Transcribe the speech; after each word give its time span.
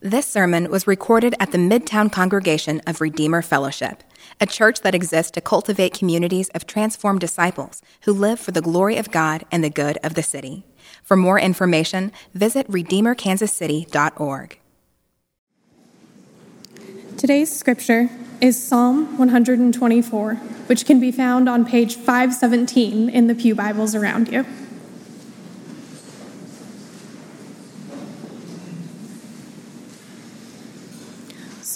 This 0.00 0.28
sermon 0.28 0.70
was 0.70 0.86
recorded 0.86 1.34
at 1.40 1.50
the 1.50 1.58
Midtown 1.58 2.12
congregation 2.12 2.80
of 2.86 3.00
Redeemer 3.00 3.42
Fellowship, 3.42 4.04
a 4.40 4.46
church 4.46 4.82
that 4.82 4.94
exists 4.94 5.32
to 5.32 5.40
cultivate 5.40 5.92
communities 5.92 6.50
of 6.50 6.68
transformed 6.68 7.18
disciples 7.18 7.82
who 8.02 8.12
live 8.12 8.38
for 8.38 8.52
the 8.52 8.62
glory 8.62 8.96
of 8.96 9.10
God 9.10 9.42
and 9.50 9.64
the 9.64 9.70
good 9.70 9.98
of 10.04 10.14
the 10.14 10.22
city. 10.22 10.62
For 11.02 11.16
more 11.16 11.40
information, 11.40 12.12
visit 12.32 12.70
redeemerkansascity.org. 12.70 14.60
Today's 17.16 17.52
scripture 17.58 18.08
is 18.40 18.62
Psalm 18.62 19.18
124, 19.18 20.34
which 20.68 20.86
can 20.86 21.00
be 21.00 21.10
found 21.10 21.48
on 21.48 21.64
page 21.64 21.96
517 21.96 23.08
in 23.08 23.26
the 23.26 23.34
Pew 23.34 23.56
Bibles 23.56 23.96
around 23.96 24.28
you. 24.28 24.46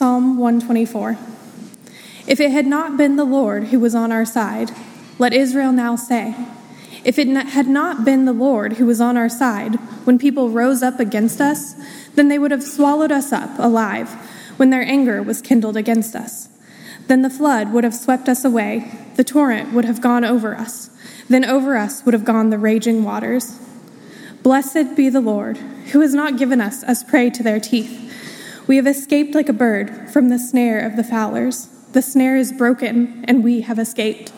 Psalm 0.02 0.37
124. 0.37 1.16
If 2.27 2.41
it 2.41 2.51
had 2.51 2.66
not 2.66 2.97
been 2.97 3.15
the 3.15 3.24
Lord 3.24 3.69
who 3.69 3.79
was 3.79 3.95
on 3.95 4.10
our 4.10 4.24
side, 4.24 4.73
let 5.20 5.33
Israel 5.33 5.70
now 5.70 5.95
say, 5.95 6.34
if 7.05 7.20
it 7.20 7.29
had 7.29 7.69
not 7.69 8.05
been 8.05 8.24
the 8.24 8.33
Lord 8.33 8.73
who 8.73 8.87
was 8.87 9.01
on 9.01 9.16
our 9.16 9.29
side 9.29 9.77
when 10.02 10.19
people 10.19 10.51
rose 10.51 10.83
up 10.83 10.98
against 10.98 11.41
us, 11.41 11.74
then 12.16 12.27
they 12.27 12.37
would 12.37 12.51
have 12.51 12.65
swallowed 12.65 13.12
us 13.12 13.33
up 13.33 13.57
alive 13.60 14.10
when 14.57 14.70
their 14.70 14.83
anger 14.83 15.23
was 15.23 15.41
kindled 15.41 15.77
against 15.77 16.16
us. 16.16 16.48
Then 17.07 17.23
the 17.23 17.30
flood 17.30 17.73
would 17.73 17.84
have 17.84 17.95
swept 17.95 18.29
us 18.29 18.45
away, 18.45 18.91
the 19.15 19.23
torrent 19.23 19.73
would 19.73 19.84
have 19.84 20.01
gone 20.01 20.24
over 20.24 20.57
us, 20.57 20.91
then 21.29 21.45
over 21.45 21.77
us 21.77 22.05
would 22.05 22.12
have 22.12 22.24
gone 22.24 22.51
the 22.51 22.59
raging 22.59 23.05
waters. 23.05 23.57
Blessed 24.43 24.96
be 24.96 25.09
the 25.09 25.21
Lord, 25.21 25.59
who 25.93 26.01
has 26.01 26.12
not 26.12 26.38
given 26.38 26.60
us 26.60 26.82
as 26.82 27.05
prey 27.05 27.30
to 27.30 27.45
their 27.45 27.60
teeth. 27.60 28.01
We 28.69 28.77
have 28.77 28.87
escaped 28.87 29.34
like 29.34 29.48
a 29.48 29.52
bird 29.52 30.11
from 30.11 30.29
the 30.29 30.38
snare 30.38 30.79
of 30.87 30.95
the 30.95 31.02
fowlers. 31.02 31.66
The 31.93 32.01
snare 32.01 32.37
is 32.37 32.52
broken, 32.52 33.24
and 33.27 33.43
we 33.43 33.63
have 33.63 33.79
escaped. 33.79 34.32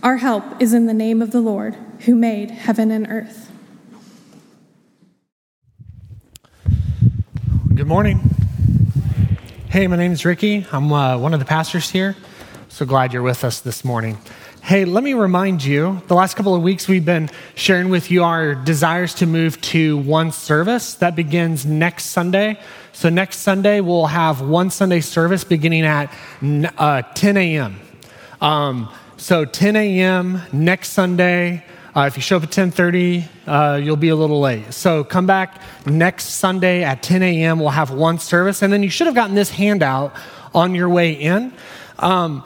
Our 0.00 0.18
help 0.18 0.44
is 0.60 0.72
in 0.72 0.86
the 0.86 0.94
name 0.94 1.20
of 1.20 1.32
the 1.32 1.40
Lord, 1.40 1.76
who 2.00 2.14
made 2.14 2.52
heaven 2.52 2.92
and 2.92 3.06
earth. 3.08 3.50
Good 7.74 7.88
morning. 7.88 8.20
Hey, 9.70 9.88
my 9.88 9.96
name 9.96 10.12
is 10.12 10.24
Ricky. 10.24 10.64
I'm 10.70 10.92
uh, 10.92 11.18
one 11.18 11.34
of 11.34 11.40
the 11.40 11.46
pastors 11.46 11.90
here. 11.90 12.14
So 12.68 12.86
glad 12.86 13.12
you're 13.12 13.22
with 13.22 13.42
us 13.42 13.58
this 13.58 13.84
morning. 13.84 14.18
Hey, 14.64 14.86
let 14.86 15.04
me 15.04 15.12
remind 15.12 15.62
you 15.62 16.00
the 16.06 16.14
last 16.14 16.36
couple 16.36 16.54
of 16.54 16.62
weeks 16.62 16.88
we've 16.88 17.04
been 17.04 17.28
sharing 17.54 17.90
with 17.90 18.10
you 18.10 18.24
our 18.24 18.54
desires 18.54 19.12
to 19.16 19.26
move 19.26 19.60
to 19.60 19.98
one 19.98 20.32
service 20.32 20.94
that 20.94 21.14
begins 21.14 21.66
next 21.66 22.06
Sunday. 22.06 22.58
So, 22.94 23.10
next 23.10 23.40
Sunday 23.40 23.82
we'll 23.82 24.06
have 24.06 24.40
one 24.40 24.70
Sunday 24.70 25.02
service 25.02 25.44
beginning 25.44 25.84
at 25.84 26.10
uh, 26.78 27.02
10 27.14 27.36
a.m. 27.36 27.78
Um, 28.40 28.90
so, 29.18 29.44
10 29.44 29.76
a.m. 29.76 30.40
next 30.50 30.92
Sunday. 30.92 31.62
Uh, 31.94 32.06
if 32.06 32.16
you 32.16 32.22
show 32.22 32.38
up 32.38 32.44
at 32.44 32.50
10:30, 32.50 33.24
uh, 33.46 33.76
you'll 33.76 33.96
be 33.96 34.08
a 34.08 34.16
little 34.16 34.40
late. 34.40 34.72
So 34.72 35.04
come 35.04 35.26
back 35.26 35.60
next 35.84 36.24
Sunday 36.30 36.82
at 36.84 37.02
10 37.02 37.22
a.m. 37.22 37.58
We'll 37.58 37.68
have 37.68 37.90
one 37.90 38.18
service, 38.18 38.62
and 38.62 38.72
then 38.72 38.82
you 38.82 38.88
should 38.88 39.08
have 39.08 39.14
gotten 39.14 39.34
this 39.34 39.50
handout 39.50 40.14
on 40.54 40.74
your 40.74 40.88
way 40.88 41.12
in. 41.12 41.52
Um, 41.98 42.42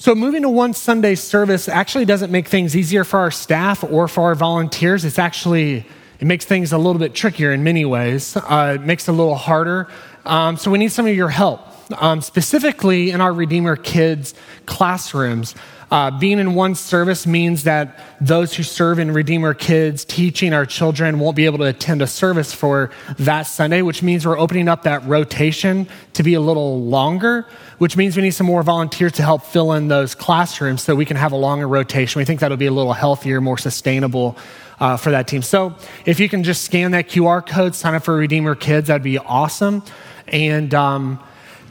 so, 0.00 0.14
moving 0.14 0.40
to 0.42 0.48
one 0.48 0.72
Sunday 0.72 1.14
service 1.14 1.68
actually 1.68 2.06
doesn't 2.06 2.30
make 2.30 2.48
things 2.48 2.74
easier 2.74 3.04
for 3.04 3.18
our 3.18 3.30
staff 3.30 3.84
or 3.84 4.08
for 4.08 4.22
our 4.22 4.34
volunteers. 4.34 5.04
It's 5.04 5.18
actually, 5.18 5.84
it 6.18 6.26
makes 6.26 6.46
things 6.46 6.72
a 6.72 6.78
little 6.78 6.98
bit 6.98 7.14
trickier 7.14 7.52
in 7.52 7.62
many 7.62 7.84
ways. 7.84 8.34
Uh, 8.34 8.78
it 8.80 8.86
makes 8.86 9.08
it 9.08 9.10
a 9.10 9.14
little 9.14 9.34
harder. 9.34 9.88
Um, 10.24 10.56
so, 10.56 10.70
we 10.70 10.78
need 10.78 10.90
some 10.90 11.06
of 11.06 11.14
your 11.14 11.28
help, 11.28 11.60
um, 12.02 12.22
specifically 12.22 13.10
in 13.10 13.20
our 13.20 13.30
Redeemer 13.30 13.76
Kids 13.76 14.32
classrooms. 14.64 15.54
Uh, 15.90 16.10
being 16.18 16.38
in 16.38 16.54
one 16.54 16.76
service 16.76 17.26
means 17.26 17.64
that 17.64 17.98
those 18.20 18.54
who 18.54 18.62
serve 18.62 19.00
in 19.00 19.10
Redeemer 19.10 19.54
Kids 19.54 20.04
teaching 20.04 20.52
our 20.52 20.64
children 20.64 21.18
won't 21.18 21.34
be 21.34 21.46
able 21.46 21.58
to 21.58 21.64
attend 21.64 22.00
a 22.00 22.06
service 22.06 22.54
for 22.54 22.90
that 23.18 23.42
Sunday, 23.42 23.82
which 23.82 24.00
means 24.02 24.24
we're 24.24 24.38
opening 24.38 24.68
up 24.68 24.84
that 24.84 25.04
rotation 25.04 25.88
to 26.12 26.22
be 26.22 26.34
a 26.34 26.40
little 26.40 26.80
longer, 26.84 27.44
which 27.80 27.96
means 27.96 28.14
we 28.14 28.22
need 28.22 28.32
some 28.32 28.46
more 28.46 28.62
volunteers 28.62 29.12
to 29.12 29.22
help 29.22 29.42
fill 29.42 29.72
in 29.72 29.88
those 29.88 30.14
classrooms 30.14 30.82
so 30.82 30.94
we 30.94 31.06
can 31.06 31.16
have 31.16 31.32
a 31.32 31.36
longer 31.36 31.66
rotation. 31.66 32.18
We 32.18 32.26
think 32.26 32.40
that'll 32.40 32.58
be 32.58 32.66
a 32.66 32.72
little 32.72 32.92
healthier, 32.92 33.40
more 33.40 33.58
sustainable. 33.58 34.36
Uh, 34.78 34.96
for 34.96 35.10
that 35.10 35.28
team. 35.28 35.42
So, 35.42 35.74
if 36.06 36.20
you 36.20 36.26
can 36.30 36.42
just 36.42 36.64
scan 36.64 36.92
that 36.92 37.06
QR 37.06 37.46
code, 37.46 37.74
sign 37.74 37.94
up 37.94 38.02
for 38.02 38.16
Redeemer 38.16 38.54
Kids, 38.54 38.86
that'd 38.86 39.02
be 39.02 39.18
awesome. 39.18 39.82
And 40.26 40.72
um, 40.72 41.20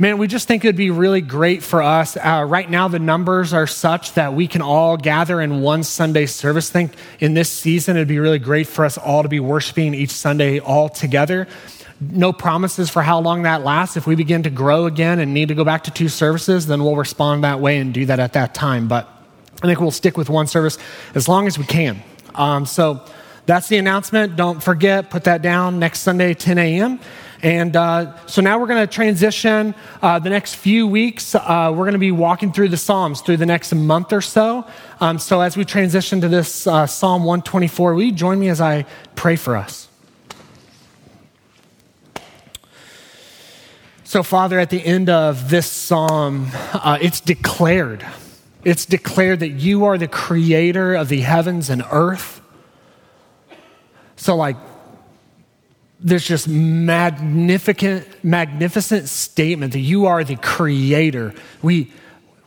Man, 0.01 0.17
we 0.17 0.27
just 0.27 0.47
think 0.47 0.63
it'd 0.63 0.77
be 0.77 0.91
really 0.91 1.19
great 1.19 1.61
for 1.61 1.81
us. 1.81 2.15
Uh, 2.15 2.45
right 2.47 2.69
now, 2.69 2.87
the 2.87 2.99
numbers 2.99 3.51
are 3.51 3.67
such 3.67 4.13
that 4.13 4.33
we 4.33 4.47
can 4.47 4.61
all 4.61 4.95
gather 4.95 5.41
in 5.41 5.59
one 5.59 5.83
Sunday 5.83 6.25
service. 6.25 6.69
think 6.69 6.93
in 7.19 7.33
this 7.33 7.51
season, 7.51 7.97
it'd 7.97 8.07
be 8.07 8.19
really 8.19 8.39
great 8.39 8.67
for 8.67 8.85
us 8.85 8.97
all 8.97 9.23
to 9.23 9.27
be 9.27 9.41
worshiping 9.41 9.93
each 9.93 10.11
Sunday 10.11 10.59
all 10.59 10.87
together. 10.87 11.49
No 12.01 12.31
promises 12.31 12.89
for 12.89 13.01
how 13.01 13.19
long 13.19 13.43
that 13.43 13.63
lasts. 13.63 13.97
If 13.97 14.07
we 14.07 14.15
begin 14.15 14.43
to 14.43 14.49
grow 14.49 14.85
again 14.85 15.19
and 15.19 15.33
need 15.33 15.49
to 15.49 15.55
go 15.55 15.65
back 15.65 15.83
to 15.83 15.91
two 15.91 16.07
services, 16.07 16.67
then 16.67 16.83
we'll 16.83 16.95
respond 16.95 17.43
that 17.43 17.59
way 17.59 17.77
and 17.77 17.93
do 17.93 18.05
that 18.05 18.19
at 18.19 18.33
that 18.33 18.53
time. 18.53 18.87
But 18.87 19.07
I 19.61 19.67
think 19.67 19.81
we'll 19.81 19.91
stick 19.91 20.17
with 20.17 20.29
one 20.29 20.47
service 20.47 20.77
as 21.13 21.27
long 21.27 21.45
as 21.47 21.57
we 21.57 21.65
can. 21.65 22.01
Um, 22.35 22.65
so 22.65 23.03
that's 23.45 23.67
the 23.67 23.77
announcement. 23.77 24.35
Don't 24.37 24.63
forget, 24.63 25.09
put 25.09 25.25
that 25.25 25.41
down 25.41 25.79
next 25.79 25.99
Sunday, 25.99 26.33
10 26.33 26.57
a.m. 26.57 26.99
And 27.41 27.75
uh, 27.75 28.25
so 28.27 28.41
now 28.41 28.59
we're 28.59 28.67
going 28.67 28.87
to 28.87 28.93
transition 28.93 29.75
uh, 30.01 30.19
the 30.19 30.29
next 30.29 30.55
few 30.55 30.87
weeks. 30.87 31.35
Uh, 31.35 31.69
we're 31.71 31.85
going 31.85 31.93
to 31.93 31.99
be 31.99 32.11
walking 32.11 32.53
through 32.53 32.69
the 32.69 32.77
Psalms 32.77 33.21
through 33.21 33.37
the 33.37 33.45
next 33.45 33.73
month 33.73 34.13
or 34.13 34.21
so. 34.21 34.65
Um, 35.01 35.19
so 35.19 35.41
as 35.41 35.57
we 35.57 35.65
transition 35.65 36.21
to 36.21 36.29
this 36.29 36.67
uh, 36.67 36.85
Psalm 36.85 37.23
124, 37.23 37.93
will 37.93 38.03
you 38.03 38.11
join 38.11 38.39
me 38.39 38.49
as 38.49 38.61
I 38.61 38.85
pray 39.15 39.35
for 39.35 39.57
us? 39.57 39.88
So, 44.09 44.23
Father, 44.23 44.57
at 44.57 44.71
the 44.71 44.83
end 44.83 45.07
of 45.07 45.51
this 45.51 45.71
psalm, 45.71 46.47
uh, 46.73 46.97
it's 46.99 47.21
declared. 47.21 48.03
It's 48.63 48.87
declared 48.87 49.41
that 49.41 49.49
you 49.49 49.85
are 49.85 49.99
the 49.99 50.07
creator 50.07 50.95
of 50.95 51.09
the 51.09 51.21
heavens 51.21 51.69
and 51.69 51.83
earth. 51.91 52.41
So, 54.15 54.35
like, 54.35 54.57
there's 55.99 56.25
just 56.25 56.47
magnificent, 56.47 58.23
magnificent 58.23 59.09
statement 59.09 59.73
that 59.73 59.79
you 59.79 60.07
are 60.07 60.23
the 60.23 60.37
creator. 60.37 61.35
We, 61.61 61.93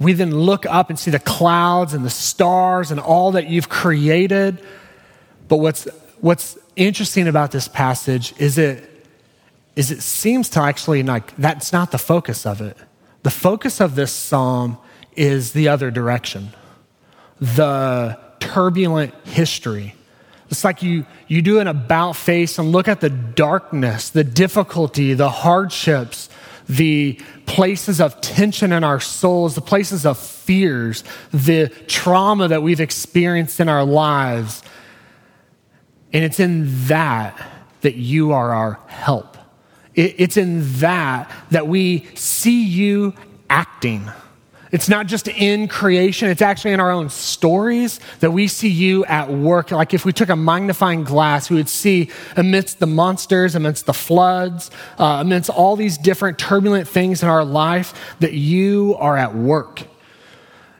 we 0.01 0.15
then 0.15 0.35
look 0.35 0.67
up 0.67 0.91
and 0.91 0.99
see 0.99 1.13
the 1.13 1.21
clouds 1.21 1.95
and 1.95 2.05
the 2.05 2.11
stars 2.11 2.91
and 2.91 2.99
all 2.99 3.31
that 3.31 3.47
you've 3.47 3.69
created. 3.69 4.61
But 5.47 5.59
what's, 5.59 5.85
what's 6.19 6.59
interesting 6.75 7.29
about 7.29 7.53
this 7.53 7.69
passage 7.69 8.35
is 8.39 8.59
it, 8.59 8.92
is 9.77 9.91
it 9.91 10.03
seems 10.03 10.49
to 10.51 10.61
actually 10.61 11.03
like 11.03 11.35
that's 11.37 11.73
not 11.73 11.91
the 11.91 11.99
focus 11.99 12.47
of 12.47 12.61
it. 12.61 12.77
The 13.23 13.31
focus 13.31 13.81
of 13.81 13.95
this 13.95 14.13
psalm 14.13 14.79
is 15.15 15.53
the 15.53 15.69
other 15.69 15.91
direction, 15.91 16.51
the 17.41 18.19
turbulent 18.41 19.15
history 19.25 19.95
it's 20.53 20.65
like 20.65 20.83
you, 20.83 21.07
you 21.29 21.41
do 21.41 21.61
an 21.61 21.67
about 21.67 22.15
face 22.15 22.59
and 22.59 22.73
look 22.73 22.87
at 22.87 23.01
the 23.01 23.09
darkness, 23.09 24.11
the 24.11 24.23
difficulty, 24.23 25.15
the 25.15 25.31
hardships, 25.31 26.29
the 26.69 27.19
places 27.47 28.03
of 28.03 28.21
tension 28.21 28.71
in 28.71 28.85
our 28.85 29.01
souls, 29.01 29.55
the 29.55 29.63
places 29.63 30.05
of 30.05 30.19
fears, 30.19 31.05
the 31.33 31.69
trauma 31.87 32.49
that 32.49 32.63
we've 32.63 32.81
experienced 32.81 33.61
in 33.61 33.71
our 33.71 33.83
lives. 33.83 34.63
And 36.13 36.23
it's 36.23 36.39
in 36.39 36.87
that 36.89 37.35
that 37.81 37.95
you 37.95 38.33
are 38.33 38.53
our 38.53 38.79
help. 38.89 39.32
It's 39.95 40.37
in 40.37 40.61
that 40.79 41.31
that 41.51 41.67
we 41.67 42.07
see 42.15 42.65
you 42.65 43.15
acting. 43.51 44.11
It's 44.73 44.89
not 44.89 45.07
just 45.07 45.29
in 45.29 45.69
creation, 45.69 46.31
it's 46.31 46.41
actually 46.41 46.73
in 46.73 46.81
our 46.81 46.91
own 46.91 47.11
stories 47.11 48.01
that 48.21 48.31
we 48.31 48.49
see 48.49 48.71
you 48.71 49.05
at 49.05 49.31
work. 49.31 49.71
Like 49.71 49.93
if 49.93 50.07
we 50.07 50.15
took 50.15 50.31
a 50.31 50.37
magnifying 50.37 51.05
glass, 51.05 51.51
we 51.51 51.57
would 51.57 51.69
see 51.69 52.09
amidst 52.39 52.79
the 52.79 52.87
monsters, 52.87 53.55
amidst 53.55 53.85
the 53.85 53.93
floods, 53.93 54.71
uh, 54.99 55.19
amidst 55.21 55.51
all 55.51 55.77
these 55.77 55.99
different 55.99 56.39
turbulent 56.39 56.89
things 56.89 57.23
in 57.23 57.29
our 57.29 57.45
life, 57.45 58.17
that 58.21 58.33
you 58.33 58.97
are 58.99 59.19
at 59.19 59.35
work. 59.35 59.83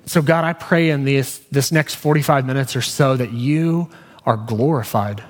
So, 0.07 0.23
God, 0.23 0.45
I 0.45 0.55
pray 0.55 0.89
in 0.89 1.05
this, 1.05 1.39
this 1.51 1.71
next 1.71 1.97
45 1.97 2.47
minutes 2.47 2.75
or 2.75 2.83
so 2.83 3.15
that 3.19 3.33
you 3.33 3.91
are 4.25 4.39
glorified. 4.39 5.23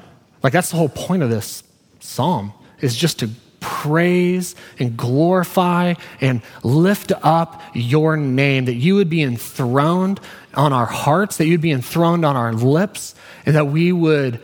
Like 0.45 0.53
that's 0.53 0.71
the 0.71 0.77
whole 0.77 0.89
point 0.89 1.25
of 1.25 1.31
this 1.31 1.65
psalm, 1.99 2.53
is 2.81 2.97
just 2.97 3.19
to 3.19 3.31
praise 3.63 4.55
and 4.79 4.97
glorify 4.97 5.95
and 6.21 6.43
lift 6.63 7.13
up 7.23 7.63
your 7.73 8.17
name, 8.19 8.67
that 8.67 8.75
you 8.75 8.97
would 8.97 9.09
be 9.09 9.23
enthroned 9.23 10.21
on 10.55 10.73
our 10.73 10.87
hearts, 10.87 11.39
that 11.39 11.47
you'd 11.47 11.63
be 11.63 11.71
enthroned 11.71 12.27
on 12.27 12.37
our 12.37 12.53
lips, 12.53 13.15
and 13.47 13.57
that 13.57 13.69
we 13.69 13.93
would 13.93 14.41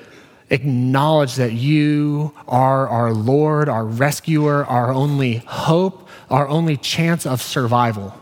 acknowledge 0.50 1.34
that 1.34 1.52
you 1.52 2.32
are 2.46 2.88
our 2.88 3.12
Lord, 3.12 3.68
our 3.68 3.84
rescuer, 3.84 4.64
our 4.64 4.92
only 4.92 5.36
hope, 5.46 6.08
our 6.30 6.48
only 6.48 6.76
chance 6.76 7.26
of 7.26 7.42
survival. 7.42 8.14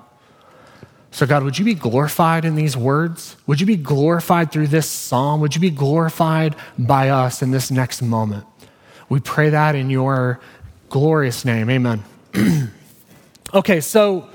So, 1.11 1.25
God, 1.27 1.45
would 1.45 1.59
you 1.59 1.65
be 1.65 1.75
glorified 1.75 2.45
in 2.45 2.57
these 2.57 2.77
words? 2.77 3.37
Would 3.47 3.61
you 3.61 3.67
be 3.67 3.77
glorified 3.77 4.53
through 4.53 4.67
this 4.67 4.89
psalm? 4.89 5.41
Would 5.41 5.55
you 5.55 5.61
be 5.61 5.71
glorified 5.71 6.55
by 6.79 7.09
us 7.09 7.41
in 7.41 7.53
this 7.53 7.71
next 7.71 8.03
moment? 8.03 8.45
We 9.09 9.21
pray 9.21 9.51
that 9.51 9.75
in 9.75 9.89
your 9.89 10.41
glorious 10.89 11.45
name. 11.45 11.71
Amen. 11.71 12.05
okay, 13.55 13.81
so 13.81 14.29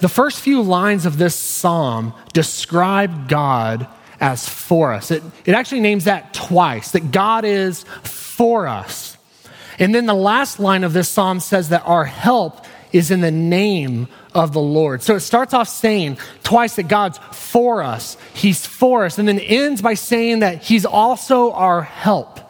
the 0.00 0.08
first 0.08 0.40
few 0.40 0.62
lines 0.62 1.06
of 1.06 1.18
this 1.18 1.34
psalm 1.34 2.12
describe 2.32 3.28
God 3.28 3.86
as 4.20 4.48
for 4.48 4.92
us. 4.92 5.10
It, 5.10 5.22
it 5.44 5.54
actually 5.54 5.80
names 5.80 6.04
that 6.04 6.32
twice, 6.34 6.92
that 6.92 7.10
God 7.10 7.44
is 7.44 7.84
for 8.02 8.66
us. 8.66 9.16
And 9.78 9.94
then 9.94 10.06
the 10.06 10.14
last 10.14 10.58
line 10.58 10.84
of 10.84 10.92
this 10.92 11.08
psalm 11.08 11.40
says 11.40 11.68
that 11.68 11.82
our 11.86 12.04
help 12.04 12.64
is 12.92 13.10
in 13.10 13.20
the 13.20 13.30
name 13.30 14.08
of 14.34 14.52
the 14.52 14.60
Lord. 14.60 15.02
So 15.02 15.16
it 15.16 15.20
starts 15.20 15.52
off 15.54 15.68
saying 15.68 16.18
twice 16.42 16.76
that 16.76 16.88
God's 16.88 17.18
for 17.32 17.82
us, 17.82 18.16
He's 18.34 18.64
for 18.64 19.04
us, 19.04 19.18
and 19.18 19.28
then 19.28 19.38
ends 19.38 19.82
by 19.82 19.94
saying 19.94 20.40
that 20.40 20.62
He's 20.62 20.86
also 20.86 21.52
our 21.52 21.82
help. 21.82 22.40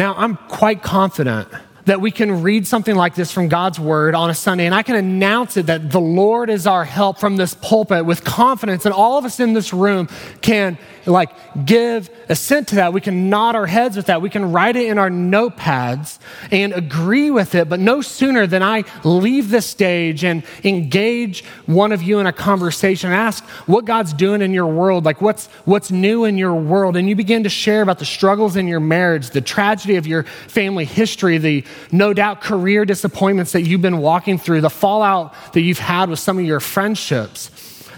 Now, 0.00 0.14
I'm 0.16 0.38
quite 0.48 0.82
confident 0.82 1.46
that 1.90 2.00
we 2.00 2.12
can 2.12 2.44
read 2.44 2.68
something 2.68 2.94
like 2.94 3.16
this 3.16 3.32
from 3.32 3.48
God's 3.48 3.80
word 3.80 4.14
on 4.14 4.30
a 4.30 4.34
Sunday 4.34 4.64
and 4.64 4.72
I 4.72 4.84
can 4.84 4.94
announce 4.94 5.56
it 5.56 5.66
that 5.66 5.90
the 5.90 6.00
Lord 6.00 6.48
is 6.48 6.64
our 6.64 6.84
help 6.84 7.18
from 7.18 7.36
this 7.36 7.54
pulpit 7.54 8.06
with 8.06 8.22
confidence 8.22 8.86
and 8.86 8.94
all 8.94 9.18
of 9.18 9.24
us 9.24 9.40
in 9.40 9.54
this 9.54 9.72
room 9.72 10.08
can 10.40 10.78
like 11.04 11.30
give 11.64 12.10
assent 12.28 12.68
to 12.68 12.76
that. 12.76 12.92
We 12.92 13.00
can 13.00 13.28
nod 13.30 13.56
our 13.56 13.66
heads 13.66 13.96
with 13.96 14.06
that. 14.06 14.22
We 14.22 14.30
can 14.30 14.52
write 14.52 14.76
it 14.76 14.86
in 14.86 14.98
our 14.98 15.10
notepads 15.10 16.18
and 16.50 16.72
agree 16.72 17.30
with 17.30 17.54
it. 17.54 17.68
But 17.68 17.80
no 17.80 18.02
sooner 18.02 18.46
than 18.46 18.62
I 18.62 18.84
leave 19.02 19.50
this 19.50 19.66
stage 19.66 20.24
and 20.24 20.44
engage 20.62 21.44
one 21.66 21.92
of 21.92 22.02
you 22.02 22.18
in 22.18 22.26
a 22.26 22.32
conversation, 22.32 23.10
ask 23.10 23.44
what 23.66 23.84
God's 23.84 24.12
doing 24.12 24.42
in 24.42 24.52
your 24.52 24.66
world, 24.66 25.04
like 25.04 25.20
what's, 25.20 25.46
what's 25.64 25.90
new 25.90 26.24
in 26.24 26.38
your 26.38 26.54
world. 26.54 26.96
And 26.96 27.08
you 27.08 27.16
begin 27.16 27.44
to 27.44 27.50
share 27.50 27.82
about 27.82 27.98
the 27.98 28.04
struggles 28.04 28.56
in 28.56 28.68
your 28.68 28.80
marriage, 28.80 29.30
the 29.30 29.40
tragedy 29.40 29.96
of 29.96 30.06
your 30.06 30.24
family 30.48 30.84
history, 30.84 31.38
the 31.38 31.64
no 31.92 32.12
doubt 32.12 32.40
career 32.40 32.84
disappointments 32.84 33.52
that 33.52 33.62
you've 33.62 33.82
been 33.82 33.98
walking 33.98 34.38
through, 34.38 34.60
the 34.60 34.70
fallout 34.70 35.34
that 35.52 35.62
you've 35.62 35.78
had 35.78 36.10
with 36.10 36.18
some 36.18 36.38
of 36.38 36.44
your 36.44 36.60
friendships 36.60 37.50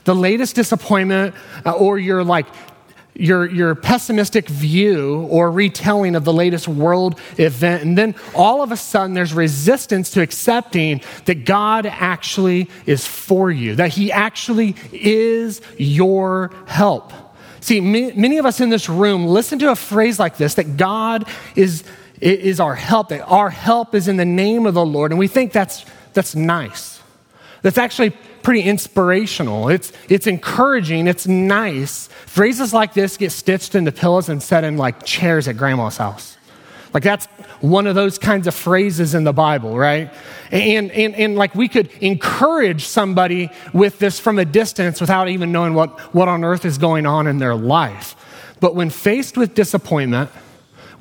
the 0.05 0.15
latest 0.15 0.57
disappointment 0.57 1.35
uh, 1.65 1.73
or 1.73 1.99
your 1.99 2.25
like 2.25 2.47
your, 3.15 3.45
your 3.51 3.75
pessimistic 3.75 4.49
view 4.49 5.27
or 5.31 5.51
retelling 5.51 6.15
of 6.15 6.25
the 6.25 6.33
latest 6.33 6.67
world 6.67 7.21
event. 7.37 7.83
And 7.83 7.97
then 7.97 8.15
all 8.35 8.63
of 8.63 8.73
a 8.73 8.77
sudden, 8.77 9.13
there's 9.13 9.35
resistance 9.35 10.11
to 10.13 10.23
accepting 10.23 11.03
that 11.27 11.45
God 11.45 11.85
actually 11.85 12.71
is 12.87 13.07
for 13.07 13.51
you, 13.51 13.75
that 13.75 13.91
He 13.91 14.11
actually 14.11 14.77
is 14.93 15.61
your 15.77 16.53
help. 16.67 17.13
See, 17.61 17.81
many 17.81 18.39
of 18.39 18.47
us 18.47 18.61
in 18.61 18.71
this 18.71 18.89
room 18.89 19.27
listen 19.27 19.59
to 19.59 19.71
a 19.71 19.77
phrase 19.77 20.19
like 20.19 20.39
this 20.39 20.55
that 20.55 20.79
God 20.79 21.29
is, 21.55 21.85
is 22.23 22.61
our 22.61 22.75
help, 22.75 23.09
that 23.09 23.23
our 23.23 23.51
help 23.51 23.95
is 23.95 24.09
in 24.09 24.17
the 24.17 24.25
name 24.25 24.67
of 24.67 24.75
the 24.75 24.87
Lord. 24.87 25.11
And 25.11 25.19
we 25.19 25.29
think 25.29 25.53
that's, 25.53 25.85
that's 26.13 26.35
nice. 26.35 27.01
That's 27.63 27.79
actually 27.79 28.11
pretty 28.43 28.63
inspirational. 28.63 29.69
It's, 29.69 29.93
it's 30.09 30.27
encouraging. 30.27 31.07
It's 31.07 31.27
nice. 31.27 32.09
Phrases 32.27 32.73
like 32.73 32.95
this 32.95 33.17
get 33.17 33.33
stitched 33.33 33.75
into 33.75 33.93
pillows 33.93 34.29
and 34.29 34.43
set 34.43 34.65
in 34.65 34.77
like 34.77 35.05
chairs 35.05 35.49
at 35.49 35.57
grandma's 35.57 35.97
house. 35.97 36.37
Like 36.93 37.03
that's 37.03 37.27
one 37.61 37.87
of 37.87 37.95
those 37.95 38.19
kinds 38.19 38.47
of 38.47 38.55
phrases 38.55 39.15
in 39.15 39.25
the 39.25 39.33
Bible, 39.33 39.79
right? 39.79 40.13
And, 40.51 40.91
and, 40.91 41.15
and 41.15 41.37
like 41.37 41.55
we 41.55 41.69
could 41.69 41.91
encourage 42.01 42.85
somebody 42.85 43.51
with 43.73 43.99
this 43.99 44.21
from 44.21 44.39
a 44.39 44.45
distance 44.45 45.01
without 45.01 45.29
even 45.29 45.53
knowing 45.53 45.75
what, 45.75 45.99
what 46.15 46.29
on 46.29 46.45
earth 46.45 46.65
is 46.65 46.79
going 46.79 47.07
on 47.07 47.27
in 47.27 47.39
their 47.39 47.55
life. 47.55 48.15
But 48.61 48.75
when 48.75 48.91
faced 48.91 49.37
with 49.37 49.55
disappointment, 49.55 50.31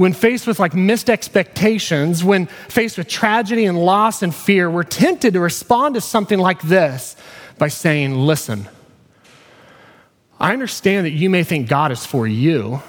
when 0.01 0.13
faced 0.13 0.47
with 0.47 0.59
like 0.59 0.73
missed 0.73 1.11
expectations, 1.11 2.23
when 2.23 2.47
faced 2.47 2.97
with 2.97 3.07
tragedy 3.07 3.65
and 3.65 3.77
loss 3.77 4.23
and 4.23 4.33
fear, 4.33 4.67
we're 4.67 4.81
tempted 4.81 5.33
to 5.33 5.39
respond 5.39 5.93
to 5.93 6.01
something 6.01 6.39
like 6.39 6.59
this 6.63 7.15
by 7.59 7.67
saying, 7.67 8.15
Listen, 8.15 8.67
I 10.39 10.53
understand 10.53 11.05
that 11.05 11.11
you 11.11 11.29
may 11.29 11.43
think 11.43 11.69
God 11.69 11.91
is 11.91 12.03
for 12.03 12.25
you. 12.25 12.81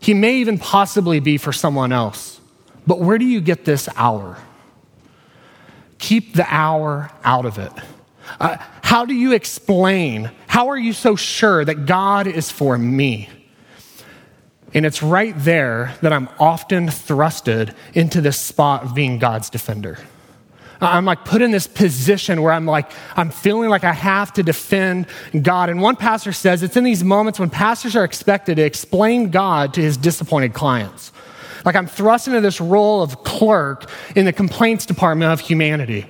He 0.00 0.12
may 0.12 0.38
even 0.38 0.58
possibly 0.58 1.20
be 1.20 1.38
for 1.38 1.52
someone 1.52 1.92
else. 1.92 2.40
But 2.84 2.98
where 2.98 3.16
do 3.16 3.26
you 3.26 3.40
get 3.40 3.64
this 3.64 3.88
hour? 3.94 4.36
Keep 5.98 6.34
the 6.34 6.52
hour 6.52 7.12
out 7.22 7.46
of 7.46 7.60
it. 7.60 7.70
Uh, 8.40 8.56
how 8.82 9.04
do 9.04 9.14
you 9.14 9.34
explain? 9.34 10.32
How 10.48 10.70
are 10.70 10.78
you 10.78 10.94
so 10.94 11.14
sure 11.14 11.64
that 11.64 11.86
God 11.86 12.26
is 12.26 12.50
for 12.50 12.76
me? 12.76 13.28
And 14.72 14.86
it's 14.86 15.02
right 15.02 15.34
there 15.36 15.94
that 16.00 16.12
I'm 16.12 16.28
often 16.38 16.86
thrusted 16.86 17.74
into 17.94 18.20
this 18.20 18.38
spot 18.38 18.84
of 18.84 18.94
being 18.94 19.18
God's 19.18 19.50
defender. 19.50 19.98
I'm 20.80 21.04
like 21.04 21.24
put 21.24 21.42
in 21.42 21.50
this 21.50 21.66
position 21.66 22.40
where 22.40 22.52
I'm 22.52 22.64
like, 22.64 22.90
I'm 23.14 23.30
feeling 23.30 23.68
like 23.68 23.84
I 23.84 23.92
have 23.92 24.32
to 24.34 24.42
defend 24.42 25.06
God. 25.42 25.68
And 25.68 25.82
one 25.82 25.96
pastor 25.96 26.32
says 26.32 26.62
it's 26.62 26.76
in 26.76 26.84
these 26.84 27.04
moments 27.04 27.38
when 27.38 27.50
pastors 27.50 27.96
are 27.96 28.04
expected 28.04 28.56
to 28.56 28.62
explain 28.62 29.30
God 29.30 29.74
to 29.74 29.82
his 29.82 29.96
disappointed 29.96 30.54
clients. 30.54 31.12
Like 31.66 31.76
I'm 31.76 31.86
thrust 31.86 32.28
into 32.28 32.40
this 32.40 32.60
role 32.60 33.02
of 33.02 33.24
clerk 33.24 33.90
in 34.16 34.24
the 34.24 34.32
complaints 34.32 34.86
department 34.86 35.32
of 35.32 35.40
humanity 35.40 36.06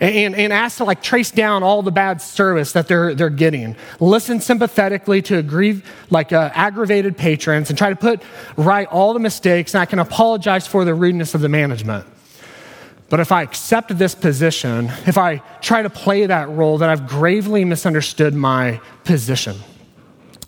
and, 0.00 0.34
and 0.34 0.52
asked 0.52 0.78
to 0.78 0.84
like 0.84 1.02
trace 1.02 1.30
down 1.30 1.62
all 1.62 1.82
the 1.82 1.92
bad 1.92 2.20
service 2.20 2.72
that 2.72 2.88
they're, 2.88 3.14
they're 3.14 3.30
getting. 3.30 3.76
Listen 4.00 4.40
sympathetically 4.40 5.22
to 5.22 5.38
agree, 5.38 5.82
like 6.10 6.32
uh, 6.32 6.50
aggravated 6.54 7.16
patrons 7.16 7.70
and 7.70 7.78
try 7.78 7.90
to 7.90 7.96
put 7.96 8.22
right 8.56 8.88
all 8.88 9.12
the 9.12 9.20
mistakes. 9.20 9.74
And 9.74 9.80
I 9.80 9.86
can 9.86 9.98
apologize 9.98 10.66
for 10.66 10.84
the 10.84 10.94
rudeness 10.94 11.34
of 11.34 11.40
the 11.40 11.48
management. 11.48 12.06
But 13.10 13.20
if 13.20 13.30
I 13.30 13.42
accept 13.42 13.96
this 13.96 14.14
position, 14.14 14.90
if 15.06 15.18
I 15.18 15.38
try 15.60 15.82
to 15.82 15.90
play 15.90 16.26
that 16.26 16.48
role, 16.48 16.78
then 16.78 16.90
I've 16.90 17.06
gravely 17.06 17.64
misunderstood 17.64 18.34
my 18.34 18.80
position. 19.04 19.56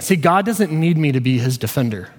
See, 0.00 0.16
God 0.16 0.46
doesn't 0.46 0.72
need 0.72 0.96
me 0.96 1.12
to 1.12 1.20
be 1.20 1.38
his 1.38 1.58
defender. 1.58 2.10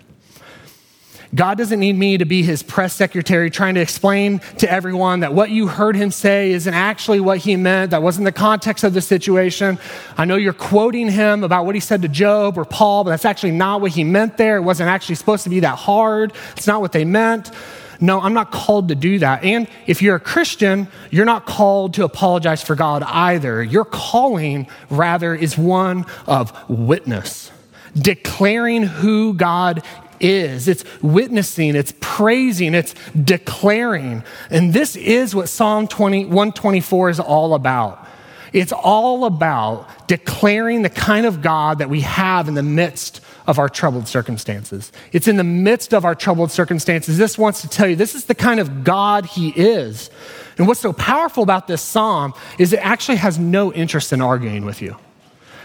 God 1.36 1.58
doesn't 1.58 1.80
need 1.80 1.98
me 1.98 2.18
to 2.18 2.26
be 2.26 2.44
his 2.44 2.64
press 2.64 2.94
secretary 2.94 3.50
trying 3.50 3.76
to 3.76 3.82
explain 3.82 4.40
to 4.60 4.72
everyone 4.72 5.20
that 5.22 5.34
what 5.34 5.50
you 5.50 5.68
heard 5.68 5.96
him 5.96 6.12
say 6.12 6.52
isn't 6.52 6.74
actually 6.74 7.20
what 7.20 7.40
he 7.40 7.56
meant. 7.56 7.92
That 7.92 8.02
wasn't 8.02 8.26
the 8.26 8.32
context 8.32 8.84
of 8.84 8.94
the 8.94 9.02
situation. 9.02 9.78
I 10.18 10.26
know 10.26 10.36
you're 10.36 10.54
quoting 10.54 11.10
him 11.10 11.44
about 11.44 11.66
what 11.66 11.76
he 11.76 11.82
said 11.82 12.02
to 12.04 12.08
Job 12.08 12.58
or 12.58 12.66
Paul, 12.66 13.04
but 13.04 13.10
that's 13.12 13.26
actually 13.26 13.52
not 13.52 13.82
what 13.82 13.92
he 13.92 14.04
meant 14.04 14.38
there. 14.38 14.58
It 14.58 14.62
wasn't 14.62 14.90
actually 14.90 15.16
supposed 15.16 15.44
to 15.44 15.50
be 15.50 15.60
that 15.62 15.78
hard. 15.78 16.34
It's 16.56 16.68
not 16.68 16.82
what 16.82 16.94
they 16.94 17.06
meant. 17.06 17.52
No, 18.00 18.22
I'm 18.22 18.34
not 18.34 18.52
called 18.52 18.90
to 18.90 18.96
do 18.96 19.20
that. 19.20 19.44
And 19.44 19.68
if 19.88 20.02
you're 20.02 20.16
a 20.16 20.20
Christian, 20.20 20.88
you're 21.10 21.26
not 21.26 21.46
called 21.46 21.96
to 21.96 22.04
apologize 22.04 22.62
for 22.62 22.76
God 22.76 23.04
either. 23.04 23.64
Your 23.64 23.86
calling, 23.86 24.68
rather, 24.90 25.34
is 25.34 25.58
one 25.58 26.06
of 26.28 26.54
witness, 26.70 27.52
declaring 27.96 28.84
who 28.84 29.34
God 29.34 29.84
is. 30.20 30.68
It's 30.68 30.84
witnessing, 31.02 31.76
it's 31.76 31.94
praising, 32.00 32.74
it's 32.74 32.94
declaring. 33.12 34.24
And 34.50 34.74
this 34.74 34.96
is 34.96 35.36
what 35.36 35.50
Psalm 35.50 35.88
20, 35.88 36.26
124 36.26 37.10
is 37.10 37.20
all 37.20 37.54
about. 37.54 38.08
It's 38.54 38.72
all 38.72 39.26
about 39.26 40.08
declaring 40.08 40.82
the 40.82 40.90
kind 40.90 41.26
of 41.26 41.42
God 41.42 41.80
that 41.80 41.90
we 41.90 42.02
have 42.02 42.48
in 42.48 42.54
the 42.54 42.64
midst 42.64 43.22
of 43.46 43.60
our 43.60 43.70
troubled 43.70 44.08
circumstances. 44.08 44.92
It's 45.12 45.28
in 45.28 45.38
the 45.38 45.44
midst 45.44 45.94
of 45.94 46.06
our 46.06 46.16
troubled 46.16 46.52
circumstances. 46.52 47.18
This 47.18 47.38
wants 47.38 47.62
to 47.62 47.70
tell 47.70 47.88
you 47.88 47.96
this 47.96 48.16
is 48.16 48.26
the 48.26 48.36
kind 48.36 48.60
of 48.60 48.84
God 48.84 49.26
He 49.26 49.50
is. 49.50 50.10
And 50.58 50.68
what's 50.68 50.80
so 50.80 50.94
powerful 50.94 51.44
about 51.44 51.68
this 51.68 51.82
psalm 51.82 52.34
is 52.58 52.74
it 52.74 52.80
actually 52.80 53.18
has 53.18 53.38
no 53.38 53.72
interest 53.72 54.12
in 54.12 54.22
arguing 54.22 54.66
with 54.66 54.82
you. 54.82 54.98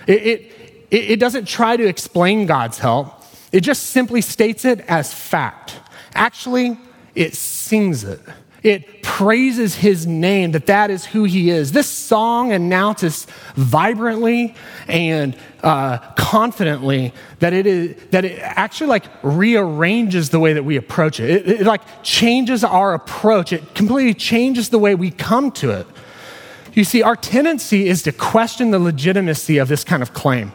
It, 0.06 0.22
it, 0.22 0.52
it 0.90 1.20
doesn't 1.20 1.48
try 1.48 1.76
to 1.76 1.86
explain 1.86 2.46
God's 2.46 2.78
help. 2.78 3.21
It 3.52 3.60
just 3.60 3.84
simply 3.90 4.22
states 4.22 4.64
it 4.64 4.80
as 4.88 5.12
fact. 5.12 5.78
Actually, 6.14 6.78
it 7.14 7.34
sings 7.34 8.02
it. 8.02 8.20
It 8.62 9.02
praises 9.02 9.74
his 9.74 10.06
name, 10.06 10.52
that 10.52 10.66
that 10.66 10.90
is 10.90 11.04
who 11.04 11.24
he 11.24 11.50
is. 11.50 11.72
This 11.72 11.88
song 11.88 12.52
announces 12.52 13.26
vibrantly 13.56 14.54
and 14.86 15.36
uh, 15.64 15.98
confidently 16.14 17.12
that 17.40 17.52
it 17.52 17.66
is 17.66 17.96
that 18.10 18.24
it 18.24 18.38
actually 18.40 18.86
like 18.86 19.04
rearranges 19.22 20.30
the 20.30 20.38
way 20.38 20.52
that 20.52 20.62
we 20.62 20.76
approach 20.76 21.18
it. 21.18 21.28
it. 21.30 21.60
It 21.62 21.66
like 21.66 21.82
changes 22.04 22.62
our 22.62 22.94
approach. 22.94 23.52
It 23.52 23.74
completely 23.74 24.14
changes 24.14 24.68
the 24.68 24.78
way 24.78 24.94
we 24.94 25.10
come 25.10 25.50
to 25.52 25.70
it. 25.70 25.86
You 26.72 26.84
see, 26.84 27.02
our 27.02 27.16
tendency 27.16 27.88
is 27.88 28.02
to 28.04 28.12
question 28.12 28.70
the 28.70 28.78
legitimacy 28.78 29.58
of 29.58 29.68
this 29.68 29.82
kind 29.82 30.02
of 30.02 30.14
claim. 30.14 30.52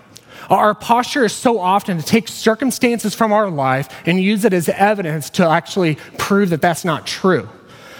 Our 0.49 0.73
posture 0.73 1.25
is 1.25 1.33
so 1.33 1.59
often 1.59 1.97
to 1.97 2.03
take 2.03 2.27
circumstances 2.27 3.13
from 3.13 3.33
our 3.33 3.49
life 3.49 3.89
and 4.05 4.19
use 4.19 4.45
it 4.45 4.53
as 4.53 4.69
evidence 4.69 5.29
to 5.31 5.47
actually 5.47 5.95
prove 6.17 6.51
that 6.51 6.61
that's 6.61 6.85
not 6.85 7.05
true. 7.05 7.49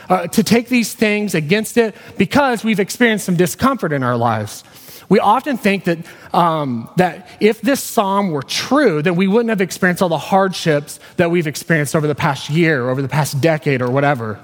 Uh, 0.09 0.25
to 0.27 0.41
take 0.41 0.69
these 0.69 0.93
things 0.93 1.35
against 1.35 1.75
it 1.75 1.93
because 2.17 2.63
we've 2.63 2.79
experienced 2.79 3.25
some 3.25 3.35
discomfort 3.35 3.91
in 3.91 4.03
our 4.03 4.15
lives. 4.15 4.63
We 5.09 5.19
often 5.19 5.57
think 5.57 5.85
that, 5.85 5.99
um, 6.33 6.89
that 6.95 7.29
if 7.41 7.61
this 7.61 7.81
psalm 7.81 8.31
were 8.31 8.43
true, 8.43 9.01
then 9.01 9.15
we 9.15 9.27
wouldn't 9.27 9.49
have 9.49 9.61
experienced 9.61 10.01
all 10.01 10.09
the 10.09 10.17
hardships 10.17 10.99
that 11.17 11.29
we've 11.29 11.47
experienced 11.47 11.95
over 11.95 12.07
the 12.07 12.15
past 12.15 12.49
year, 12.49 12.89
over 12.89 13.01
the 13.01 13.07
past 13.09 13.41
decade, 13.41 13.81
or 13.81 13.89
whatever. 13.89 14.39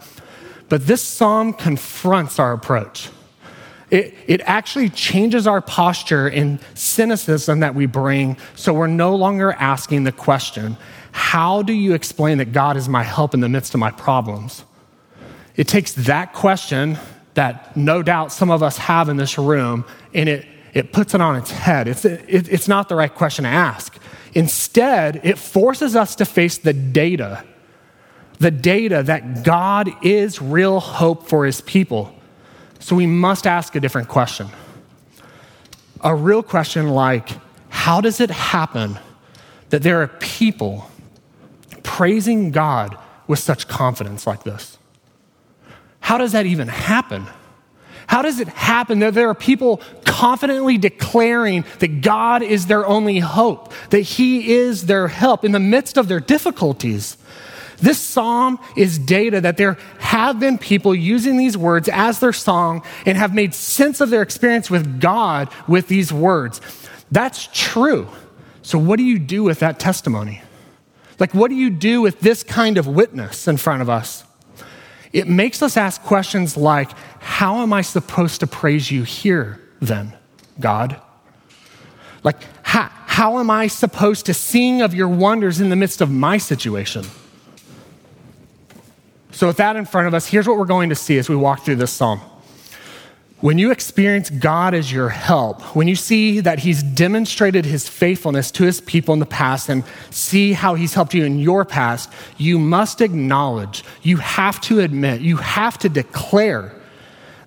But 0.70 0.88
this 0.88 1.02
psalm 1.02 1.54
confronts 1.54 2.40
our 2.40 2.54
approach. 2.54 3.10
It, 3.94 4.16
it 4.26 4.42
actually 4.46 4.90
changes 4.90 5.46
our 5.46 5.62
posture 5.62 6.28
in 6.28 6.60
cynicism 6.74 7.60
that 7.60 7.76
we 7.76 7.86
bring, 7.86 8.38
so 8.56 8.74
we're 8.74 8.88
no 8.88 9.16
longer 9.16 9.52
asking 9.52 10.04
the 10.04 10.12
question, 10.12 10.78
How 11.12 11.62
do 11.62 11.74
you 11.74 11.94
explain 11.94 12.40
that 12.40 12.54
God 12.54 12.76
is 12.76 12.90
my 12.90 13.04
help 13.04 13.36
in 13.36 13.40
the 13.40 13.50
midst 13.50 13.76
of 13.76 13.80
my 13.80 13.92
problems? 13.92 14.66
It 15.56 15.68
takes 15.68 15.92
that 15.92 16.34
question 16.34 16.98
that 17.36 17.78
no 17.78 18.02
doubt 18.02 18.32
some 18.32 18.50
of 18.50 18.64
us 18.64 18.80
have 18.80 19.10
in 19.10 19.18
this 19.18 19.38
room 19.38 19.86
and 20.12 20.28
it, 20.28 20.48
it 20.74 20.92
puts 20.92 21.14
it 21.14 21.22
on 21.22 21.36
its 21.36 21.52
head. 21.52 21.88
It's, 21.88 22.04
it, 22.04 22.26
it's 22.28 22.68
not 22.68 22.90
the 22.90 22.96
right 22.96 23.14
question 23.14 23.44
to 23.44 23.50
ask. 23.50 23.96
Instead, 24.34 25.22
it 25.24 25.38
forces 25.38 25.96
us 25.96 26.16
to 26.16 26.26
face 26.26 26.58
the 26.58 26.74
data 26.74 27.44
the 28.40 28.50
data 28.50 29.04
that 29.04 29.44
God 29.44 29.90
is 30.04 30.42
real 30.42 30.80
hope 30.80 31.30
for 31.30 31.46
his 31.46 31.62
people. 31.62 32.14
So 32.84 32.98
we 32.98 33.08
must 33.08 33.48
ask 33.48 33.78
a 33.78 33.80
different 33.80 34.10
question. 34.10 34.50
A 36.02 36.14
real 36.14 36.44
question 36.44 36.90
like, 36.90 37.30
how 37.70 38.02
does 38.02 38.20
it 38.20 38.30
happen 38.30 39.00
that 39.70 39.84
there 39.84 40.02
are 40.02 40.10
people 40.10 40.92
praising 41.84 42.52
God 42.52 42.98
with 43.26 43.40
such 43.40 43.70
confidence 43.70 44.28
like 44.28 44.44
this? 44.44 44.78
How 46.02 46.18
does 46.18 46.34
that 46.34 46.46
even 46.46 46.68
happen? 46.68 47.26
How 48.08 48.22
does 48.22 48.42
it 48.42 48.50
happen 48.50 49.00
that 49.00 49.14
there 49.14 49.30
are 49.30 49.34
people 49.34 49.82
confidently 50.04 50.78
declaring 50.78 51.64
that 51.80 52.02
God 52.02 52.44
is 52.44 52.66
their 52.66 52.86
only 52.86 53.20
hope, 53.20 53.72
that 53.92 54.02
He 54.02 54.56
is 54.56 54.88
their 54.88 55.08
help 55.08 55.46
in 55.46 55.54
the 55.54 55.60
midst 55.60 55.98
of 55.98 56.10
their 56.10 56.20
difficulties? 56.20 57.16
This 57.84 58.00
psalm 58.00 58.60
is 58.78 58.98
data 58.98 59.42
that 59.42 59.58
there 59.58 59.78
have 60.00 60.40
been 60.40 60.58
people 60.58 60.96
using 60.96 61.36
these 61.36 61.58
words 61.58 61.90
as 61.90 62.20
their 62.20 62.32
song 62.32 62.82
and 63.06 63.18
have 63.18 63.36
made 63.36 63.54
sense 63.54 64.00
of 64.00 64.10
their 64.10 64.22
experience 64.22 64.70
with 64.70 65.02
God 65.02 65.50
with 65.68 65.90
these 65.90 66.14
words. 66.14 66.62
That's 67.12 67.50
true. 67.52 68.08
So, 68.62 68.80
what 68.80 69.00
do 69.00 69.04
you 69.04 69.20
do 69.20 69.44
with 69.44 69.60
that 69.60 69.80
testimony? 69.80 70.42
Like, 71.20 71.34
what 71.34 71.50
do 71.50 71.56
you 71.56 71.70
do 71.70 72.02
with 72.02 72.22
this 72.22 72.42
kind 72.42 72.78
of 72.78 72.88
witness 72.88 73.50
in 73.50 73.58
front 73.58 73.82
of 73.82 73.90
us? 73.90 74.24
It 75.12 75.28
makes 75.28 75.62
us 75.62 75.76
ask 75.76 76.02
questions 76.04 76.56
like, 76.56 76.90
How 77.20 77.64
am 77.64 77.74
I 77.74 77.82
supposed 77.82 78.40
to 78.40 78.48
praise 78.48 78.92
you 78.92 79.04
here 79.04 79.60
then, 79.82 80.14
God? 80.58 81.02
Like, 82.24 82.38
how, 82.62 82.90
how 83.08 83.40
am 83.40 83.50
I 83.50 83.68
supposed 83.68 84.28
to 84.28 84.34
sing 84.34 84.82
of 84.82 84.94
your 84.94 85.10
wonders 85.10 85.60
in 85.60 85.68
the 85.68 85.76
midst 85.76 86.00
of 86.00 86.10
my 86.10 86.38
situation? 86.38 87.04
So, 89.34 89.48
with 89.48 89.58
that 89.58 89.76
in 89.76 89.86
front 89.86 90.08
of 90.08 90.14
us, 90.14 90.28
here's 90.28 90.48
what 90.48 90.58
we're 90.58 90.66
going 90.66 90.90
to 90.90 90.96
see 90.96 91.18
as 91.18 91.28
we 91.28 91.36
walk 91.36 91.66
through 91.66 91.78
this 91.78 91.92
psalm. 91.92 92.22
When 93.42 93.58
you 93.58 93.72
experience 93.72 94.30
God 94.30 94.74
as 94.76 94.92
your 94.92 95.10
help, 95.10 95.76
when 95.76 95.88
you 95.88 95.96
see 95.96 96.40
that 96.40 96.60
He's 96.60 96.84
demonstrated 96.84 97.66
His 97.66 97.90
faithfulness 97.90 98.52
to 98.52 98.64
His 98.64 98.80
people 98.80 99.12
in 99.14 99.20
the 99.20 99.26
past 99.26 99.70
and 99.70 99.84
see 100.12 100.54
how 100.54 100.76
He's 100.76 100.94
helped 100.94 101.16
you 101.16 101.26
in 101.26 101.40
your 101.40 101.66
past, 101.66 102.12
you 102.38 102.60
must 102.60 103.02
acknowledge, 103.02 103.84
you 104.04 104.18
have 104.18 104.62
to 104.62 104.80
admit, 104.80 105.22
you 105.22 105.38
have 105.38 105.80
to 105.80 105.90
declare 105.90 106.72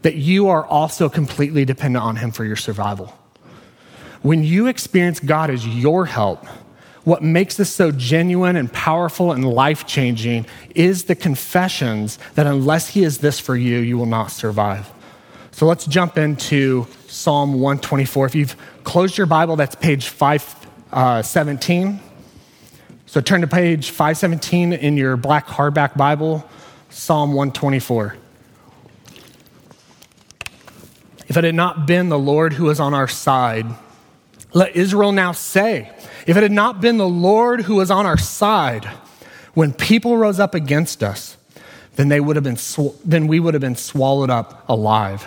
that 0.02 0.16
you 0.16 0.48
are 0.48 0.66
also 0.66 1.08
completely 1.08 1.64
dependent 1.64 2.04
on 2.04 2.16
Him 2.16 2.32
for 2.32 2.44
your 2.44 2.56
survival. 2.56 3.16
When 4.22 4.42
you 4.42 4.66
experience 4.66 5.20
God 5.20 5.50
as 5.50 5.66
your 5.66 6.04
help, 6.04 6.44
what 7.06 7.22
makes 7.22 7.56
this 7.56 7.72
so 7.72 7.92
genuine 7.92 8.56
and 8.56 8.70
powerful 8.72 9.30
and 9.30 9.48
life 9.48 9.86
changing 9.86 10.44
is 10.74 11.04
the 11.04 11.14
confessions 11.14 12.18
that 12.34 12.48
unless 12.48 12.88
He 12.88 13.04
is 13.04 13.18
this 13.18 13.38
for 13.38 13.54
you, 13.54 13.78
you 13.78 13.96
will 13.96 14.06
not 14.06 14.32
survive. 14.32 14.92
So 15.52 15.66
let's 15.66 15.86
jump 15.86 16.18
into 16.18 16.88
Psalm 17.06 17.54
124. 17.54 18.26
If 18.26 18.34
you've 18.34 18.56
closed 18.82 19.16
your 19.16 19.28
Bible, 19.28 19.54
that's 19.54 19.76
page 19.76 20.08
517. 20.08 21.86
Uh, 21.86 21.98
so 23.06 23.20
turn 23.20 23.40
to 23.42 23.46
page 23.46 23.90
517 23.90 24.72
in 24.72 24.96
your 24.96 25.16
black 25.16 25.46
hardback 25.46 25.96
Bible, 25.96 26.44
Psalm 26.90 27.34
124. 27.34 28.16
If 31.28 31.36
it 31.36 31.44
had 31.44 31.54
not 31.54 31.86
been 31.86 32.08
the 32.08 32.18
Lord 32.18 32.54
who 32.54 32.64
was 32.64 32.80
on 32.80 32.94
our 32.94 33.06
side, 33.06 33.66
let 34.52 34.74
Israel 34.74 35.12
now 35.12 35.30
say, 35.30 35.92
if 36.26 36.36
it 36.36 36.42
had 36.42 36.52
not 36.52 36.80
been 36.80 36.96
the 36.96 37.08
Lord 37.08 37.62
who 37.62 37.76
was 37.76 37.90
on 37.90 38.04
our 38.04 38.18
side 38.18 38.84
when 39.54 39.72
people 39.72 40.16
rose 40.18 40.38
up 40.38 40.54
against 40.54 41.02
us, 41.02 41.36
then, 41.94 42.08
they 42.08 42.20
would 42.20 42.36
have 42.36 42.44
been 42.44 42.58
sw- 42.58 42.94
then 43.06 43.26
we 43.26 43.40
would 43.40 43.54
have 43.54 43.62
been 43.62 43.74
swallowed 43.74 44.28
up 44.28 44.68
alive. 44.68 45.22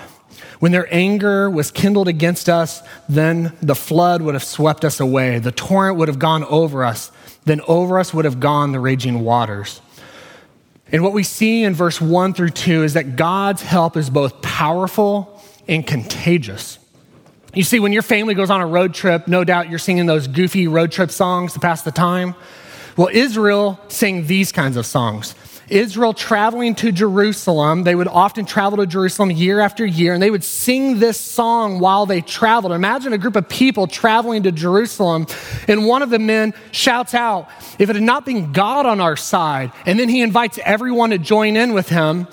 When 0.59 0.71
their 0.71 0.87
anger 0.93 1.49
was 1.49 1.71
kindled 1.71 2.07
against 2.07 2.47
us, 2.47 2.83
then 3.07 3.53
the 3.61 3.73
flood 3.73 4.21
would 4.21 4.35
have 4.35 4.43
swept 4.43 4.85
us 4.85 4.99
away. 4.99 5.39
The 5.39 5.51
torrent 5.51 5.97
would 5.97 6.09
have 6.09 6.19
gone 6.19 6.43
over 6.43 6.83
us. 6.83 7.11
Then 7.45 7.61
over 7.67 7.97
us 7.97 8.13
would 8.13 8.25
have 8.25 8.39
gone 8.39 8.71
the 8.71 8.79
raging 8.79 9.21
waters. 9.21 9.81
And 10.91 11.03
what 11.03 11.13
we 11.13 11.23
see 11.23 11.63
in 11.63 11.73
verse 11.73 12.01
1 12.01 12.33
through 12.33 12.49
2 12.49 12.83
is 12.83 12.93
that 12.93 13.15
God's 13.15 13.61
help 13.61 13.97
is 13.97 14.09
both 14.09 14.41
powerful 14.41 15.41
and 15.67 15.85
contagious. 15.85 16.77
You 17.53 17.63
see, 17.63 17.79
when 17.79 17.93
your 17.93 18.03
family 18.03 18.35
goes 18.35 18.51
on 18.51 18.61
a 18.61 18.67
road 18.67 18.93
trip, 18.93 19.27
no 19.27 19.43
doubt 19.43 19.69
you're 19.69 19.79
singing 19.79 20.05
those 20.05 20.27
goofy 20.27 20.67
road 20.67 20.91
trip 20.91 21.09
songs 21.09 21.53
to 21.53 21.59
pass 21.59 21.81
the 21.81 21.91
time. 21.91 22.35
Well, 22.95 23.09
Israel 23.11 23.79
sang 23.87 24.27
these 24.27 24.51
kinds 24.51 24.77
of 24.77 24.85
songs. 24.85 25.33
Israel 25.69 26.13
traveling 26.13 26.75
to 26.75 26.91
Jerusalem, 26.91 27.83
they 27.83 27.95
would 27.95 28.07
often 28.07 28.45
travel 28.45 28.77
to 28.77 28.87
Jerusalem 28.87 29.31
year 29.31 29.59
after 29.59 29.85
year, 29.85 30.13
and 30.13 30.21
they 30.21 30.31
would 30.31 30.43
sing 30.43 30.99
this 30.99 31.19
song 31.19 31.79
while 31.79 32.05
they 32.05 32.21
traveled. 32.21 32.73
Imagine 32.73 33.13
a 33.13 33.17
group 33.17 33.35
of 33.35 33.47
people 33.47 33.87
traveling 33.87 34.43
to 34.43 34.51
Jerusalem, 34.51 35.27
and 35.67 35.85
one 35.85 36.01
of 36.01 36.09
the 36.09 36.19
men 36.19 36.53
shouts 36.71 37.13
out, 37.13 37.49
If 37.77 37.89
it 37.89 37.95
had 37.95 38.03
not 38.03 38.25
been 38.25 38.51
God 38.51 38.85
on 38.85 38.99
our 38.99 39.15
side, 39.15 39.71
and 39.85 39.99
then 39.99 40.09
he 40.09 40.21
invites 40.21 40.59
everyone 40.63 41.11
to 41.11 41.17
join 41.17 41.55
in 41.55 41.73
with 41.73 41.89
him. 41.89 42.27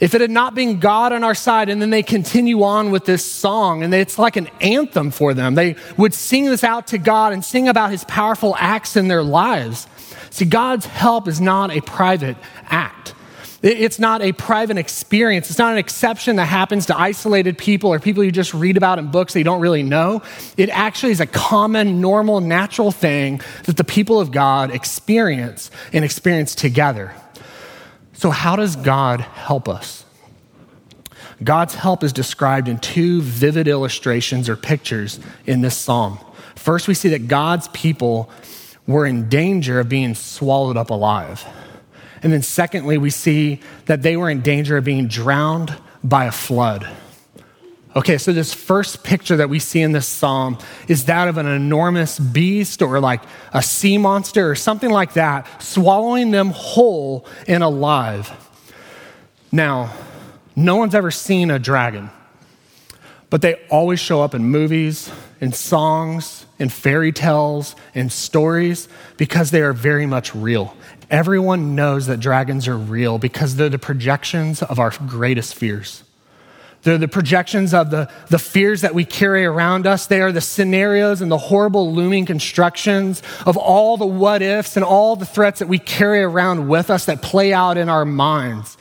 If 0.00 0.14
it 0.14 0.20
had 0.20 0.30
not 0.30 0.54
been 0.54 0.78
God 0.78 1.12
on 1.12 1.24
our 1.24 1.34
side, 1.34 1.68
and 1.68 1.82
then 1.82 1.90
they 1.90 2.02
continue 2.02 2.62
on 2.62 2.90
with 2.90 3.04
this 3.04 3.24
song, 3.24 3.82
and 3.82 3.92
it's 3.92 4.18
like 4.18 4.36
an 4.36 4.48
anthem 4.60 5.10
for 5.10 5.34
them. 5.34 5.54
They 5.54 5.76
would 5.96 6.14
sing 6.14 6.44
this 6.46 6.62
out 6.62 6.88
to 6.88 6.98
God 6.98 7.32
and 7.32 7.44
sing 7.44 7.68
about 7.68 7.90
his 7.90 8.04
powerful 8.04 8.54
acts 8.58 8.96
in 8.96 9.08
their 9.08 9.22
lives. 9.22 9.86
See, 10.30 10.44
God's 10.44 10.86
help 10.86 11.26
is 11.26 11.40
not 11.40 11.70
a 11.70 11.80
private 11.80 12.36
act. 12.66 13.14
It's 13.60 13.98
not 13.98 14.22
a 14.22 14.30
private 14.32 14.76
experience. 14.76 15.50
It's 15.50 15.58
not 15.58 15.72
an 15.72 15.78
exception 15.78 16.36
that 16.36 16.44
happens 16.44 16.86
to 16.86 16.98
isolated 16.98 17.58
people 17.58 17.92
or 17.92 17.98
people 17.98 18.22
you 18.22 18.30
just 18.30 18.54
read 18.54 18.76
about 18.76 19.00
in 19.00 19.10
books 19.10 19.32
that 19.32 19.40
you 19.40 19.44
don't 19.44 19.60
really 19.60 19.82
know. 19.82 20.22
It 20.56 20.68
actually 20.68 21.10
is 21.10 21.20
a 21.20 21.26
common, 21.26 22.00
normal, 22.00 22.40
natural 22.40 22.92
thing 22.92 23.40
that 23.64 23.76
the 23.76 23.82
people 23.82 24.20
of 24.20 24.30
God 24.30 24.70
experience 24.70 25.72
and 25.92 26.04
experience 26.04 26.54
together. 26.54 27.12
So, 28.18 28.30
how 28.30 28.56
does 28.56 28.74
God 28.74 29.20
help 29.20 29.68
us? 29.68 30.04
God's 31.44 31.76
help 31.76 32.02
is 32.02 32.12
described 32.12 32.66
in 32.66 32.80
two 32.80 33.22
vivid 33.22 33.68
illustrations 33.68 34.48
or 34.48 34.56
pictures 34.56 35.20
in 35.46 35.60
this 35.60 35.76
psalm. 35.76 36.18
First, 36.56 36.88
we 36.88 36.94
see 36.94 37.10
that 37.10 37.28
God's 37.28 37.68
people 37.68 38.28
were 38.88 39.06
in 39.06 39.28
danger 39.28 39.78
of 39.78 39.88
being 39.88 40.16
swallowed 40.16 40.76
up 40.76 40.90
alive. 40.90 41.46
And 42.20 42.32
then, 42.32 42.42
secondly, 42.42 42.98
we 42.98 43.10
see 43.10 43.60
that 43.86 44.02
they 44.02 44.16
were 44.16 44.28
in 44.28 44.40
danger 44.40 44.76
of 44.76 44.82
being 44.82 45.06
drowned 45.06 45.72
by 46.02 46.24
a 46.24 46.32
flood. 46.32 46.88
Okay, 47.96 48.18
so 48.18 48.32
this 48.32 48.52
first 48.52 49.02
picture 49.02 49.36
that 49.36 49.48
we 49.48 49.58
see 49.58 49.80
in 49.80 49.92
this 49.92 50.06
psalm 50.06 50.58
is 50.88 51.06
that 51.06 51.26
of 51.26 51.38
an 51.38 51.46
enormous 51.46 52.18
beast 52.18 52.82
or 52.82 53.00
like 53.00 53.22
a 53.54 53.62
sea 53.62 53.96
monster 53.96 54.50
or 54.50 54.54
something 54.54 54.90
like 54.90 55.14
that, 55.14 55.62
swallowing 55.62 56.30
them 56.30 56.50
whole 56.50 57.26
and 57.46 57.62
alive. 57.62 58.30
Now, 59.50 59.92
no 60.54 60.76
one's 60.76 60.94
ever 60.94 61.10
seen 61.10 61.50
a 61.50 61.58
dragon, 61.58 62.10
but 63.30 63.40
they 63.40 63.54
always 63.70 64.00
show 64.00 64.20
up 64.20 64.34
in 64.34 64.44
movies, 64.44 65.10
in 65.40 65.52
songs, 65.52 66.44
in 66.58 66.68
fairy 66.68 67.12
tales, 67.12 67.74
in 67.94 68.10
stories 68.10 68.86
because 69.16 69.50
they 69.50 69.62
are 69.62 69.72
very 69.72 70.04
much 70.04 70.34
real. 70.34 70.76
Everyone 71.10 71.74
knows 71.74 72.06
that 72.06 72.20
dragons 72.20 72.68
are 72.68 72.76
real 72.76 73.18
because 73.18 73.56
they're 73.56 73.70
the 73.70 73.78
projections 73.78 74.62
of 74.62 74.78
our 74.78 74.90
greatest 75.06 75.54
fears. 75.54 76.02
They're 76.82 76.98
the 76.98 77.08
projections 77.08 77.74
of 77.74 77.90
the, 77.90 78.10
the 78.28 78.38
fears 78.38 78.82
that 78.82 78.94
we 78.94 79.04
carry 79.04 79.44
around 79.44 79.86
us. 79.86 80.06
They 80.06 80.20
are 80.20 80.32
the 80.32 80.40
scenarios 80.40 81.20
and 81.20 81.30
the 81.30 81.38
horrible 81.38 81.92
looming 81.92 82.24
constructions 82.24 83.22
of 83.46 83.56
all 83.56 83.96
the 83.96 84.06
what 84.06 84.42
ifs 84.42 84.76
and 84.76 84.84
all 84.84 85.16
the 85.16 85.26
threats 85.26 85.58
that 85.58 85.68
we 85.68 85.78
carry 85.78 86.22
around 86.22 86.68
with 86.68 86.88
us 86.88 87.06
that 87.06 87.20
play 87.20 87.52
out 87.52 87.76
in 87.76 87.88
our 87.88 88.04
minds. 88.04 88.76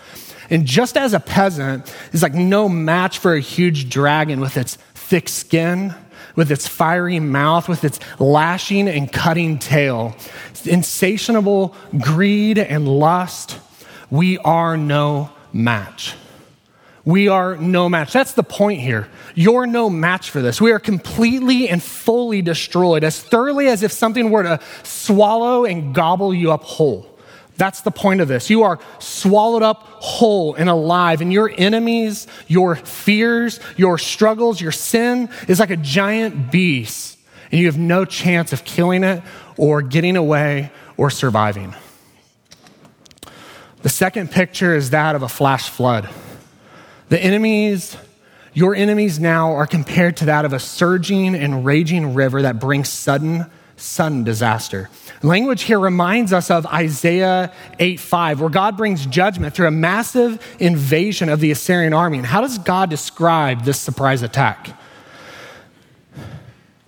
And 0.50 0.66
just 0.66 0.96
as 0.96 1.14
a 1.14 1.20
peasant 1.20 1.94
is 2.14 2.22
like 2.22 2.34
no 2.34 2.70
match 2.70 3.18
for 3.18 3.34
a 3.34 3.40
huge 3.40 3.90
dragon 3.90 4.40
with 4.40 4.58
its 4.58 4.76
thick 4.94 5.28
skin, 5.28 5.94
with 6.36 6.52
its 6.52 6.68
fiery 6.68 7.20
mouth, 7.20 7.68
with 7.68 7.84
its 7.84 8.00
lashing 8.20 8.88
and 8.88 9.12
cutting 9.12 9.58
tail, 9.58 10.16
insatiable 10.66 11.76
greed 12.00 12.60
and 12.60 12.88
lust, 12.88 13.60
we 14.10 14.38
are 14.40 14.78
no 14.78 15.32
match. 15.52 16.14
We 17.08 17.30
are 17.30 17.56
no 17.56 17.88
match. 17.88 18.12
That's 18.12 18.34
the 18.34 18.44
point 18.44 18.82
here. 18.82 19.08
You're 19.34 19.66
no 19.66 19.90
match 19.90 20.30
for 20.30 20.42
this. 20.42 20.60
We 20.60 20.74
are 20.74 20.80
completely 20.80 21.70
and 21.70 21.82
fully 21.82 22.42
destroyed, 22.42 23.06
as 23.06 23.18
thoroughly 23.18 23.70
as 23.70 23.82
if 23.82 23.94
something 23.94 24.30
were 24.30 24.44
to 24.44 24.60
swallow 24.84 25.64
and 25.64 25.96
gobble 25.96 26.34
you 26.34 26.52
up 26.52 26.64
whole. 26.64 27.08
That's 27.56 27.80
the 27.80 27.92
point 27.92 28.20
of 28.20 28.28
this. 28.28 28.50
You 28.50 28.64
are 28.64 28.78
swallowed 29.00 29.64
up 29.64 29.84
whole 29.84 30.56
and 30.56 30.68
alive, 30.68 31.22
and 31.22 31.32
your 31.32 31.50
enemies, 31.58 32.28
your 32.48 32.76
fears, 32.76 33.62
your 33.78 33.98
struggles, 33.98 34.60
your 34.60 34.74
sin 34.74 35.30
is 35.48 35.62
like 35.62 35.70
a 35.70 35.78
giant 35.78 36.52
beast, 36.52 37.18
and 37.54 37.62
you 37.62 37.68
have 37.68 37.78
no 37.78 38.04
chance 38.04 38.52
of 38.52 38.66
killing 38.66 39.06
it 39.06 39.24
or 39.56 39.82
getting 39.82 40.18
away 40.18 40.72
or 40.98 41.10
surviving. 41.10 41.74
The 43.84 43.90
second 43.90 44.30
picture 44.30 44.76
is 44.76 44.90
that 44.90 45.16
of 45.16 45.24
a 45.24 45.30
flash 45.30 45.70
flood. 45.70 46.10
The 47.10 47.24
enemies, 47.24 47.96
your 48.54 48.76
enemies 48.76 49.20
now 49.20 49.54
are 49.54 49.68
compared 49.68 50.18
to 50.18 50.26
that 50.26 50.44
of 50.44 50.52
a 50.52 50.60
surging 50.60 51.36
and 51.36 51.64
raging 51.64 52.14
river 52.14 52.42
that 52.42 52.60
brings 52.60 52.90
sudden, 52.90 53.46
sudden 53.78 54.26
disaster. 54.26 54.90
Language 55.24 55.64
here 55.64 55.80
reminds 55.80 56.34
us 56.34 56.52
of 56.52 56.66
Isaiah 56.66 57.54
8 57.80 58.00
5, 58.00 58.42
where 58.42 58.50
God 58.50 58.76
brings 58.76 59.06
judgment 59.06 59.56
through 59.56 59.68
a 59.68 59.72
massive 59.72 60.46
invasion 60.60 61.30
of 61.30 61.40
the 61.40 61.52
Assyrian 61.52 61.94
army. 61.94 62.18
And 62.18 62.28
how 62.28 62.42
does 62.42 62.58
God 62.58 62.90
describe 62.90 63.64
this 63.64 63.80
surprise 63.80 64.22
attack? 64.22 64.78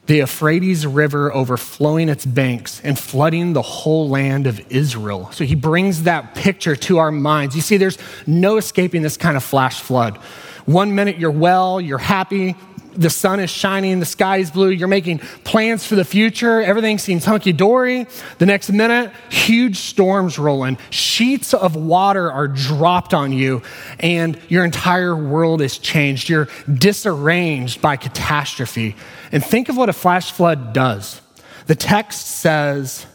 The 0.10 0.16
Euphrates 0.16 0.88
River 0.88 1.32
overflowing 1.32 2.10
its 2.10 2.26
banks 2.26 2.82
and 2.84 2.98
flooding 2.98 3.54
the 3.54 3.62
whole 3.62 4.10
land 4.10 4.48
of 4.48 4.60
Israel. 4.72 5.30
So 5.32 5.44
he 5.44 5.54
brings 5.54 6.02
that 6.04 6.34
picture 6.34 6.76
to 6.76 6.98
our 6.98 7.12
minds. 7.12 7.56
You 7.56 7.62
see, 7.62 7.78
there's 7.78 8.00
no 8.26 8.58
escaping 8.58 9.04
this 9.04 9.18
kind 9.18 9.38
of 9.38 9.44
flash 9.44 9.80
flood. 9.80 10.18
One 10.66 10.96
minute 10.96 11.20
you're 11.20 11.30
well, 11.30 11.80
you're 11.80 12.00
happy, 12.00 12.56
the 13.00 13.10
sun 13.10 13.40
is 13.40 13.50
shining, 13.50 14.00
the 14.00 14.06
sky 14.06 14.38
is 14.38 14.52
blue, 14.52 14.70
you're 14.70 14.90
making 14.90 15.20
plans 15.46 15.86
for 15.86 15.96
the 15.96 16.04
future, 16.04 16.62
everything 16.62 16.98
seems 16.98 17.24
hunky 17.24 17.54
dory. 17.54 18.06
The 18.38 18.46
next 18.46 18.70
minute, 18.72 19.12
huge 19.30 19.78
storms 19.78 20.38
roll 20.38 20.66
in, 20.66 20.78
sheets 20.90 21.54
of 21.54 21.76
water 21.76 22.32
are 22.32 22.48
dropped 22.48 23.14
on 23.14 23.32
you, 23.32 23.62
and 24.00 24.40
your 24.50 24.66
entire 24.66 25.16
world 25.16 25.62
is 25.62 25.78
changed. 25.78 26.28
You're 26.28 26.50
disarranged 26.72 27.82
by 27.82 27.96
catastrophe. 27.96 28.96
And 29.32 29.44
think 29.44 29.70
of 29.70 29.78
what 29.78 29.88
a 29.88 29.94
flash 29.94 30.32
flood 30.32 30.74
does. 30.74 31.22
The 31.68 31.76
text 31.76 32.28
says 32.28 33.06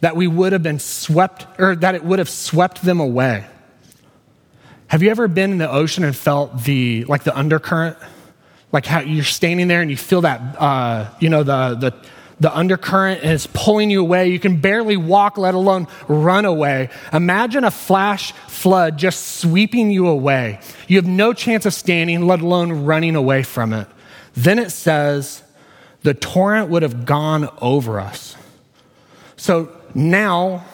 that 0.00 0.16
we 0.16 0.26
would 0.26 0.52
have 0.52 0.62
been 0.62 0.80
swept, 0.80 1.46
or 1.58 1.76
that 1.76 1.94
it 1.94 2.04
would 2.04 2.18
have 2.18 2.28
swept 2.28 2.82
them 2.82 2.98
away. 2.98 3.46
Have 4.88 5.02
you 5.02 5.10
ever 5.10 5.28
been 5.28 5.52
in 5.52 5.58
the 5.58 5.70
ocean 5.70 6.02
and 6.02 6.16
felt 6.16 6.64
the, 6.64 7.04
like 7.04 7.22
the 7.22 7.36
undercurrent? 7.36 7.96
Like 8.72 8.86
how 8.86 9.00
you're 9.00 9.24
standing 9.24 9.68
there 9.68 9.82
and 9.82 9.90
you 9.90 9.96
feel 9.96 10.22
that, 10.22 10.40
uh, 10.60 11.10
you 11.20 11.28
know, 11.28 11.42
the, 11.42 11.74
the, 11.74 11.94
the 12.40 12.54
undercurrent 12.56 13.22
and 13.22 13.32
it's 13.32 13.46
pulling 13.46 13.90
you 13.90 14.00
away. 14.00 14.28
You 14.28 14.38
can 14.38 14.60
barely 14.60 14.96
walk, 14.96 15.36
let 15.36 15.54
alone 15.54 15.88
run 16.06 16.46
away. 16.46 16.88
Imagine 17.12 17.64
a 17.64 17.70
flash 17.70 18.32
flood 18.32 18.96
just 18.96 19.40
sweeping 19.40 19.90
you 19.90 20.06
away. 20.08 20.60
You 20.86 20.96
have 20.96 21.06
no 21.06 21.32
chance 21.32 21.66
of 21.66 21.74
standing, 21.74 22.26
let 22.26 22.40
alone 22.40 22.84
running 22.84 23.14
away 23.14 23.42
from 23.42 23.72
it. 23.72 23.88
Then 24.34 24.58
it 24.58 24.70
says, 24.70 25.42
the 26.02 26.14
torrent 26.14 26.70
would 26.70 26.82
have 26.82 27.04
gone 27.04 27.50
over 27.60 28.00
us. 28.00 28.36
So 29.36 29.70
now, 29.94 30.64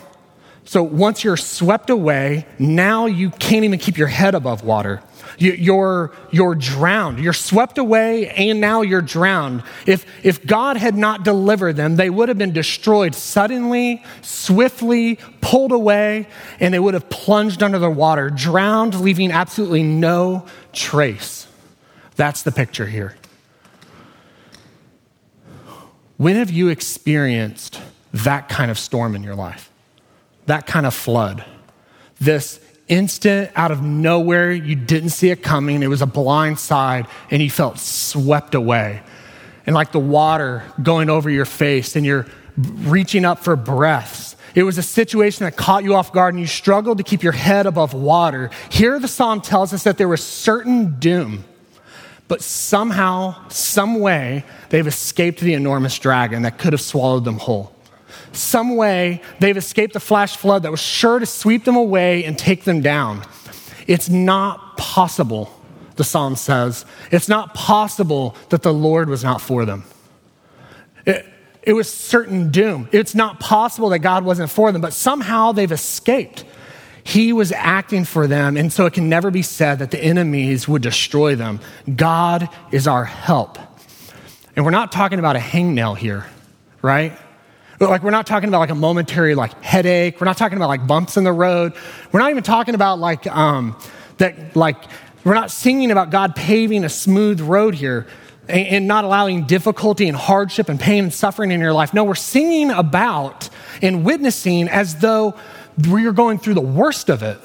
so 0.65 0.83
once 0.83 1.25
you're 1.25 1.37
swept 1.37 1.91
away, 1.91 2.47
now 2.59 3.07
you 3.07 3.31
can't 3.31 3.65
even 3.65 3.79
keep 3.79 3.99
your 3.99 4.09
head 4.09 4.35
above 4.35 4.65
water. 4.65 5.03
You're, 5.37 6.13
you're 6.31 6.55
drowned. 6.55 7.19
You're 7.19 7.33
swept 7.33 7.77
away 7.77 8.29
and 8.31 8.61
now 8.61 8.83
you're 8.83 9.03
drowned. 9.03 9.63
If, 9.87 10.07
if 10.25 10.47
God 10.47 10.77
had 10.77 10.95
not 10.95 11.23
delivered 11.23 11.77
them, 11.77 11.97
they 11.97 12.09
would 12.09 12.29
have 12.29 12.39
been 12.39 12.53
destroyed 12.53 13.15
suddenly, 13.15 14.03
swiftly, 14.23 15.19
pulled 15.41 15.73
away, 15.73 16.29
and 16.61 16.73
they 16.73 16.79
would 16.79 16.95
have 16.95 17.11
plunged 17.11 17.63
under 17.63 17.79
the 17.79 17.91
water, 17.91 18.31
drowned, 18.31 18.99
leaving 19.01 19.33
absolutely 19.33 19.83
no 19.83 20.47
trace. 20.73 21.47
That's 22.17 22.43
the 22.43 22.53
picture 22.53 22.87
here. 22.87 23.17
When 26.17 26.37
have 26.37 26.51
you 26.51 26.69
experienced 26.69 27.81
that 28.13 28.49
kind 28.49 28.71
of 28.71 28.79
storm 28.79 29.17
in 29.17 29.25
your 29.25 29.35
life? 29.35 29.71
That 30.47 30.67
kind 30.67 30.87
of 30.87 30.95
flood? 30.95 31.45
This 32.21 32.61
instant, 32.89 33.51
out 33.57 33.71
of 33.71 33.83
nowhere, 33.83 34.53
you 34.53 34.77
didn't 34.77 35.11
see 35.11 35.31
it 35.31 35.43
coming. 35.43 35.83
It 35.83 35.89
was 35.89 36.03
a 36.03 36.07
blind 36.07 36.59
side, 36.59 37.07
and 37.31 37.43
you 37.43 37.51
felt 37.51 37.79
swept 37.79 38.55
away. 38.55 39.03
And 39.67 39.75
like 39.75 39.93
the 39.93 39.99
water 40.01 40.63
going 40.83 41.09
over 41.11 41.31
your 41.31 41.47
face, 41.47 41.97
and 41.97 42.05
you're 42.05 42.27
reaching 42.57 43.25
up 43.25 43.39
for 43.41 43.57
breaths. 43.57 44.37
It 44.55 44.63
was 44.63 44.79
a 44.79 44.83
situation 44.83 45.45
that 45.45 45.57
caught 45.57 45.83
you 45.83 45.95
off 45.95 46.13
guard, 46.13 46.35
and 46.35 46.41
you 46.41 46.47
struggled 46.47 46.99
to 46.99 47.05
keep 47.05 47.23
your 47.23 47.33
head 47.33 47.67
above 47.67 47.95
water. 47.95 48.51
Here, 48.71 48.99
the 48.99 49.09
psalm 49.09 49.41
tells 49.41 49.73
us 49.73 49.83
that 49.85 49.99
there 49.99 50.09
was 50.09 50.23
certain 50.23 50.99
doom 51.01 51.45
but 52.29 52.41
somehow, 52.41 53.49
some 53.49 54.01
way, 54.01 54.45
they've 54.71 54.87
escaped 54.87 55.41
the 55.41 55.55
enormous 55.55 55.99
dragon 55.99 56.43
that 56.43 56.59
could 56.59 56.73
have 56.73 56.81
swallowed 56.81 57.25
them 57.25 57.39
whole. 57.39 57.74
Some 58.33 58.77
way, 58.77 59.23
they've 59.41 59.57
escaped 59.57 59.93
the 59.93 60.01
flash 60.01 60.37
flood 60.37 60.63
that 60.63 60.71
was 60.71 60.81
sure 60.81 61.19
to 61.19 61.27
sweep 61.27 61.65
them 61.65 61.77
away 61.77 62.25
and 62.25 62.39
take 62.39 62.65
them 62.65 62.81
down. 62.81 63.23
It's 63.87 64.09
not 64.09 64.77
possible, 64.77 65.51
the 65.97 66.05
psalm 66.05 66.37
says. 66.37 66.85
It's 67.11 67.29
not 67.29 67.55
possible 67.55 68.35
that 68.49 68.63
the 68.63 68.73
Lord 68.73 69.09
was 69.09 69.23
not 69.23 69.41
for 69.41 69.65
them. 69.65 69.85
It, 71.07 71.27
it 71.63 71.73
was 71.73 71.93
certain 71.93 72.51
doom. 72.51 72.89
It's 72.93 73.15
not 73.15 73.41
possible 73.41 73.91
that 73.91 74.01
God 74.01 74.25
wasn't 74.25 74.51
for 74.51 74.73
them, 74.73 74.81
but 74.81 74.93
somehow 74.93 75.53
they've 75.53 75.71
escaped. 75.71 76.45
He 77.03 77.35
was 77.35 77.53
acting 77.53 78.05
for 78.05 78.27
them, 78.27 78.57
and 78.57 78.73
so 78.73 78.87
it 78.87 78.95
can 78.95 79.11
never 79.11 79.31
be 79.31 79.43
said 79.43 79.79
that 79.81 79.91
the 79.91 80.03
enemies 80.03 80.67
would 80.67 80.81
destroy 80.81 81.35
them. 81.37 81.61
God 81.95 82.49
is 82.73 82.87
our 82.87 83.05
help. 83.05 83.59
And 84.57 84.65
we're 84.65 84.71
not 84.71 84.93
talking 84.93 85.19
about 85.19 85.37
a 85.37 85.41
hangnail 85.41 85.97
here, 85.99 86.27
right? 86.81 87.13
Like 87.81 88.03
we're 88.03 88.11
not 88.11 88.27
talking 88.27 88.49
about 88.49 88.61
like 88.61 88.71
a 88.71 88.75
momentary 88.75 89.35
like 89.35 89.61
headache. 89.63 90.21
We're 90.21 90.27
not 90.27 90.37
talking 90.37 90.57
about 90.57 90.69
like 90.69 90.87
bumps 90.87 91.17
in 91.17 91.25
the 91.25 91.33
road. 91.33 91.75
We're 92.13 92.21
not 92.21 92.31
even 92.31 92.43
talking 92.43 92.75
about 92.75 92.99
like 92.99 93.27
um, 93.27 93.77
that 94.19 94.55
like 94.55 94.77
we're 95.25 95.35
not 95.35 95.51
singing 95.51 95.91
about 95.91 96.11
God 96.11 96.37
paving 96.37 96.85
a 96.85 96.89
smooth 96.89 97.41
road 97.41 97.75
here 97.75 98.07
and, 98.49 98.67
and 98.67 98.87
not 98.87 99.05
allowing 99.05 99.45
difficulty 99.45 100.09
and 100.09 100.17
hardship 100.17 100.69
and 100.69 100.79
pain 100.79 101.05
and 101.05 101.13
suffering 101.13 101.51
in 101.51 101.61
your 101.61 101.73
life. 101.73 101.95
No, 101.95 102.05
we're 102.05 102.15
singing 102.15 102.71
about 102.71 103.49
and 103.83 104.05
witnessing 104.05 104.69
as 104.69 104.97
though 104.97 105.35
we 105.91 106.07
are 106.07 106.13
going 106.13 106.39
through 106.39 106.55
the 106.55 106.61
worst 106.61 107.11
of 107.11 107.23
it. 107.23 107.39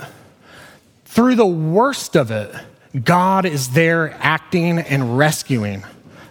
Through 1.05 1.35
the 1.35 1.45
worst 1.45 2.15
of 2.15 2.29
it, 2.29 2.53
God 3.03 3.45
is 3.45 3.69
there 3.69 4.15
acting 4.19 4.77
and 4.77 5.17
rescuing 5.17 5.83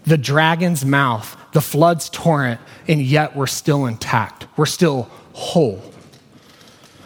the 0.08 0.18
dragon's 0.18 0.84
mouth, 0.84 1.36
the 1.52 1.60
flood's 1.60 2.08
torrent, 2.08 2.60
and 2.86 3.02
yet 3.02 3.36
we're 3.36 3.46
still 3.46 3.86
intact. 3.86 4.46
We're 4.56 4.66
still 4.66 5.10
whole. 5.34 5.82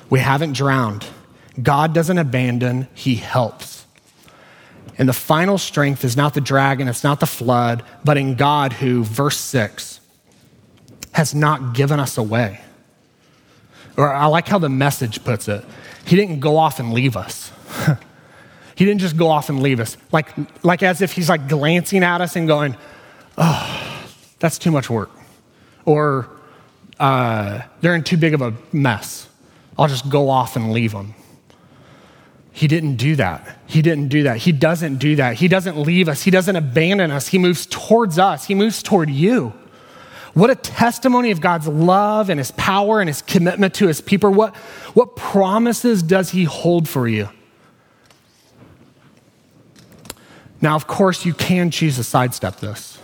We 0.08 0.20
haven't 0.20 0.52
drowned. 0.52 1.04
God 1.60 1.92
doesn't 1.92 2.18
abandon, 2.18 2.88
He 2.94 3.16
helps. 3.16 3.84
And 4.98 5.08
the 5.08 5.14
final 5.14 5.58
strength 5.58 6.04
is 6.04 6.16
not 6.16 6.34
the 6.34 6.40
dragon, 6.40 6.86
it's 6.86 7.02
not 7.02 7.18
the 7.18 7.26
flood, 7.26 7.82
but 8.04 8.16
in 8.16 8.36
God 8.36 8.74
who, 8.74 9.02
verse 9.02 9.38
6, 9.38 10.00
has 11.12 11.34
not 11.34 11.74
given 11.74 11.98
us 11.98 12.16
away. 12.16 12.60
Or 13.96 14.12
I 14.12 14.26
like 14.26 14.48
how 14.48 14.58
the 14.58 14.68
message 14.68 15.24
puts 15.24 15.48
it. 15.48 15.64
He 16.04 16.16
didn't 16.16 16.40
go 16.40 16.56
off 16.56 16.78
and 16.78 16.92
leave 16.92 17.16
us. 17.16 17.50
he 18.76 18.84
didn't 18.84 19.00
just 19.00 19.16
go 19.16 19.28
off 19.28 19.48
and 19.48 19.62
leave 19.62 19.80
us. 19.80 19.96
Like, 20.12 20.28
like 20.64 20.82
as 20.82 21.02
if 21.02 21.12
he's 21.12 21.28
like 21.28 21.48
glancing 21.48 22.02
at 22.02 22.20
us 22.20 22.36
and 22.36 22.46
going, 22.46 22.76
oh, 23.38 24.06
that's 24.38 24.58
too 24.58 24.70
much 24.70 24.90
work. 24.90 25.10
Or 25.84 26.28
uh, 26.98 27.62
they're 27.80 27.94
in 27.94 28.04
too 28.04 28.16
big 28.16 28.34
of 28.34 28.42
a 28.42 28.54
mess. 28.72 29.28
I'll 29.78 29.88
just 29.88 30.08
go 30.08 30.28
off 30.28 30.56
and 30.56 30.72
leave 30.72 30.92
them. 30.92 31.14
He 32.52 32.68
didn't 32.68 32.96
do 32.96 33.16
that. 33.16 33.58
He 33.66 33.80
didn't 33.80 34.08
do 34.08 34.24
that. 34.24 34.36
He 34.36 34.52
doesn't 34.52 34.96
do 34.96 35.16
that. 35.16 35.36
He 35.36 35.48
doesn't 35.48 35.78
leave 35.78 36.08
us. 36.08 36.22
He 36.22 36.30
doesn't 36.30 36.54
abandon 36.54 37.10
us. 37.10 37.28
He 37.28 37.38
moves 37.38 37.66
towards 37.66 38.18
us. 38.18 38.44
He 38.44 38.54
moves 38.54 38.82
toward 38.82 39.08
you. 39.08 39.54
What 40.34 40.50
a 40.50 40.54
testimony 40.54 41.30
of 41.30 41.40
God's 41.40 41.66
love 41.66 42.30
and 42.30 42.38
his 42.38 42.50
power 42.52 43.00
and 43.00 43.08
his 43.08 43.22
commitment 43.22 43.74
to 43.74 43.86
his 43.86 44.00
people. 44.00 44.30
What, 44.30 44.54
what 44.94 45.16
promises 45.16 46.02
does 46.02 46.30
he 46.30 46.44
hold 46.44 46.88
for 46.88 47.08
you? 47.08 47.28
Now, 50.60 50.76
of 50.76 50.86
course, 50.86 51.24
you 51.26 51.34
can 51.34 51.70
choose 51.70 51.96
to 51.96 52.04
sidestep 52.04 52.60
this. 52.60 52.98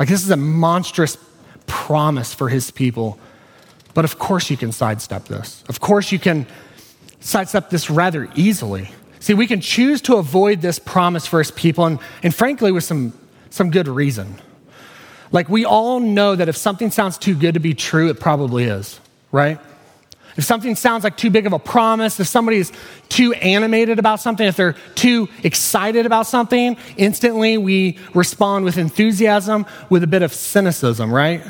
Like, 0.00 0.08
this 0.08 0.24
is 0.24 0.30
a 0.30 0.36
monstrous 0.36 1.18
promise 1.66 2.32
for 2.32 2.48
his 2.48 2.70
people. 2.70 3.18
But 3.92 4.06
of 4.06 4.18
course, 4.18 4.50
you 4.50 4.56
can 4.56 4.72
sidestep 4.72 5.26
this. 5.26 5.62
Of 5.68 5.80
course, 5.80 6.10
you 6.10 6.18
can 6.18 6.46
sidestep 7.20 7.68
this 7.68 7.90
rather 7.90 8.28
easily. 8.34 8.90
See, 9.20 9.34
we 9.34 9.46
can 9.46 9.60
choose 9.60 10.00
to 10.02 10.16
avoid 10.16 10.62
this 10.62 10.78
promise 10.78 11.26
for 11.26 11.38
his 11.38 11.50
people, 11.50 11.84
and, 11.84 11.98
and 12.22 12.34
frankly, 12.34 12.72
with 12.72 12.82
some, 12.82 13.12
some 13.50 13.70
good 13.70 13.86
reason. 13.86 14.36
Like, 15.32 15.50
we 15.50 15.66
all 15.66 16.00
know 16.00 16.34
that 16.34 16.48
if 16.48 16.56
something 16.56 16.90
sounds 16.90 17.18
too 17.18 17.34
good 17.34 17.52
to 17.54 17.60
be 17.60 17.74
true, 17.74 18.08
it 18.08 18.18
probably 18.18 18.64
is, 18.64 18.98
right? 19.30 19.60
If 20.36 20.44
something 20.44 20.76
sounds 20.76 21.04
like 21.04 21.16
too 21.16 21.30
big 21.30 21.46
of 21.46 21.52
a 21.52 21.58
promise, 21.58 22.20
if 22.20 22.26
somebody's 22.26 22.72
too 23.08 23.32
animated 23.34 23.98
about 23.98 24.20
something, 24.20 24.46
if 24.46 24.56
they're 24.56 24.76
too 24.94 25.28
excited 25.42 26.06
about 26.06 26.26
something, 26.26 26.76
instantly 26.96 27.58
we 27.58 27.98
respond 28.14 28.64
with 28.64 28.78
enthusiasm 28.78 29.66
with 29.88 30.02
a 30.02 30.06
bit 30.06 30.22
of 30.22 30.32
cynicism, 30.32 31.12
right? 31.12 31.42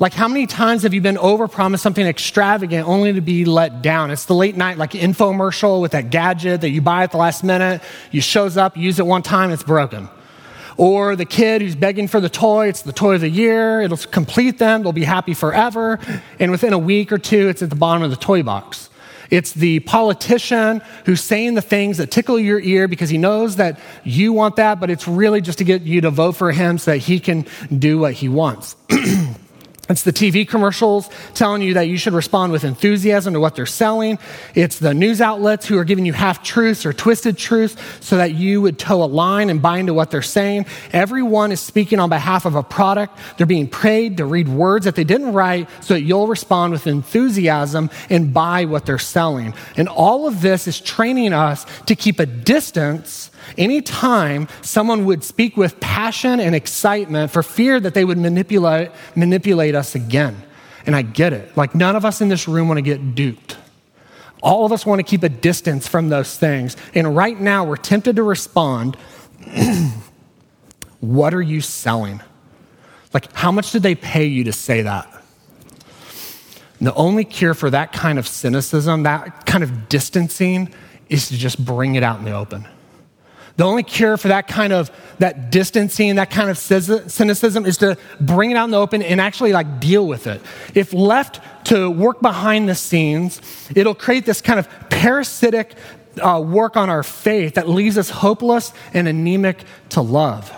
Like, 0.00 0.12
how 0.12 0.26
many 0.26 0.46
times 0.46 0.82
have 0.82 0.92
you 0.92 1.00
been 1.00 1.16
overpromised 1.16 1.80
something 1.80 2.06
extravagant 2.06 2.88
only 2.88 3.12
to 3.12 3.20
be 3.20 3.44
let 3.44 3.80
down? 3.80 4.10
It's 4.10 4.24
the 4.24 4.34
late 4.34 4.56
night, 4.56 4.76
like 4.76 4.90
infomercial 4.92 5.80
with 5.80 5.92
that 5.92 6.10
gadget 6.10 6.62
that 6.62 6.70
you 6.70 6.80
buy 6.80 7.04
at 7.04 7.12
the 7.12 7.16
last 7.16 7.44
minute. 7.44 7.80
You 8.10 8.20
shows 8.20 8.56
up, 8.56 8.76
you 8.76 8.82
use 8.82 8.98
it 8.98 9.06
one 9.06 9.22
time, 9.22 9.52
it's 9.52 9.62
broken. 9.62 10.08
Or 10.76 11.16
the 11.16 11.24
kid 11.24 11.62
who's 11.62 11.76
begging 11.76 12.08
for 12.08 12.20
the 12.20 12.28
toy, 12.28 12.68
it's 12.68 12.82
the 12.82 12.92
toy 12.92 13.14
of 13.14 13.20
the 13.20 13.28
year, 13.28 13.80
it'll 13.80 13.96
complete 13.96 14.58
them, 14.58 14.82
they'll 14.82 14.92
be 14.92 15.04
happy 15.04 15.34
forever. 15.34 16.00
And 16.38 16.50
within 16.50 16.72
a 16.72 16.78
week 16.78 17.12
or 17.12 17.18
two, 17.18 17.48
it's 17.48 17.62
at 17.62 17.70
the 17.70 17.76
bottom 17.76 18.02
of 18.02 18.10
the 18.10 18.16
toy 18.16 18.42
box. 18.42 18.90
It's 19.30 19.52
the 19.52 19.80
politician 19.80 20.82
who's 21.06 21.20
saying 21.20 21.54
the 21.54 21.62
things 21.62 21.98
that 21.98 22.10
tickle 22.10 22.38
your 22.38 22.60
ear 22.60 22.88
because 22.88 23.10
he 23.10 23.18
knows 23.18 23.56
that 23.56 23.80
you 24.04 24.32
want 24.32 24.56
that, 24.56 24.80
but 24.80 24.90
it's 24.90 25.08
really 25.08 25.40
just 25.40 25.58
to 25.58 25.64
get 25.64 25.82
you 25.82 26.00
to 26.02 26.10
vote 26.10 26.32
for 26.32 26.52
him 26.52 26.78
so 26.78 26.92
that 26.92 26.98
he 26.98 27.18
can 27.20 27.46
do 27.76 27.98
what 27.98 28.12
he 28.14 28.28
wants. 28.28 28.76
It's 29.88 30.02
the 30.02 30.12
TV 30.12 30.48
commercials 30.48 31.10
telling 31.34 31.60
you 31.60 31.74
that 31.74 31.88
you 31.88 31.98
should 31.98 32.14
respond 32.14 32.52
with 32.52 32.64
enthusiasm 32.64 33.34
to 33.34 33.40
what 33.40 33.54
they're 33.54 33.66
selling. 33.66 34.18
It's 34.54 34.78
the 34.78 34.94
news 34.94 35.20
outlets 35.20 35.66
who 35.66 35.76
are 35.76 35.84
giving 35.84 36.06
you 36.06 36.14
half 36.14 36.42
truths 36.42 36.86
or 36.86 36.94
twisted 36.94 37.36
truths 37.36 37.76
so 38.00 38.16
that 38.16 38.34
you 38.34 38.62
would 38.62 38.78
toe 38.78 39.02
a 39.02 39.06
line 39.06 39.50
and 39.50 39.60
buy 39.60 39.78
into 39.78 39.92
what 39.92 40.10
they're 40.10 40.22
saying. 40.22 40.64
Everyone 40.92 41.52
is 41.52 41.60
speaking 41.60 42.00
on 42.00 42.08
behalf 42.08 42.46
of 42.46 42.54
a 42.54 42.62
product. 42.62 43.18
They're 43.36 43.46
being 43.46 43.68
paid 43.68 44.16
to 44.16 44.24
read 44.24 44.48
words 44.48 44.86
that 44.86 44.94
they 44.94 45.04
didn't 45.04 45.34
write 45.34 45.68
so 45.82 45.94
that 45.94 46.02
you'll 46.02 46.28
respond 46.28 46.72
with 46.72 46.86
enthusiasm 46.86 47.90
and 48.08 48.32
buy 48.32 48.64
what 48.64 48.86
they're 48.86 48.98
selling. 48.98 49.52
And 49.76 49.88
all 49.88 50.26
of 50.26 50.40
this 50.40 50.66
is 50.66 50.80
training 50.80 51.34
us 51.34 51.66
to 51.86 51.94
keep 51.94 52.20
a 52.20 52.26
distance 52.26 53.30
Anytime 53.58 54.48
someone 54.62 55.04
would 55.04 55.24
speak 55.24 55.56
with 55.56 55.78
passion 55.80 56.40
and 56.40 56.54
excitement 56.54 57.30
for 57.30 57.42
fear 57.42 57.80
that 57.80 57.94
they 57.94 58.04
would 58.04 58.18
manipulate, 58.18 58.90
manipulate 59.14 59.74
us 59.74 59.94
again. 59.94 60.42
And 60.86 60.94
I 60.94 61.02
get 61.02 61.32
it. 61.32 61.56
Like, 61.56 61.74
none 61.74 61.96
of 61.96 62.04
us 62.04 62.20
in 62.20 62.28
this 62.28 62.46
room 62.46 62.68
want 62.68 62.78
to 62.78 62.82
get 62.82 63.14
duped. 63.14 63.56
All 64.42 64.66
of 64.66 64.72
us 64.72 64.84
want 64.84 64.98
to 64.98 65.02
keep 65.02 65.22
a 65.22 65.28
distance 65.28 65.88
from 65.88 66.10
those 66.10 66.36
things. 66.36 66.76
And 66.94 67.16
right 67.16 67.40
now, 67.40 67.64
we're 67.64 67.76
tempted 67.76 68.16
to 68.16 68.22
respond 68.22 68.96
What 71.04 71.34
are 71.34 71.42
you 71.42 71.60
selling? 71.60 72.22
Like, 73.12 73.30
how 73.34 73.52
much 73.52 73.72
did 73.72 73.82
they 73.82 73.94
pay 73.94 74.24
you 74.24 74.44
to 74.44 74.52
say 74.52 74.82
that? 74.82 75.06
And 76.78 76.88
the 76.88 76.94
only 76.94 77.24
cure 77.24 77.52
for 77.52 77.68
that 77.68 77.92
kind 77.92 78.18
of 78.18 78.26
cynicism, 78.26 79.02
that 79.02 79.44
kind 79.44 79.62
of 79.62 79.90
distancing, 79.90 80.72
is 81.10 81.28
to 81.28 81.36
just 81.36 81.62
bring 81.62 81.96
it 81.96 82.02
out 82.02 82.20
in 82.20 82.24
the 82.24 82.32
open. 82.32 82.66
The 83.56 83.64
only 83.64 83.84
cure 83.84 84.16
for 84.16 84.28
that 84.28 84.48
kind 84.48 84.72
of 84.72 84.90
that 85.18 85.52
distancing, 85.52 86.16
that 86.16 86.30
kind 86.30 86.50
of 86.50 86.58
cynicism 86.58 87.66
is 87.66 87.78
to 87.78 87.96
bring 88.20 88.50
it 88.50 88.56
out 88.56 88.64
in 88.64 88.70
the 88.70 88.78
open 88.78 89.00
and 89.00 89.20
actually 89.20 89.52
like 89.52 89.78
deal 89.78 90.06
with 90.06 90.26
it. 90.26 90.40
If 90.74 90.92
left 90.92 91.40
to 91.66 91.88
work 91.88 92.20
behind 92.20 92.68
the 92.68 92.74
scenes, 92.74 93.40
it'll 93.74 93.94
create 93.94 94.26
this 94.26 94.40
kind 94.40 94.58
of 94.58 94.68
parasitic 94.90 95.74
uh, 96.20 96.40
work 96.44 96.76
on 96.76 96.90
our 96.90 97.02
faith 97.02 97.54
that 97.54 97.68
leaves 97.68 97.96
us 97.96 98.10
hopeless 98.10 98.72
and 98.92 99.06
anemic 99.06 99.64
to 99.90 100.00
love. 100.00 100.52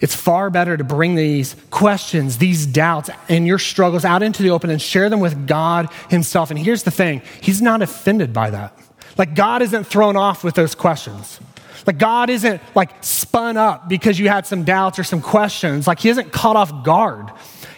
It's 0.00 0.14
far 0.14 0.50
better 0.50 0.76
to 0.76 0.84
bring 0.84 1.14
these 1.14 1.56
questions, 1.70 2.38
these 2.38 2.66
doubts, 2.66 3.10
and 3.28 3.46
your 3.46 3.58
struggles 3.58 4.04
out 4.04 4.22
into 4.22 4.42
the 4.42 4.50
open 4.50 4.70
and 4.70 4.82
share 4.82 5.08
them 5.08 5.20
with 5.20 5.46
God 5.46 5.88
Himself. 6.10 6.50
And 6.50 6.58
here's 6.58 6.82
the 6.82 6.90
thing 6.90 7.22
He's 7.40 7.62
not 7.62 7.80
offended 7.80 8.32
by 8.32 8.50
that. 8.50 8.78
Like, 9.16 9.34
God 9.34 9.62
isn't 9.62 9.84
thrown 9.84 10.16
off 10.16 10.44
with 10.44 10.54
those 10.54 10.74
questions. 10.74 11.40
Like, 11.86 11.98
God 11.98 12.30
isn't 12.30 12.60
like 12.74 13.02
spun 13.02 13.56
up 13.56 13.88
because 13.88 14.18
you 14.18 14.28
had 14.28 14.46
some 14.46 14.64
doubts 14.64 14.98
or 14.98 15.04
some 15.04 15.22
questions. 15.22 15.86
Like, 15.86 16.00
He 16.00 16.08
isn't 16.08 16.32
caught 16.32 16.56
off 16.56 16.84
guard. 16.84 17.30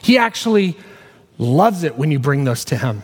He 0.03 0.19
actually 0.19 0.77
loves 1.37 1.85
it 1.85 1.97
when 1.97 2.11
you 2.11 2.19
bring 2.19 2.45
those 2.45 2.65
to 2.67 2.77
Him. 2.77 3.03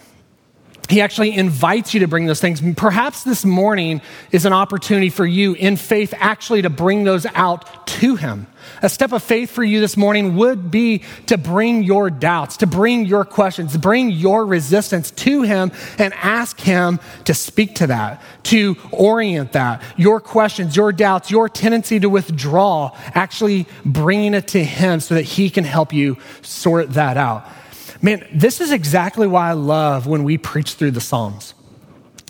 He 0.88 1.00
actually 1.00 1.34
invites 1.34 1.94
you 1.94 2.00
to 2.00 2.08
bring 2.08 2.26
those 2.26 2.40
things. 2.40 2.60
Perhaps 2.76 3.24
this 3.24 3.44
morning 3.44 4.02
is 4.32 4.44
an 4.44 4.52
opportunity 4.52 5.08
for 5.08 5.24
you 5.24 5.54
in 5.54 5.76
faith 5.76 6.12
actually 6.18 6.62
to 6.62 6.70
bring 6.70 7.04
those 7.04 7.26
out 7.34 7.86
to 7.86 8.16
Him. 8.16 8.46
A 8.82 8.88
step 8.88 9.12
of 9.12 9.22
faith 9.22 9.50
for 9.50 9.64
you 9.64 9.80
this 9.80 9.96
morning 9.96 10.36
would 10.36 10.70
be 10.70 11.02
to 11.26 11.38
bring 11.38 11.84
your 11.84 12.10
doubts, 12.10 12.58
to 12.58 12.66
bring 12.66 13.06
your 13.06 13.24
questions, 13.24 13.72
to 13.72 13.78
bring 13.78 14.10
your 14.10 14.44
resistance 14.44 15.10
to 15.12 15.42
Him 15.42 15.72
and 15.98 16.12
ask 16.14 16.60
Him 16.60 17.00
to 17.24 17.34
speak 17.34 17.76
to 17.76 17.86
that, 17.86 18.22
to 18.44 18.76
orient 18.90 19.52
that, 19.52 19.82
your 19.96 20.20
questions, 20.20 20.76
your 20.76 20.92
doubts, 20.92 21.30
your 21.30 21.48
tendency 21.48 21.98
to 22.00 22.10
withdraw, 22.10 22.96
actually 23.14 23.66
bringing 23.84 24.34
it 24.34 24.48
to 24.48 24.62
Him 24.62 25.00
so 25.00 25.14
that 25.14 25.22
He 25.22 25.48
can 25.48 25.64
help 25.64 25.92
you 25.92 26.18
sort 26.42 26.90
that 26.92 27.16
out. 27.16 27.46
Man, 28.04 28.28
this 28.30 28.60
is 28.60 28.70
exactly 28.70 29.26
why 29.26 29.48
I 29.48 29.52
love 29.54 30.06
when 30.06 30.24
we 30.24 30.36
preach 30.36 30.74
through 30.74 30.90
the 30.90 31.00
Psalms. 31.00 31.53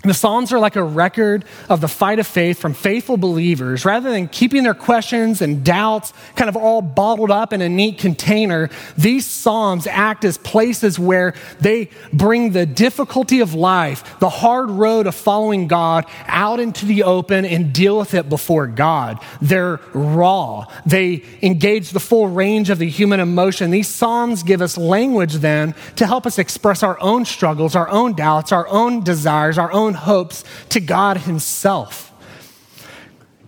The 0.05 0.13
Psalms 0.13 0.53
are 0.53 0.59
like 0.59 0.77
a 0.77 0.83
record 0.83 1.47
of 1.71 1.81
the 1.81 1.89
fight 1.89 2.19
of 2.19 2.27
faith 2.27 2.59
from 2.59 2.75
faithful 2.75 3.17
believers. 3.17 3.87
Rather 3.87 4.11
than 4.11 4.29
keeping 4.29 4.63
their 4.63 4.75
questions 4.75 5.41
and 5.41 5.65
doubts 5.65 6.13
kind 6.37 6.51
of 6.51 6.57
all 6.57 6.83
bottled 6.83 7.31
up 7.31 7.55
in 7.55 7.63
a 7.63 7.69
neat 7.71 7.99
container, 7.99 8.69
these 8.99 9.27
Psalms 9.27 9.87
act 9.87 10.25
as 10.27 10.37
places 10.37 10.99
where 10.99 11.35
they 11.59 11.89
bring 12.13 12.51
the 12.51 12.67
difficulty 12.67 13.41
of 13.41 13.55
life, 13.55 14.19
the 14.19 14.29
hard 14.29 14.71
road 14.71 15.07
of 15.07 15.15
following 15.15 15.69
God, 15.69 16.05
out 16.27 16.61
into 16.61 16.85
the 16.85 17.05
open 17.05 17.47
and 17.47 17.73
deal 17.73 17.97
with 17.97 18.13
it 18.13 18.29
before 18.29 18.67
God. 18.67 19.19
They're 19.41 19.81
raw. 19.95 20.67
They 20.85 21.23
engage 21.41 21.91
the 21.91 22.01
full 22.01 22.29
range 22.29 22.69
of 22.69 22.79
the 22.79 22.91
human 22.91 23.21
emotion. 23.21 23.71
These 23.71 23.89
Psalms 23.89 24.43
give 24.43 24.61
us 24.61 24.77
language 24.77 25.35
then 25.35 25.75
to 25.97 26.07
help 26.07 26.27
us 26.27 26.39
express 26.39 26.83
our 26.83 27.01
own 27.01 27.25
struggles, 27.25 27.75
our 27.75 27.89
own 27.89 28.13
doubts, 28.13 28.53
our 28.53 28.69
own 28.69 29.03
desires, 29.03 29.57
our 29.57 29.73
own 29.73 29.94
hopes 29.95 30.45
to 30.71 30.81
God 30.81 31.19
Himself. 31.19 32.13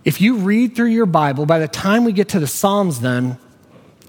If 0.03 0.21
you 0.21 0.37
read 0.37 0.75
through 0.75 0.87
your 0.87 1.05
Bible, 1.05 1.45
by 1.45 1.59
the 1.59 1.67
time 1.67 2.05
we 2.05 2.13
get 2.13 2.29
to 2.29 2.39
the 2.39 2.47
Psalms, 2.47 3.01
then, 3.01 3.37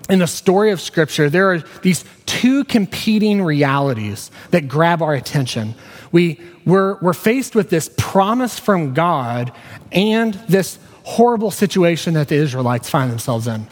in 0.08 0.20
the 0.20 0.26
story 0.26 0.70
of 0.70 0.80
Scripture, 0.80 1.28
there 1.28 1.52
are 1.52 1.58
these 1.82 2.04
two 2.24 2.64
competing 2.64 3.42
realities 3.42 4.30
that 4.50 4.68
grab 4.68 5.02
our 5.02 5.14
attention. 5.14 5.74
We, 6.12 6.40
we're, 6.64 6.98
we're 7.00 7.14
faced 7.14 7.54
with 7.54 7.68
this 7.68 7.90
promise 7.98 8.58
from 8.58 8.94
God 8.94 9.52
and 9.90 10.34
this 10.48 10.78
horrible 11.02 11.50
situation 11.50 12.14
that 12.14 12.28
the 12.28 12.36
Israelites 12.36 12.88
find 12.88 13.10
themselves 13.10 13.48
in. 13.48 13.66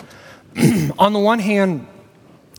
On 0.99 1.13
the 1.13 1.19
one 1.19 1.39
hand, 1.39 1.87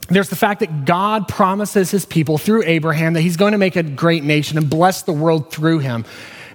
there's 0.07 0.29
the 0.29 0.35
fact 0.35 0.61
that 0.61 0.85
God 0.85 1.27
promises 1.27 1.91
his 1.91 2.05
people 2.05 2.37
through 2.37 2.63
Abraham 2.63 3.13
that 3.13 3.21
he's 3.21 3.37
going 3.37 3.51
to 3.51 3.57
make 3.57 3.75
a 3.75 3.83
great 3.83 4.23
nation 4.23 4.57
and 4.57 4.69
bless 4.69 5.03
the 5.03 5.13
world 5.13 5.51
through 5.51 5.79
him. 5.79 6.05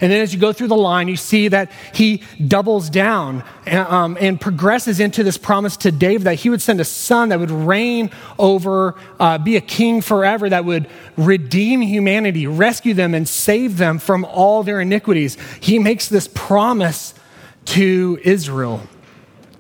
And 0.01 0.11
then 0.11 0.21
as 0.21 0.35
you 0.35 0.41
go 0.41 0.53
through 0.53 0.67
the 0.67 0.77
line, 0.77 1.07
you 1.07 1.17
see 1.17 1.47
that 1.47 1.71
he 1.95 2.23
doubles 2.45 2.91
down 2.91 3.45
um, 3.69 4.19
and 4.21 4.41
progresses 4.41 4.99
into 4.99 5.23
this 5.23 5.39
promise 5.39 5.77
to 5.79 5.93
David 5.93 6.25
that 6.25 6.35
he 6.35 6.51
would 6.51 6.61
send 6.61 6.81
a 6.81 6.85
son 6.85 7.29
that 7.29 7.39
would 7.39 7.53
reign 7.53 8.11
over, 8.37 8.97
uh, 9.21 9.39
be 9.39 9.55
a 9.55 9.61
king 9.61 10.01
forever, 10.01 10.49
that 10.49 10.65
would 10.65 10.89
redeem 11.17 11.83
humanity, 11.83 12.49
rescue 12.49 12.95
them, 12.95 13.15
and 13.15 13.29
save 13.29 13.77
them 13.77 14.01
from 14.01 14.25
all 14.25 14.65
their 14.65 14.81
iniquities. 14.81 15.37
He 15.61 15.79
makes 15.79 16.09
this 16.09 16.27
promise 16.27 17.15
to 17.67 18.19
Israel. 18.25 18.83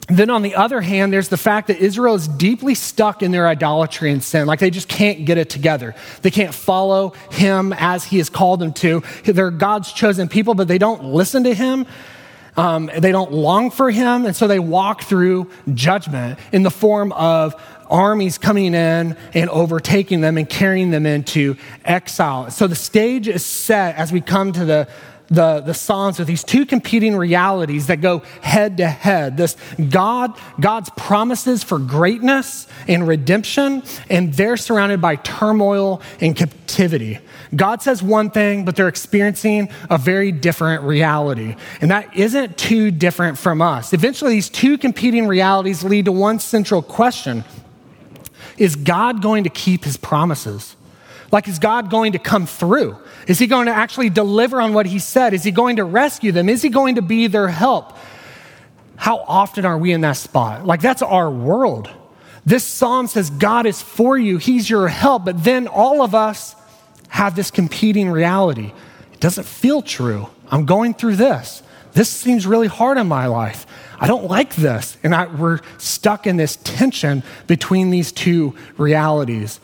Then 0.08 0.30
on 0.30 0.42
the 0.42 0.56
other 0.56 0.80
hand, 0.80 1.12
there's 1.12 1.28
the 1.28 1.36
fact 1.36 1.68
that 1.68 1.78
Israel 1.78 2.14
is 2.14 2.26
deeply 2.26 2.74
stuck 2.74 3.22
in 3.22 3.30
their 3.30 3.46
idolatry 3.46 4.10
and 4.10 4.22
sin. 4.22 4.46
Like 4.46 4.58
they 4.58 4.70
just 4.70 4.88
can't 4.88 5.24
get 5.24 5.38
it 5.38 5.48
together. 5.48 5.94
They 6.22 6.30
can't 6.30 6.52
follow 6.52 7.10
him 7.30 7.72
as 7.72 8.04
he 8.04 8.18
has 8.18 8.28
called 8.28 8.60
them 8.60 8.72
to. 8.74 9.02
They're 9.24 9.50
God's 9.50 9.92
chosen 9.92 10.28
people, 10.28 10.54
but 10.54 10.66
they 10.68 10.78
don't 10.78 11.04
listen 11.04 11.44
to 11.44 11.54
him. 11.54 11.86
Um, 12.56 12.90
they 12.98 13.12
don't 13.12 13.32
long 13.32 13.70
for 13.70 13.90
him. 13.90 14.26
And 14.26 14.36
so 14.36 14.46
they 14.46 14.58
walk 14.58 15.02
through 15.02 15.50
judgment 15.72 16.38
in 16.52 16.64
the 16.64 16.70
form 16.70 17.12
of 17.12 17.54
armies 17.88 18.38
coming 18.38 18.74
in 18.74 19.16
and 19.34 19.50
overtaking 19.50 20.20
them 20.20 20.36
and 20.36 20.48
carrying 20.48 20.90
them 20.90 21.06
into 21.06 21.56
exile. 21.84 22.50
So 22.50 22.66
the 22.66 22.74
stage 22.74 23.28
is 23.28 23.44
set 23.44 23.96
as 23.96 24.12
we 24.12 24.20
come 24.20 24.52
to 24.52 24.64
the 24.64 24.88
the, 25.32 25.60
the 25.60 25.72
Psalms 25.72 26.18
with 26.18 26.28
these 26.28 26.44
two 26.44 26.66
competing 26.66 27.16
realities 27.16 27.86
that 27.86 28.02
go 28.02 28.18
head 28.42 28.76
to 28.76 28.86
head. 28.86 29.38
This 29.38 29.56
God, 29.88 30.38
God's 30.60 30.90
promises 30.90 31.64
for 31.64 31.78
greatness 31.78 32.66
and 32.86 33.08
redemption, 33.08 33.82
and 34.10 34.34
they're 34.34 34.58
surrounded 34.58 35.00
by 35.00 35.16
turmoil 35.16 36.02
and 36.20 36.36
captivity. 36.36 37.18
God 37.56 37.80
says 37.80 38.02
one 38.02 38.30
thing, 38.30 38.66
but 38.66 38.76
they're 38.76 38.88
experiencing 38.88 39.70
a 39.88 39.96
very 39.96 40.32
different 40.32 40.82
reality. 40.82 41.56
And 41.80 41.90
that 41.90 42.14
isn't 42.14 42.58
too 42.58 42.90
different 42.90 43.38
from 43.38 43.62
us. 43.62 43.94
Eventually, 43.94 44.32
these 44.32 44.50
two 44.50 44.76
competing 44.76 45.26
realities 45.26 45.82
lead 45.82 46.04
to 46.04 46.12
one 46.12 46.40
central 46.40 46.82
question 46.82 47.44
Is 48.58 48.76
God 48.76 49.22
going 49.22 49.44
to 49.44 49.50
keep 49.50 49.84
his 49.84 49.96
promises? 49.96 50.76
Like, 51.30 51.48
is 51.48 51.58
God 51.58 51.88
going 51.88 52.12
to 52.12 52.18
come 52.18 52.44
through? 52.44 52.98
Is 53.26 53.38
he 53.38 53.46
going 53.46 53.66
to 53.66 53.72
actually 53.72 54.10
deliver 54.10 54.60
on 54.60 54.74
what 54.74 54.86
he 54.86 54.98
said? 54.98 55.34
Is 55.34 55.44
he 55.44 55.50
going 55.50 55.76
to 55.76 55.84
rescue 55.84 56.32
them? 56.32 56.48
Is 56.48 56.62
he 56.62 56.68
going 56.68 56.96
to 56.96 57.02
be 57.02 57.26
their 57.26 57.48
help? 57.48 57.96
How 58.96 59.18
often 59.18 59.64
are 59.64 59.78
we 59.78 59.92
in 59.92 60.02
that 60.02 60.16
spot? 60.16 60.66
Like, 60.66 60.80
that's 60.80 61.02
our 61.02 61.30
world. 61.30 61.90
This 62.44 62.64
psalm 62.64 63.06
says 63.06 63.30
God 63.30 63.66
is 63.66 63.80
for 63.80 64.18
you, 64.18 64.38
he's 64.38 64.68
your 64.68 64.88
help, 64.88 65.24
but 65.24 65.44
then 65.44 65.68
all 65.68 66.02
of 66.02 66.14
us 66.14 66.56
have 67.08 67.36
this 67.36 67.50
competing 67.50 68.10
reality. 68.10 68.72
It 69.12 69.20
doesn't 69.20 69.46
feel 69.46 69.82
true. 69.82 70.28
I'm 70.50 70.66
going 70.66 70.94
through 70.94 71.16
this. 71.16 71.62
This 71.92 72.08
seems 72.08 72.46
really 72.46 72.68
hard 72.68 72.98
in 72.98 73.06
my 73.06 73.26
life. 73.26 73.66
I 74.00 74.06
don't 74.06 74.24
like 74.24 74.56
this. 74.56 74.96
And 75.02 75.14
I, 75.14 75.26
we're 75.26 75.60
stuck 75.78 76.26
in 76.26 76.36
this 76.36 76.56
tension 76.56 77.22
between 77.46 77.90
these 77.90 78.12
two 78.12 78.54
realities. 78.76 79.60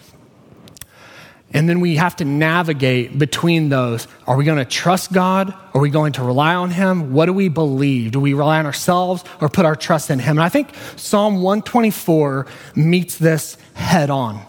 And 1.52 1.68
then 1.68 1.80
we 1.80 1.96
have 1.96 2.14
to 2.16 2.24
navigate 2.24 3.18
between 3.18 3.70
those. 3.70 4.06
Are 4.26 4.36
we 4.36 4.44
going 4.44 4.58
to 4.58 4.66
trust 4.66 5.12
God? 5.12 5.54
Are 5.72 5.80
we 5.80 5.88
going 5.88 6.12
to 6.14 6.22
rely 6.22 6.54
on 6.54 6.70
Him? 6.70 7.12
What 7.14 7.26
do 7.26 7.32
we 7.32 7.48
believe? 7.48 8.12
Do 8.12 8.20
we 8.20 8.34
rely 8.34 8.58
on 8.58 8.66
ourselves 8.66 9.24
or 9.40 9.48
put 9.48 9.64
our 9.64 9.76
trust 9.76 10.10
in 10.10 10.18
Him? 10.18 10.36
And 10.36 10.44
I 10.44 10.50
think 10.50 10.74
Psalm 10.96 11.36
124 11.36 12.46
meets 12.74 13.16
this 13.16 13.56
head 13.74 14.10
on. 14.10 14.44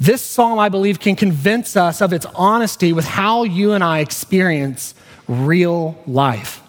This 0.00 0.22
psalm, 0.22 0.58
I 0.58 0.68
believe, 0.68 1.00
can 1.00 1.16
convince 1.16 1.76
us 1.76 2.00
of 2.00 2.12
its 2.12 2.24
honesty 2.34 2.92
with 2.92 3.04
how 3.04 3.42
you 3.42 3.72
and 3.72 3.82
I 3.82 3.98
experience 3.98 4.94
real 5.26 6.00
life. 6.06 6.62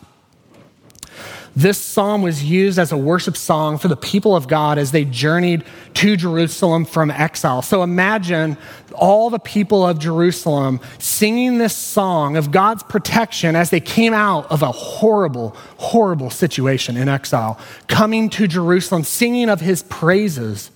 This 1.60 1.78
psalm 1.78 2.22
was 2.22 2.42
used 2.42 2.80
as 2.80 2.94
a 2.94 2.98
worship 2.98 3.36
song 3.36 3.78
for 3.78 3.90
the 3.90 3.98
people 3.98 4.34
of 4.34 4.48
God 4.48 4.78
as 4.78 4.92
they 4.92 5.04
journeyed 5.04 5.66
to 5.96 6.16
Jerusalem 6.16 6.86
from 6.86 7.12
exile. 7.12 7.62
So 7.62 7.84
imagine 7.84 8.58
all 8.96 9.30
the 9.30 9.40
people 9.40 9.86
of 9.86 10.00
Jerusalem 10.00 10.80
singing 11.00 11.58
this 11.58 11.76
song 11.76 12.38
of 12.38 12.52
God's 12.52 12.84
protection 12.84 13.58
as 13.58 13.72
they 13.72 13.82
came 13.82 14.14
out 14.14 14.50
of 14.50 14.62
a 14.62 14.72
horrible, 14.72 15.50
horrible 15.76 16.30
situation 16.30 16.96
in 16.96 17.10
exile, 17.10 17.60
coming 17.88 18.30
to 18.30 18.48
Jerusalem, 18.48 19.04
singing 19.04 19.50
of 19.50 19.60
his 19.60 19.84
praises. 19.84 20.72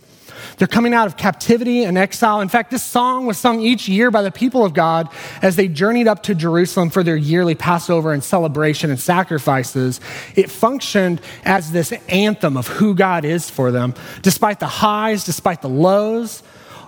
They're 0.57 0.67
coming 0.67 0.93
out 0.93 1.07
of 1.07 1.17
captivity 1.17 1.83
and 1.83 1.97
exile. 1.97 2.41
In 2.41 2.49
fact, 2.49 2.71
this 2.71 2.83
song 2.83 3.25
was 3.25 3.37
sung 3.37 3.61
each 3.61 3.87
year 3.87 4.11
by 4.11 4.21
the 4.21 4.31
people 4.31 4.65
of 4.65 4.73
God 4.73 5.09
as 5.41 5.55
they 5.55 5.67
journeyed 5.67 6.07
up 6.07 6.23
to 6.23 6.35
Jerusalem 6.35 6.89
for 6.89 7.03
their 7.03 7.15
yearly 7.15 7.55
Passover 7.55 8.13
and 8.13 8.23
celebration 8.23 8.89
and 8.89 8.99
sacrifices. 8.99 9.99
It 10.35 10.49
functioned 10.49 11.21
as 11.45 11.71
this 11.71 11.91
anthem 12.09 12.57
of 12.57 12.67
who 12.67 12.95
God 12.95 13.25
is 13.25 13.49
for 13.49 13.71
them. 13.71 13.93
Despite 14.21 14.59
the 14.59 14.67
highs, 14.67 15.25
despite 15.25 15.61
the 15.61 15.69
lows, 15.69 16.43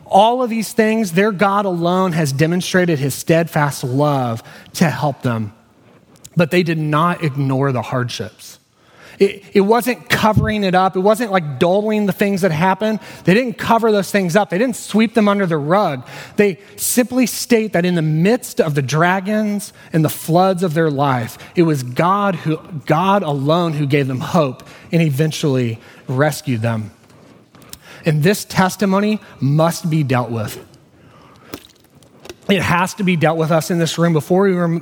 all 0.06 0.44
of 0.44 0.50
these 0.50 0.72
things, 0.72 1.13
their 1.13 1.32
God 1.32 1.65
alone 1.65 2.12
has 2.12 2.32
demonstrated 2.32 3.00
his 3.00 3.13
steadfast 3.13 3.84
love 3.84 4.44
to 4.74 4.89
help 4.89 5.22
them. 5.24 5.54
But 6.36 6.52
they 6.52 6.63
did 6.63 6.78
not 6.78 7.24
ignore 7.24 7.72
the 7.72 7.82
hardships. 7.82 8.55
It, 9.19 9.43
it 9.54 9.62
wasn't 9.62 10.10
covering 10.10 10.63
it 10.63 10.75
up. 10.75 10.95
It 10.95 10.99
wasn't 10.99 11.32
like 11.32 11.60
dulling 11.60 12.06
the 12.06 12.12
things 12.12 12.41
that 12.41 12.51
happened. 12.51 12.99
They 13.23 13.34
didn't 13.34 13.58
cover 13.58 13.91
those 13.91 14.12
things 14.12 14.36
up. 14.36 14.49
They 14.49 14.58
didn't 14.58 14.75
sweep 14.75 15.13
them 15.13 15.28
under 15.28 15.45
the 15.45 15.58
rug. 15.58 16.08
They 16.36 16.60
simply 16.75 17.25
state 17.25 17.73
that 17.73 17.86
in 17.86 17.95
the 17.95 18.01
midst 18.01 18.60
of 18.60 18.75
the 18.75 18.82
dragons 18.82 19.73
and 19.93 20.04
the 20.04 20.10
floods 20.10 20.63
of 20.63 20.73
their 20.73 20.89
life, 20.89 21.38
it 21.56 21.63
was 21.63 21.84
God 21.84 22.36
who, 22.36 22.58
God 22.86 23.23
alone 23.23 23.73
who 23.73 23.86
gave 23.86 24.08
them 24.08 24.19
hope 24.19 24.67
and 24.91 25.01
eventually 25.01 25.80
rescued 26.08 26.62
them. 26.62 26.91
And 28.06 28.21
this 28.21 28.45
testimony 28.45 29.19
must 29.39 29.89
be 29.89 30.04
dealt 30.04 30.30
with. 30.30 30.63
It 32.47 32.62
has 32.62 32.93
to 32.95 33.04
be 33.04 33.15
dealt 33.15 33.38
with 33.38 33.51
us 33.51 33.71
in 33.71 33.80
this 33.80 33.97
room 33.97 34.13
before 34.13 34.43
we 34.43 34.82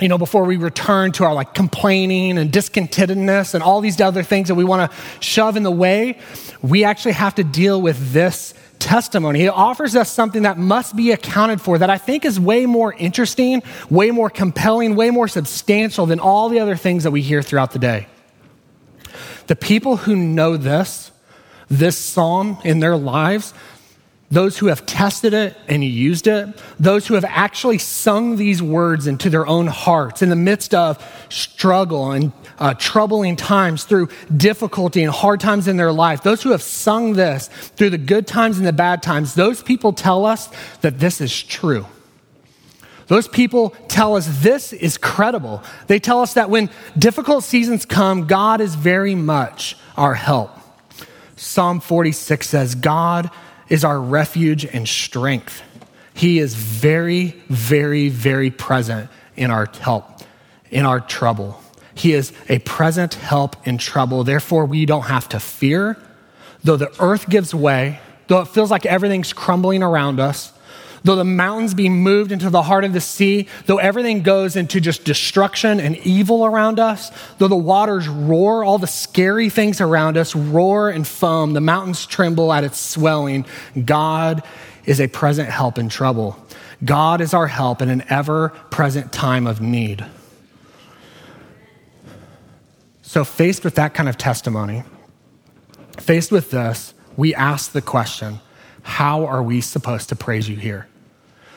you 0.00 0.08
know, 0.08 0.18
before 0.18 0.44
we 0.44 0.56
return 0.56 1.12
to 1.12 1.24
our 1.24 1.34
like 1.34 1.54
complaining 1.54 2.38
and 2.38 2.52
discontentedness 2.52 3.54
and 3.54 3.62
all 3.62 3.80
these 3.80 4.00
other 4.00 4.22
things 4.22 4.48
that 4.48 4.54
we 4.54 4.64
want 4.64 4.90
to 4.90 4.96
shove 5.20 5.56
in 5.56 5.62
the 5.62 5.70
way, 5.70 6.18
we 6.62 6.84
actually 6.84 7.12
have 7.12 7.34
to 7.36 7.44
deal 7.44 7.80
with 7.82 8.12
this 8.12 8.54
testimony. 8.78 9.42
It 9.42 9.48
offers 9.48 9.96
us 9.96 10.10
something 10.10 10.42
that 10.42 10.56
must 10.56 10.94
be 10.94 11.10
accounted 11.10 11.60
for 11.60 11.78
that 11.78 11.90
I 11.90 11.98
think 11.98 12.24
is 12.24 12.38
way 12.38 12.66
more 12.66 12.92
interesting, 12.92 13.62
way 13.90 14.10
more 14.10 14.30
compelling, 14.30 14.94
way 14.94 15.10
more 15.10 15.28
substantial 15.28 16.06
than 16.06 16.20
all 16.20 16.48
the 16.48 16.60
other 16.60 16.76
things 16.76 17.04
that 17.04 17.10
we 17.10 17.22
hear 17.22 17.42
throughout 17.42 17.72
the 17.72 17.78
day. 17.78 18.06
The 19.48 19.56
people 19.56 19.96
who 19.96 20.14
know 20.14 20.56
this, 20.56 21.10
this 21.68 21.96
psalm 21.96 22.58
in 22.64 22.80
their 22.80 22.96
lives, 22.96 23.52
those 24.30 24.58
who 24.58 24.66
have 24.66 24.84
tested 24.84 25.32
it 25.32 25.56
and 25.68 25.82
used 25.82 26.26
it, 26.26 26.48
those 26.78 27.06
who 27.06 27.14
have 27.14 27.24
actually 27.24 27.78
sung 27.78 28.36
these 28.36 28.62
words 28.62 29.06
into 29.06 29.30
their 29.30 29.46
own 29.46 29.66
hearts 29.66 30.20
in 30.20 30.28
the 30.28 30.36
midst 30.36 30.74
of 30.74 31.02
struggle 31.30 32.12
and 32.12 32.32
uh, 32.58 32.74
troubling 32.74 33.36
times, 33.36 33.84
through 33.84 34.08
difficulty 34.36 35.02
and 35.02 35.12
hard 35.12 35.40
times 35.40 35.66
in 35.66 35.78
their 35.78 35.92
life, 35.92 36.22
those 36.22 36.42
who 36.42 36.50
have 36.50 36.62
sung 36.62 37.14
this 37.14 37.48
through 37.48 37.88
the 37.90 37.98
good 37.98 38.26
times 38.26 38.58
and 38.58 38.66
the 38.66 38.72
bad 38.72 39.02
times, 39.02 39.34
those 39.34 39.62
people 39.62 39.92
tell 39.94 40.26
us 40.26 40.50
that 40.82 40.98
this 40.98 41.20
is 41.20 41.42
true. 41.42 41.86
Those 43.06 43.26
people 43.26 43.70
tell 43.88 44.16
us 44.16 44.42
this 44.42 44.74
is 44.74 44.98
credible. 44.98 45.62
They 45.86 45.98
tell 45.98 46.20
us 46.20 46.34
that 46.34 46.50
when 46.50 46.68
difficult 46.98 47.44
seasons 47.44 47.86
come, 47.86 48.26
God 48.26 48.60
is 48.60 48.74
very 48.74 49.14
much 49.14 49.78
our 49.96 50.12
help. 50.12 50.50
Psalm 51.36 51.80
46 51.80 52.46
says, 52.46 52.74
God 52.74 53.30
is 53.68 53.84
our 53.84 54.00
refuge 54.00 54.64
and 54.64 54.88
strength. 54.88 55.62
He 56.14 56.38
is 56.38 56.54
very, 56.54 57.40
very, 57.48 58.08
very 58.08 58.50
present 58.50 59.10
in 59.36 59.50
our 59.50 59.66
help, 59.80 60.04
in 60.70 60.84
our 60.84 61.00
trouble. 61.00 61.62
He 61.94 62.12
is 62.12 62.32
a 62.48 62.58
present 62.60 63.14
help 63.14 63.66
in 63.66 63.78
trouble. 63.78 64.24
Therefore, 64.24 64.64
we 64.66 64.86
don't 64.86 65.06
have 65.06 65.28
to 65.30 65.40
fear. 65.40 65.96
Though 66.64 66.76
the 66.76 66.92
earth 67.00 67.28
gives 67.28 67.54
way, 67.54 68.00
though 68.26 68.40
it 68.40 68.48
feels 68.48 68.70
like 68.70 68.86
everything's 68.86 69.32
crumbling 69.32 69.82
around 69.82 70.20
us, 70.20 70.52
though 71.04 71.16
the 71.16 71.24
mountains 71.24 71.74
be 71.74 71.88
moved 71.88 72.32
into 72.32 72.50
the 72.50 72.62
heart 72.62 72.84
of 72.84 72.92
the 72.92 73.00
sea, 73.00 73.48
though 73.66 73.78
everything 73.78 74.22
goes 74.22 74.56
into 74.56 74.80
just 74.80 75.04
destruction 75.04 75.80
and 75.80 75.96
evil 75.98 76.44
around 76.44 76.78
us, 76.78 77.10
though 77.38 77.48
the 77.48 77.56
waters 77.56 78.08
roar, 78.08 78.64
all 78.64 78.78
the 78.78 78.86
scary 78.86 79.50
things 79.50 79.80
around 79.80 80.16
us 80.16 80.34
roar 80.34 80.90
and 80.90 81.06
foam, 81.06 81.52
the 81.52 81.60
mountains 81.60 82.06
tremble 82.06 82.52
at 82.52 82.64
its 82.64 82.78
swelling, 82.78 83.46
God 83.84 84.42
is 84.84 85.00
a 85.00 85.08
present 85.08 85.48
help 85.48 85.78
in 85.78 85.88
trouble. 85.88 86.36
God 86.84 87.20
is 87.20 87.34
our 87.34 87.48
help 87.48 87.82
in 87.82 87.88
an 87.88 88.04
ever 88.08 88.50
present 88.70 89.12
time 89.12 89.46
of 89.46 89.60
need. 89.60 90.04
So, 93.02 93.24
faced 93.24 93.64
with 93.64 93.74
that 93.76 93.94
kind 93.94 94.08
of 94.08 94.18
testimony, 94.18 94.84
faced 95.98 96.30
with 96.30 96.50
this, 96.50 96.94
we 97.16 97.34
ask 97.34 97.72
the 97.72 97.82
question 97.82 98.40
how 98.82 99.26
are 99.26 99.42
we 99.42 99.60
supposed 99.60 100.10
to 100.10 100.16
praise 100.16 100.48
you 100.48 100.56
here? 100.56 100.86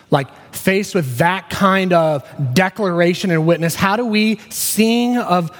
Like, 0.09 0.27
faced 0.53 0.93
with 0.93 1.17
that 1.17 1.49
kind 1.49 1.93
of 1.93 2.27
declaration 2.53 3.31
and 3.31 3.47
witness, 3.47 3.75
how 3.75 3.95
do 3.95 4.05
we 4.05 4.39
sing 4.49 5.17
of, 5.17 5.55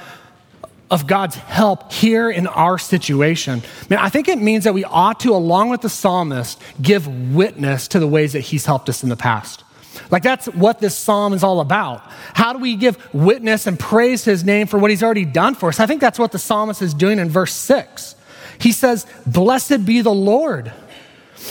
of 0.90 1.08
God's 1.08 1.36
help 1.36 1.94
here 1.94 2.30
in 2.30 2.48
our 2.48 2.78
situation? 2.78 3.62
Man, 3.90 4.00
I 4.00 4.10
think 4.10 4.28
it 4.28 4.40
means 4.40 4.66
that 4.66 4.74
we 4.74 4.84
ought 4.84 5.22
to, 5.22 5.34
along 5.34 5.70
with 5.70 5.82
the 5.82 5.90
psalmist, 5.90 6.62
give 6.82 7.08
witness 7.34 7.88
to 7.90 8.00
the 8.00 8.08
ways 8.08 8.34
that 8.34 8.42
he's 8.42 8.66
helped 8.66 8.90
us 8.90 9.04
in 9.04 9.10
the 9.10 9.16
past. 9.16 9.64
Like, 10.10 10.24
that's 10.24 10.48
what 10.48 10.80
this 10.80 10.98
psalm 10.98 11.34
is 11.34 11.44
all 11.44 11.62
about. 11.62 12.02
How 12.34 12.52
do 12.52 12.60
we 12.60 12.76
give 12.76 13.14
witness 13.14 13.68
and 13.68 13.80
praise 13.80 14.26
his 14.26 14.44
name 14.44 14.68
for 14.68 14.78
what 14.78 14.90
he's 14.90 15.04
already 15.04 15.26
done 15.26 15.56
for 15.56 15.70
us? 15.70 15.80
I 15.80 15.86
think 15.86 16.02
that's 16.02 16.20
what 16.20 16.34
the 16.34 16.40
psalmist 16.40 16.82
is 16.82 16.94
doing 16.94 17.20
in 17.20 17.30
verse 17.30 17.54
six. 17.54 18.16
He 18.60 18.72
says, 18.74 19.06
Blessed 19.26 19.86
be 19.86 20.02
the 20.02 20.14
Lord. 20.14 20.72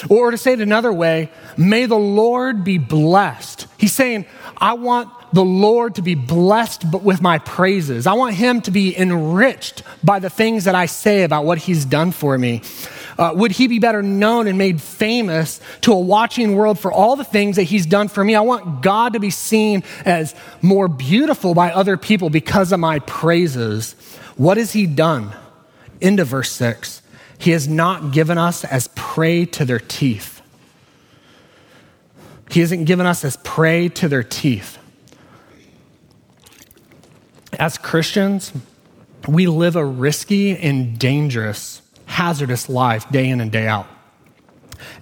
Or 0.09 0.31
to 0.31 0.39
say 0.39 0.53
it 0.55 0.61
another 0.61 0.93
way, 0.93 1.31
may 1.57 1.87
the 1.87 1.97
Lord 1.97 2.65
be 2.65 2.79
blessed. 2.79 3.67
He's 3.79 3.93
saying, 3.93 4.27
I 4.57 4.75
want 4.75 5.09
the 5.33 5.45
Lord 5.45 5.95
to 5.97 6.03
be 6.03 6.15
blessed 6.15 6.85
with 6.93 7.23
my 7.23 7.39
praises. 7.39 8.07
I 8.07 8.15
want 8.15 8.35
him 8.35 8.61
to 8.63 8.71
be 8.71 8.97
enriched 8.97 9.83
by 10.03 10.19
the 10.19 10.31
things 10.31 10.65
that 10.65 10.75
I 10.75 10.87
say 10.87 11.23
about 11.23 11.45
what 11.45 11.59
he's 11.59 11.85
done 11.85 12.13
for 12.13 12.37
me. 12.37 12.63
Uh, 13.19 13.33
would 13.35 13.53
he 13.53 13.69
be 13.69 13.79
better 13.79 14.03
known 14.03 14.47
and 14.47 14.57
made 14.57 14.81
famous 14.81 15.61
to 15.83 15.93
a 15.93 15.99
watching 15.99 16.57
world 16.57 16.79
for 16.79 16.91
all 16.91 17.17
the 17.17 17.25
things 17.25 17.57
that 17.57 17.65
he's 17.65 17.85
done 17.87 18.09
for 18.09 18.25
me? 18.25 18.35
I 18.35 18.41
want 18.41 18.83
God 18.83 19.13
to 19.13 19.21
be 19.21 19.31
seen 19.31 19.85
as 20.05 20.35
more 20.63 20.89
beautiful 20.89 21.55
by 21.55 21.71
other 21.71 21.97
people 21.97 22.31
because 22.31 22.73
of 22.73 22.81
my 22.81 22.99
praises. 23.01 23.93
What 24.37 24.57
has 24.57 24.73
he 24.73 24.87
done? 24.87 25.33
Into 26.01 26.25
verse 26.25 26.51
6. 26.53 27.00
He 27.41 27.53
has 27.53 27.67
not 27.67 28.13
given 28.13 28.37
us 28.37 28.65
as 28.65 28.89
prey 28.89 29.47
to 29.47 29.65
their 29.65 29.79
teeth. 29.79 30.43
He 32.51 32.61
hasn't 32.61 32.85
given 32.85 33.07
us 33.07 33.25
as 33.25 33.39
prey 33.39 33.89
to 33.89 34.09
their 34.09 34.23
teeth. 34.23 34.77
As 37.55 37.79
Christians, 37.79 38.53
we 39.27 39.47
live 39.47 39.75
a 39.75 39.85
risky 39.85 40.55
and 40.57 40.99
dangerous, 40.99 41.81
hazardous 42.05 42.69
life 42.69 43.09
day 43.11 43.29
in 43.31 43.41
and 43.41 43.51
day 43.51 43.67
out. 43.67 43.87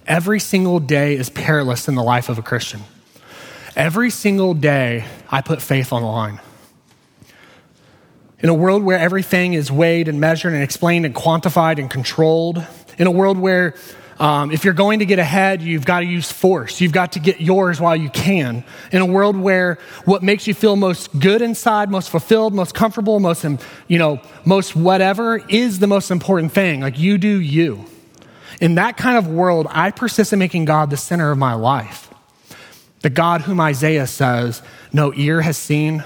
Every 0.07 0.39
single 0.39 0.79
day 0.79 1.15
is 1.15 1.29
perilous 1.29 1.89
in 1.89 1.95
the 1.95 2.03
life 2.03 2.29
of 2.29 2.37
a 2.37 2.41
Christian. 2.41 2.81
Every 3.75 4.09
single 4.09 4.53
day, 4.53 5.03
I 5.29 5.41
put 5.41 5.61
faith 5.61 5.91
on 5.91 6.03
the 6.03 6.07
line. 6.07 6.39
In 8.41 8.47
a 8.47 8.53
world 8.53 8.83
where 8.83 8.97
everything 8.97 9.53
is 9.53 9.69
weighed 9.69 10.07
and 10.07 10.19
measured 10.19 10.53
and 10.53 10.63
explained 10.63 11.05
and 11.05 11.13
quantified 11.13 11.77
and 11.77 11.89
controlled, 11.89 12.65
in 12.97 13.05
a 13.05 13.11
world 13.11 13.37
where 13.37 13.75
um, 14.19 14.51
if 14.51 14.65
you're 14.65 14.73
going 14.73 14.99
to 14.99 15.05
get 15.05 15.19
ahead, 15.19 15.61
you've 15.61 15.85
got 15.85 16.01
to 16.01 16.05
use 16.05 16.31
force. 16.31 16.81
You've 16.81 16.91
got 16.91 17.13
to 17.13 17.19
get 17.19 17.39
yours 17.39 17.79
while 17.79 17.95
you 17.95 18.09
can. 18.09 18.63
In 18.91 19.01
a 19.01 19.05
world 19.05 19.37
where 19.37 19.77
what 20.05 20.23
makes 20.23 20.47
you 20.47 20.53
feel 20.53 20.75
most 20.75 21.17
good 21.19 21.41
inside, 21.41 21.89
most 21.89 22.09
fulfilled, 22.09 22.53
most 22.53 22.73
comfortable, 22.73 23.19
most, 23.19 23.45
you 23.87 23.97
know, 23.97 24.21
most 24.45 24.75
whatever 24.75 25.37
is 25.49 25.79
the 25.79 25.87
most 25.87 26.11
important 26.11 26.51
thing. 26.51 26.81
Like 26.81 26.99
you 26.99 27.17
do 27.17 27.39
you. 27.39 27.85
In 28.59 28.75
that 28.75 28.97
kind 28.97 29.17
of 29.17 29.27
world, 29.27 29.67
I 29.69 29.91
persist 29.91 30.33
in 30.33 30.39
making 30.39 30.65
God 30.65 30.89
the 30.89 30.97
center 30.97 31.31
of 31.31 31.37
my 31.37 31.53
life. 31.53 32.09
The 33.01 33.09
God 33.09 33.41
whom 33.41 33.61
Isaiah 33.61 34.07
says, 34.07 34.61
no 34.91 35.13
ear 35.13 35.41
has 35.41 35.57
seen, 35.57 36.03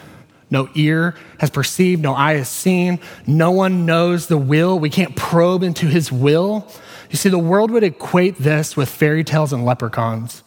no 0.53 0.69
ear 0.75 1.15
has 1.39 1.49
perceived, 1.49 2.01
no 2.01 2.13
eye 2.13 2.35
has 2.35 2.47
seen, 2.47 2.99
no 3.27 3.51
one 3.51 3.85
knows 3.85 4.27
the 4.27 4.37
will. 4.37 4.79
We 4.79 4.89
can't 4.89 5.15
probe 5.15 5.63
into 5.63 5.87
his 5.87 6.11
will. 6.11 6.65
You 7.09 7.17
see, 7.17 7.27
the 7.27 7.39
world 7.39 7.71
would 7.71 7.83
equate 7.83 8.37
this 8.37 8.77
with 8.77 8.87
fairy 8.87 9.25
tales 9.25 9.51
and 9.51 9.65
leprechauns. 9.65 10.43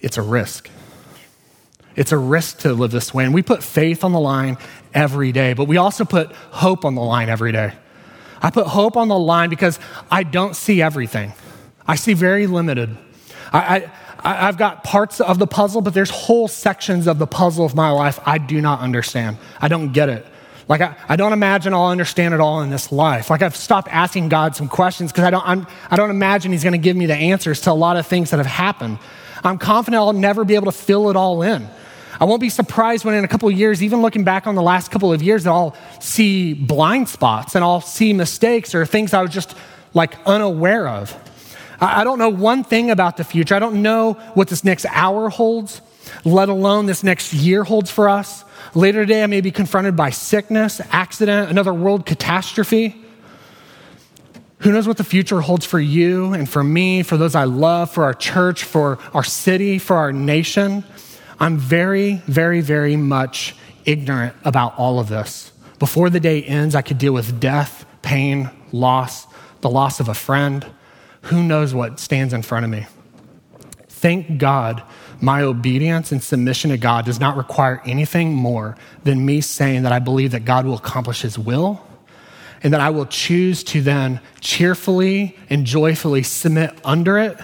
It's 0.00 0.16
a 0.16 0.22
risk. 0.22 0.70
It's 1.96 2.12
a 2.12 2.18
risk 2.18 2.58
to 2.58 2.74
live 2.74 2.90
this 2.90 3.12
way. 3.12 3.24
And 3.24 3.34
we 3.34 3.42
put 3.42 3.64
faith 3.64 4.04
on 4.04 4.12
the 4.12 4.20
line 4.20 4.58
every 4.94 5.32
day, 5.32 5.54
but 5.54 5.64
we 5.64 5.78
also 5.78 6.04
put 6.04 6.30
hope 6.32 6.84
on 6.84 6.94
the 6.94 7.02
line 7.02 7.28
every 7.28 7.52
day. 7.52 7.72
I 8.42 8.50
put 8.50 8.66
hope 8.66 8.96
on 8.96 9.08
the 9.08 9.18
line 9.18 9.48
because 9.48 9.80
I 10.10 10.22
don't 10.22 10.54
see 10.54 10.82
everything, 10.82 11.32
I 11.86 11.96
see 11.96 12.12
very 12.12 12.46
limited. 12.46 12.96
I, 13.52 13.58
I, 13.58 13.92
I've 14.26 14.56
got 14.56 14.82
parts 14.82 15.20
of 15.20 15.38
the 15.38 15.46
puzzle, 15.46 15.82
but 15.82 15.94
there's 15.94 16.10
whole 16.10 16.48
sections 16.48 17.06
of 17.06 17.18
the 17.18 17.28
puzzle 17.28 17.64
of 17.64 17.76
my 17.76 17.90
life 17.90 18.18
I 18.26 18.38
do 18.38 18.60
not 18.60 18.80
understand. 18.80 19.38
I 19.60 19.68
don't 19.68 19.92
get 19.92 20.08
it. 20.08 20.26
Like, 20.68 20.80
I, 20.80 20.96
I 21.08 21.14
don't 21.14 21.32
imagine 21.32 21.72
I'll 21.72 21.86
understand 21.86 22.34
it 22.34 22.40
all 22.40 22.60
in 22.62 22.70
this 22.70 22.90
life. 22.90 23.30
Like, 23.30 23.42
I've 23.42 23.54
stopped 23.54 23.88
asking 23.92 24.28
God 24.30 24.56
some 24.56 24.66
questions 24.66 25.12
because 25.12 25.24
I 25.24 25.30
don't, 25.30 25.46
I'm, 25.46 25.66
I 25.90 25.96
don't 25.96 26.10
imagine 26.10 26.50
He's 26.50 26.64
going 26.64 26.72
to 26.72 26.78
give 26.78 26.96
me 26.96 27.06
the 27.06 27.14
answers 27.14 27.60
to 27.62 27.70
a 27.70 27.72
lot 27.72 27.96
of 27.96 28.06
things 28.06 28.30
that 28.30 28.38
have 28.38 28.46
happened. 28.46 28.98
I'm 29.44 29.58
confident 29.58 30.00
I'll 30.00 30.12
never 30.12 30.44
be 30.44 30.56
able 30.56 30.66
to 30.66 30.76
fill 30.76 31.08
it 31.08 31.14
all 31.14 31.42
in. 31.42 31.68
I 32.18 32.24
won't 32.24 32.40
be 32.40 32.48
surprised 32.48 33.04
when 33.04 33.14
in 33.14 33.24
a 33.24 33.28
couple 33.28 33.48
of 33.48 33.56
years, 33.56 33.80
even 33.82 34.02
looking 34.02 34.24
back 34.24 34.48
on 34.48 34.56
the 34.56 34.62
last 34.62 34.90
couple 34.90 35.12
of 35.12 35.22
years, 35.22 35.44
that 35.44 35.50
I'll 35.50 35.76
see 36.00 36.52
blind 36.54 37.08
spots 37.08 37.54
and 37.54 37.62
I'll 37.62 37.80
see 37.80 38.12
mistakes 38.12 38.74
or 38.74 38.84
things 38.86 39.14
I 39.14 39.22
was 39.22 39.30
just 39.30 39.54
like 39.94 40.14
unaware 40.26 40.88
of. 40.88 41.16
I 41.80 42.04
don't 42.04 42.18
know 42.18 42.28
one 42.28 42.64
thing 42.64 42.90
about 42.90 43.16
the 43.16 43.24
future. 43.24 43.54
I 43.54 43.58
don't 43.58 43.82
know 43.82 44.14
what 44.34 44.48
this 44.48 44.64
next 44.64 44.86
hour 44.90 45.28
holds, 45.28 45.80
let 46.24 46.48
alone 46.48 46.86
this 46.86 47.02
next 47.02 47.32
year 47.34 47.64
holds 47.64 47.90
for 47.90 48.08
us. 48.08 48.44
Later 48.74 49.04
today, 49.04 49.22
I 49.22 49.26
may 49.26 49.40
be 49.40 49.50
confronted 49.50 49.96
by 49.96 50.10
sickness, 50.10 50.80
accident, 50.90 51.50
another 51.50 51.74
world 51.74 52.06
catastrophe. 52.06 53.02
Who 54.60 54.72
knows 54.72 54.88
what 54.88 54.96
the 54.96 55.04
future 55.04 55.40
holds 55.40 55.66
for 55.66 55.78
you 55.78 56.32
and 56.32 56.48
for 56.48 56.64
me, 56.64 57.02
for 57.02 57.16
those 57.16 57.34
I 57.34 57.44
love, 57.44 57.90
for 57.90 58.04
our 58.04 58.14
church, 58.14 58.64
for 58.64 58.98
our 59.12 59.24
city, 59.24 59.78
for 59.78 59.96
our 59.96 60.12
nation? 60.12 60.84
I'm 61.38 61.58
very, 61.58 62.14
very, 62.26 62.62
very 62.62 62.96
much 62.96 63.54
ignorant 63.84 64.34
about 64.44 64.78
all 64.78 64.98
of 64.98 65.08
this. 65.08 65.52
Before 65.78 66.08
the 66.08 66.20
day 66.20 66.42
ends, 66.42 66.74
I 66.74 66.80
could 66.80 66.96
deal 66.96 67.12
with 67.12 67.38
death, 67.38 67.84
pain, 68.00 68.50
loss, 68.72 69.26
the 69.60 69.68
loss 69.68 70.00
of 70.00 70.08
a 70.08 70.14
friend. 70.14 70.64
Who 71.26 71.42
knows 71.42 71.74
what 71.74 71.98
stands 71.98 72.32
in 72.32 72.42
front 72.42 72.64
of 72.64 72.70
me? 72.70 72.86
Thank 73.88 74.38
God 74.38 74.82
my 75.20 75.42
obedience 75.42 76.12
and 76.12 76.22
submission 76.22 76.70
to 76.70 76.76
God 76.76 77.04
does 77.04 77.18
not 77.18 77.36
require 77.36 77.82
anything 77.86 78.34
more 78.34 78.76
than 79.04 79.24
me 79.24 79.40
saying 79.40 79.82
that 79.82 79.92
I 79.92 79.98
believe 79.98 80.32
that 80.32 80.44
God 80.44 80.66
will 80.66 80.76
accomplish 80.76 81.22
his 81.22 81.38
will 81.38 81.84
and 82.62 82.72
that 82.72 82.80
I 82.80 82.90
will 82.90 83.06
choose 83.06 83.64
to 83.64 83.80
then 83.80 84.20
cheerfully 84.40 85.36
and 85.50 85.66
joyfully 85.66 86.22
submit 86.22 86.78
under 86.84 87.18
it 87.18 87.38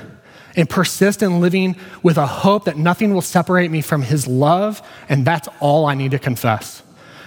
and 0.54 0.68
persist 0.68 1.22
in 1.22 1.40
living 1.40 1.76
with 2.02 2.18
a 2.18 2.26
hope 2.26 2.64
that 2.66 2.76
nothing 2.76 3.14
will 3.14 3.22
separate 3.22 3.70
me 3.70 3.80
from 3.80 4.02
his 4.02 4.26
love, 4.26 4.86
and 5.08 5.24
that's 5.24 5.48
all 5.60 5.86
I 5.86 5.94
need 5.94 6.10
to 6.10 6.18
confess. 6.18 6.82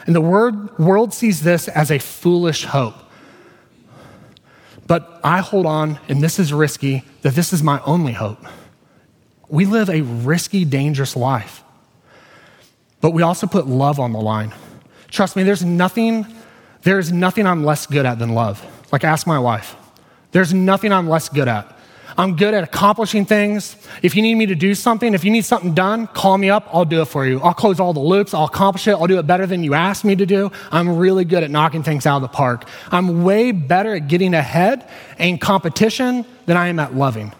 And 0.05 0.15
the 0.15 0.21
word, 0.21 0.77
world 0.77 1.13
sees 1.13 1.41
this 1.41 1.67
as 1.67 1.91
a 1.91 1.97
foolish 1.97 2.65
hope. 2.65 2.95
But 4.87 5.19
I 5.23 5.39
hold 5.39 5.65
on, 5.65 5.99
and 6.07 6.21
this 6.21 6.37
is 6.39 6.53
risky, 6.53 7.03
that 7.21 7.33
this 7.33 7.51
is 7.53 7.63
my 7.63 7.81
only 7.85 8.13
hope. 8.13 8.45
We 9.49 9.65
live 9.65 9.89
a 9.89 10.01
risky, 10.01 10.65
dangerous 10.65 11.15
life. 11.15 11.63
But 13.01 13.11
we 13.11 13.21
also 13.21 13.47
put 13.47 13.67
love 13.67 13.99
on 13.99 14.13
the 14.13 14.19
line. 14.19 14.53
Trust 15.09 15.35
me, 15.35 15.43
there's 15.43 15.63
nothing, 15.63 16.25
there's 16.83 17.11
nothing 17.11 17.45
I'm 17.47 17.63
less 17.63 17.85
good 17.85 18.05
at 18.05 18.19
than 18.19 18.33
love. 18.33 18.65
Like, 18.91 19.03
ask 19.03 19.27
my 19.27 19.39
wife. 19.39 19.75
There's 20.31 20.53
nothing 20.53 20.91
I'm 20.91 21.09
less 21.09 21.29
good 21.29 21.47
at. 21.47 21.74
I'm 22.17 22.37
good 22.37 22.53
at 22.53 22.63
accomplishing 22.63 23.25
things. 23.25 23.75
If 24.01 24.15
you 24.15 24.21
need 24.21 24.35
me 24.35 24.45
to 24.45 24.55
do 24.55 24.73
something, 24.73 25.13
if 25.13 25.25
you 25.25 25.31
need 25.31 25.43
something 25.43 25.73
done, 25.73 26.07
call 26.07 26.37
me 26.37 26.49
up. 26.49 26.69
I'll 26.71 26.85
do 26.85 27.01
it 27.01 27.05
for 27.05 27.25
you. 27.25 27.41
I'll 27.41 27.53
close 27.53 27.79
all 27.79 27.91
the 27.91 27.99
loops. 27.99 28.33
I'll 28.33 28.45
accomplish 28.45 28.87
it. 28.87 28.91
I'll 28.91 29.07
do 29.07 29.19
it 29.19 29.27
better 29.27 29.45
than 29.45 29.63
you 29.63 29.73
asked 29.73 30.05
me 30.05 30.15
to 30.15 30.25
do. 30.25 30.51
I'm 30.71 30.97
really 30.97 31.25
good 31.25 31.43
at 31.43 31.51
knocking 31.51 31.83
things 31.83 32.05
out 32.05 32.17
of 32.17 32.21
the 32.21 32.29
park. 32.29 32.69
I'm 32.89 33.23
way 33.23 33.51
better 33.51 33.95
at 33.95 34.07
getting 34.07 34.33
ahead 34.33 34.89
in 35.19 35.37
competition 35.39 36.25
than 36.45 36.55
I 36.55 36.69
am 36.69 36.79
at 36.79 36.95
loving. 36.95 37.33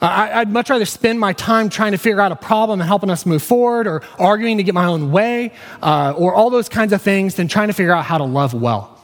I, 0.00 0.38
would 0.38 0.50
much 0.50 0.70
rather 0.70 0.84
spend 0.84 1.18
my 1.18 1.32
time 1.32 1.68
trying 1.68 1.90
to 1.90 1.98
figure 1.98 2.20
out 2.20 2.30
a 2.30 2.36
problem 2.36 2.80
and 2.80 2.86
helping 2.86 3.10
us 3.10 3.26
move 3.26 3.42
forward 3.42 3.88
or 3.88 4.02
arguing 4.16 4.58
to 4.58 4.62
get 4.62 4.74
my 4.74 4.84
own 4.84 5.10
way 5.10 5.52
uh, 5.82 6.14
or 6.16 6.34
all 6.34 6.50
those 6.50 6.68
kinds 6.68 6.92
of 6.92 7.02
things 7.02 7.34
than 7.34 7.48
trying 7.48 7.66
to 7.66 7.74
figure 7.74 7.92
out 7.92 8.04
how 8.04 8.18
to 8.18 8.24
love 8.24 8.54
well. 8.54 8.96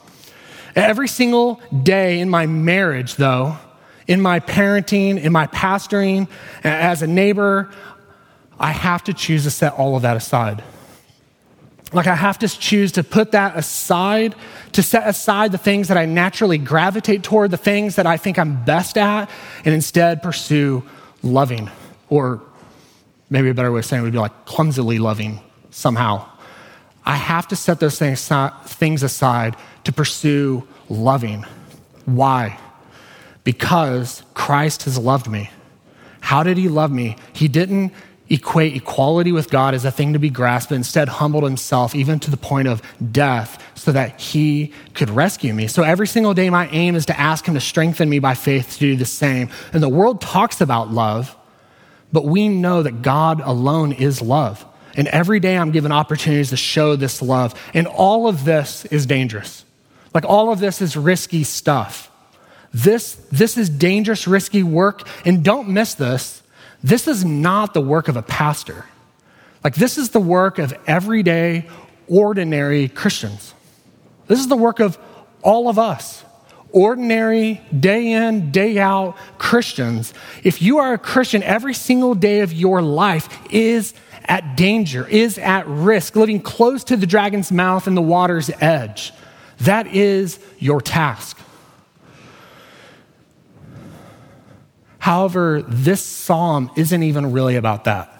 Every 0.76 1.08
single 1.08 1.60
day 1.82 2.20
in 2.20 2.28
my 2.28 2.46
marriage, 2.46 3.16
though, 3.16 3.58
in 4.06 4.20
my 4.20 4.40
parenting, 4.40 5.20
in 5.20 5.32
my 5.32 5.46
pastoring, 5.46 6.28
as 6.62 7.02
a 7.02 7.06
neighbor, 7.06 7.70
I 8.58 8.70
have 8.70 9.04
to 9.04 9.14
choose 9.14 9.44
to 9.44 9.50
set 9.50 9.72
all 9.74 9.96
of 9.96 10.02
that 10.02 10.16
aside. 10.16 10.62
Like, 11.92 12.06
I 12.06 12.14
have 12.14 12.40
to 12.40 12.48
choose 12.48 12.92
to 12.92 13.04
put 13.04 13.32
that 13.32 13.56
aside, 13.56 14.34
to 14.72 14.82
set 14.82 15.06
aside 15.06 15.52
the 15.52 15.58
things 15.58 15.88
that 15.88 15.96
I 15.96 16.06
naturally 16.06 16.58
gravitate 16.58 17.22
toward, 17.22 17.50
the 17.52 17.56
things 17.56 17.96
that 17.96 18.06
I 18.06 18.16
think 18.16 18.38
I'm 18.38 18.64
best 18.64 18.98
at, 18.98 19.30
and 19.64 19.74
instead 19.74 20.22
pursue 20.22 20.82
loving, 21.22 21.70
or 22.08 22.42
maybe 23.30 23.48
a 23.48 23.54
better 23.54 23.70
way 23.70 23.78
of 23.78 23.84
saying 23.84 24.02
it 24.02 24.04
would 24.04 24.12
be 24.12 24.18
like 24.18 24.44
clumsily 24.44 24.98
loving 24.98 25.40
somehow. 25.70 26.28
I 27.06 27.16
have 27.16 27.48
to 27.48 27.56
set 27.56 27.80
those 27.80 27.98
things, 27.98 28.28
things 28.66 29.02
aside 29.02 29.56
to 29.84 29.92
pursue 29.92 30.66
loving. 30.88 31.44
Why? 32.06 32.58
Because 33.44 34.22
Christ 34.34 34.84
has 34.84 34.98
loved 34.98 35.28
me. 35.28 35.50
How 36.20 36.42
did 36.42 36.56
he 36.56 36.68
love 36.68 36.90
me? 36.90 37.16
He 37.34 37.48
didn't 37.48 37.92
equate 38.30 38.74
equality 38.74 39.32
with 39.32 39.50
God 39.50 39.74
as 39.74 39.84
a 39.84 39.90
thing 39.90 40.14
to 40.14 40.18
be 40.18 40.30
grasped, 40.30 40.70
but 40.70 40.76
instead 40.76 41.08
humbled 41.08 41.44
himself 41.44 41.94
even 41.94 42.18
to 42.20 42.30
the 42.30 42.36
point 42.36 42.68
of 42.68 42.80
death 43.12 43.62
so 43.74 43.92
that 43.92 44.18
he 44.18 44.72
could 44.94 45.10
rescue 45.10 45.52
me. 45.52 45.66
So 45.66 45.82
every 45.82 46.06
single 46.06 46.32
day, 46.32 46.48
my 46.48 46.68
aim 46.68 46.94
is 46.96 47.06
to 47.06 47.20
ask 47.20 47.46
him 47.46 47.54
to 47.54 47.60
strengthen 47.60 48.08
me 48.08 48.18
by 48.18 48.34
faith 48.34 48.72
to 48.74 48.78
do 48.78 48.96
the 48.96 49.04
same. 49.04 49.50
And 49.72 49.82
the 49.82 49.88
world 49.88 50.22
talks 50.22 50.60
about 50.60 50.90
love, 50.90 51.36
but 52.12 52.24
we 52.24 52.48
know 52.48 52.82
that 52.82 53.02
God 53.02 53.40
alone 53.40 53.92
is 53.92 54.22
love. 54.22 54.64
And 54.96 55.08
every 55.08 55.40
day 55.40 55.58
I'm 55.58 55.72
given 55.72 55.92
opportunities 55.92 56.50
to 56.50 56.56
show 56.56 56.96
this 56.96 57.20
love. 57.20 57.54
And 57.74 57.86
all 57.86 58.28
of 58.28 58.44
this 58.44 58.84
is 58.86 59.06
dangerous. 59.06 59.64
Like 60.14 60.24
all 60.24 60.50
of 60.50 60.60
this 60.60 60.80
is 60.80 60.96
risky 60.96 61.44
stuff. 61.44 62.10
This, 62.74 63.14
this 63.30 63.56
is 63.56 63.70
dangerous, 63.70 64.26
risky 64.26 64.62
work. 64.62 65.08
And 65.24 65.42
don't 65.42 65.68
miss 65.68 65.94
this. 65.94 66.42
This 66.82 67.08
is 67.08 67.24
not 67.24 67.72
the 67.72 67.80
work 67.80 68.08
of 68.08 68.16
a 68.16 68.22
pastor. 68.22 68.84
Like, 69.62 69.76
this 69.76 69.96
is 69.96 70.10
the 70.10 70.20
work 70.20 70.58
of 70.58 70.74
everyday, 70.86 71.68
ordinary 72.08 72.88
Christians. 72.88 73.54
This 74.26 74.40
is 74.40 74.48
the 74.48 74.56
work 74.56 74.80
of 74.80 74.98
all 75.42 75.68
of 75.68 75.78
us 75.78 76.24
ordinary, 76.74 77.60
day 77.78 78.12
in, 78.12 78.50
day 78.50 78.78
out 78.78 79.16
Christians. 79.38 80.12
If 80.42 80.60
you 80.60 80.78
are 80.78 80.94
a 80.94 80.98
Christian, 80.98 81.42
every 81.44 81.72
single 81.72 82.16
day 82.16 82.40
of 82.40 82.52
your 82.52 82.82
life 82.82 83.28
is 83.50 83.94
at 84.24 84.56
danger, 84.56 85.06
is 85.06 85.38
at 85.38 85.68
risk, 85.68 86.16
living 86.16 86.40
close 86.40 86.82
to 86.84 86.96
the 86.96 87.06
dragon's 87.06 87.52
mouth 87.52 87.86
and 87.86 87.96
the 87.96 88.02
water's 88.02 88.50
edge. 88.60 89.12
That 89.60 89.86
is 89.86 90.40
your 90.58 90.80
task. 90.80 91.38
However, 95.04 95.60
this 95.68 96.02
psalm 96.02 96.70
isn't 96.76 97.02
even 97.02 97.32
really 97.32 97.56
about 97.56 97.84
that. 97.84 98.10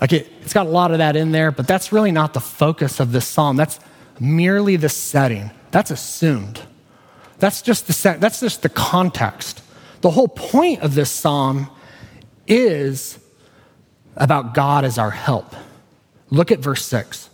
Like 0.00 0.12
it, 0.12 0.30
it's 0.42 0.52
got 0.52 0.66
a 0.66 0.70
lot 0.70 0.92
of 0.92 0.98
that 0.98 1.16
in 1.16 1.32
there, 1.32 1.50
but 1.50 1.66
that's 1.66 1.90
really 1.90 2.12
not 2.12 2.34
the 2.34 2.40
focus 2.40 3.00
of 3.00 3.10
this 3.10 3.26
psalm. 3.26 3.56
That's 3.56 3.80
merely 4.20 4.76
the 4.76 4.88
setting. 4.88 5.50
That's 5.72 5.90
assumed. 5.90 6.60
That's 7.40 7.62
just 7.62 7.88
the 7.88 7.92
set, 7.92 8.20
that's 8.20 8.38
just 8.38 8.62
the 8.62 8.68
context. 8.68 9.60
The 10.02 10.12
whole 10.12 10.28
point 10.28 10.82
of 10.82 10.94
this 10.94 11.10
psalm 11.10 11.68
is 12.46 13.18
about 14.14 14.54
God 14.54 14.84
as 14.84 14.98
our 14.98 15.10
help. 15.10 15.52
Look 16.30 16.52
at 16.52 16.60
verse 16.60 16.84
6. 16.86 17.28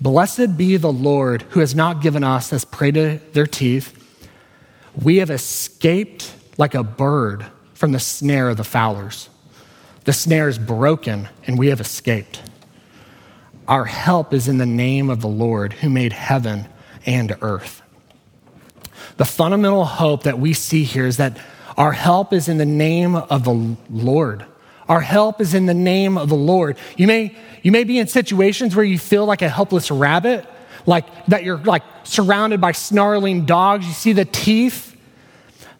Blessed 0.00 0.56
be 0.56 0.78
the 0.78 0.92
Lord 0.92 1.42
who 1.50 1.60
has 1.60 1.76
not 1.76 2.02
given 2.02 2.24
us 2.24 2.52
as 2.52 2.64
prey 2.64 2.90
to 2.90 3.20
their 3.34 3.46
teeth. 3.46 3.96
We 5.00 5.18
have 5.18 5.30
escaped 5.30 6.34
like 6.58 6.74
a 6.74 6.82
bird 6.82 7.46
from 7.74 7.92
the 7.92 7.98
snare 7.98 8.48
of 8.48 8.56
the 8.56 8.64
fowlers. 8.64 9.28
The 10.04 10.12
snare 10.12 10.48
is 10.48 10.58
broken, 10.58 11.28
and 11.46 11.58
we 11.58 11.68
have 11.68 11.80
escaped. 11.80 12.42
Our 13.66 13.84
help 13.84 14.32
is 14.34 14.48
in 14.48 14.58
the 14.58 14.66
name 14.66 15.10
of 15.10 15.20
the 15.20 15.28
Lord 15.28 15.72
who 15.74 15.88
made 15.88 16.12
heaven 16.12 16.66
and 17.06 17.36
earth. 17.40 17.82
The 19.16 19.24
fundamental 19.24 19.84
hope 19.84 20.24
that 20.24 20.38
we 20.38 20.52
see 20.52 20.84
here 20.84 21.06
is 21.06 21.16
that 21.18 21.38
our 21.76 21.92
help 21.92 22.32
is 22.32 22.48
in 22.48 22.58
the 22.58 22.66
name 22.66 23.16
of 23.16 23.44
the 23.44 23.76
Lord. 23.90 24.44
Our 24.88 25.00
help 25.00 25.40
is 25.40 25.54
in 25.54 25.66
the 25.66 25.74
name 25.74 26.18
of 26.18 26.28
the 26.28 26.34
Lord. 26.34 26.76
You 26.96 27.06
may, 27.06 27.34
you 27.62 27.72
may 27.72 27.84
be 27.84 27.98
in 27.98 28.06
situations 28.06 28.76
where 28.76 28.84
you 28.84 28.98
feel 28.98 29.24
like 29.24 29.42
a 29.42 29.48
helpless 29.48 29.90
rabbit, 29.90 30.46
like 30.84 31.06
that 31.26 31.44
you're 31.44 31.58
like 31.58 31.82
surrounded 32.04 32.60
by 32.60 32.72
snarling 32.72 33.46
dogs. 33.46 33.86
You 33.86 33.92
see 33.92 34.12
the 34.12 34.26
teeth 34.26 34.93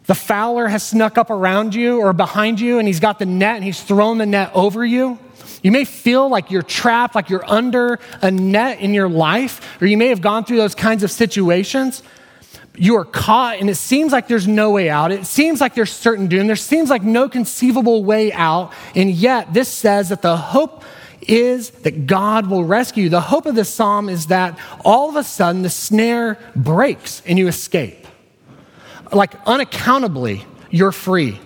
the 0.05 0.15
fowler 0.15 0.67
has 0.67 0.83
snuck 0.83 1.17
up 1.17 1.29
around 1.29 1.73
you 1.73 1.99
or 1.99 2.13
behind 2.13 2.59
you 2.59 2.79
and 2.79 2.87
he's 2.87 2.99
got 2.99 3.19
the 3.19 3.25
net 3.25 3.55
and 3.55 3.63
he's 3.63 3.81
thrown 3.81 4.17
the 4.17 4.25
net 4.25 4.51
over 4.53 4.85
you. 4.85 5.17
You 5.63 5.71
may 5.71 5.85
feel 5.85 6.29
like 6.29 6.51
you're 6.51 6.61
trapped, 6.61 7.15
like 7.15 7.29
you're 7.29 7.49
under 7.49 7.99
a 8.21 8.29
net 8.29 8.79
in 8.81 8.93
your 8.93 9.09
life, 9.09 9.81
or 9.81 9.87
you 9.87 9.97
may 9.97 10.07
have 10.07 10.21
gone 10.21 10.45
through 10.45 10.57
those 10.57 10.75
kinds 10.75 11.01
of 11.01 11.09
situations. 11.09 12.03
You 12.75 12.97
are 12.97 13.05
caught 13.05 13.59
and 13.59 13.69
it 13.69 13.75
seems 13.75 14.11
like 14.11 14.27
there's 14.27 14.47
no 14.47 14.69
way 14.71 14.89
out. 14.89 15.11
It 15.11 15.25
seems 15.25 15.61
like 15.61 15.73
there's 15.73 15.91
certain 15.91 16.27
doom. 16.27 16.45
There 16.45 16.55
seems 16.55 16.89
like 16.89 17.03
no 17.03 17.27
conceivable 17.27 18.03
way 18.03 18.31
out. 18.31 18.73
And 18.93 19.09
yet, 19.09 19.53
this 19.53 19.69
says 19.69 20.09
that 20.09 20.21
the 20.21 20.37
hope 20.37 20.83
is 21.21 21.71
that 21.71 22.05
God 22.05 22.47
will 22.47 22.63
rescue 22.63 23.05
you. 23.05 23.09
The 23.09 23.21
hope 23.21 23.47
of 23.47 23.55
this 23.55 23.73
psalm 23.73 24.09
is 24.09 24.27
that 24.27 24.59
all 24.83 25.09
of 25.09 25.15
a 25.15 25.23
sudden 25.23 25.63
the 25.63 25.69
snare 25.69 26.37
breaks 26.55 27.23
and 27.25 27.39
you 27.39 27.47
escape 27.47 28.04
like 29.15 29.33
unaccountably, 29.47 30.45
you're 30.69 30.91
free. 30.91 31.39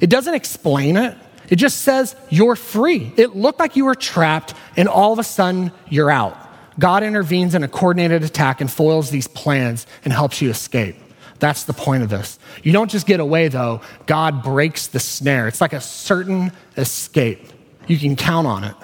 It 0.00 0.10
doesn't 0.10 0.34
explain 0.34 0.96
it. 0.96 1.16
It 1.48 1.56
just 1.56 1.82
says 1.82 2.16
you're 2.30 2.56
free. 2.56 3.12
It 3.16 3.36
looked 3.36 3.58
like 3.58 3.76
you 3.76 3.84
were 3.84 3.94
trapped, 3.94 4.54
and 4.76 4.88
all 4.88 5.12
of 5.12 5.18
a 5.18 5.24
sudden, 5.24 5.72
you're 5.88 6.10
out. 6.10 6.36
God 6.78 7.02
intervenes 7.02 7.54
in 7.54 7.62
a 7.62 7.68
coordinated 7.68 8.24
attack 8.24 8.60
and 8.60 8.70
foils 8.70 9.10
these 9.10 9.28
plans 9.28 9.86
and 10.04 10.12
helps 10.12 10.42
you 10.42 10.50
escape. 10.50 10.96
That's 11.38 11.64
the 11.64 11.72
point 11.72 12.02
of 12.02 12.08
this. 12.08 12.38
You 12.62 12.72
don't 12.72 12.90
just 12.90 13.06
get 13.06 13.20
away, 13.20 13.48
though, 13.48 13.82
God 14.06 14.42
breaks 14.42 14.86
the 14.88 15.00
snare. 15.00 15.46
It's 15.46 15.60
like 15.60 15.72
a 15.72 15.80
certain 15.80 16.52
escape. 16.76 17.46
You 17.86 17.98
can 17.98 18.16
count 18.16 18.46
on 18.46 18.64
it. 18.64 18.74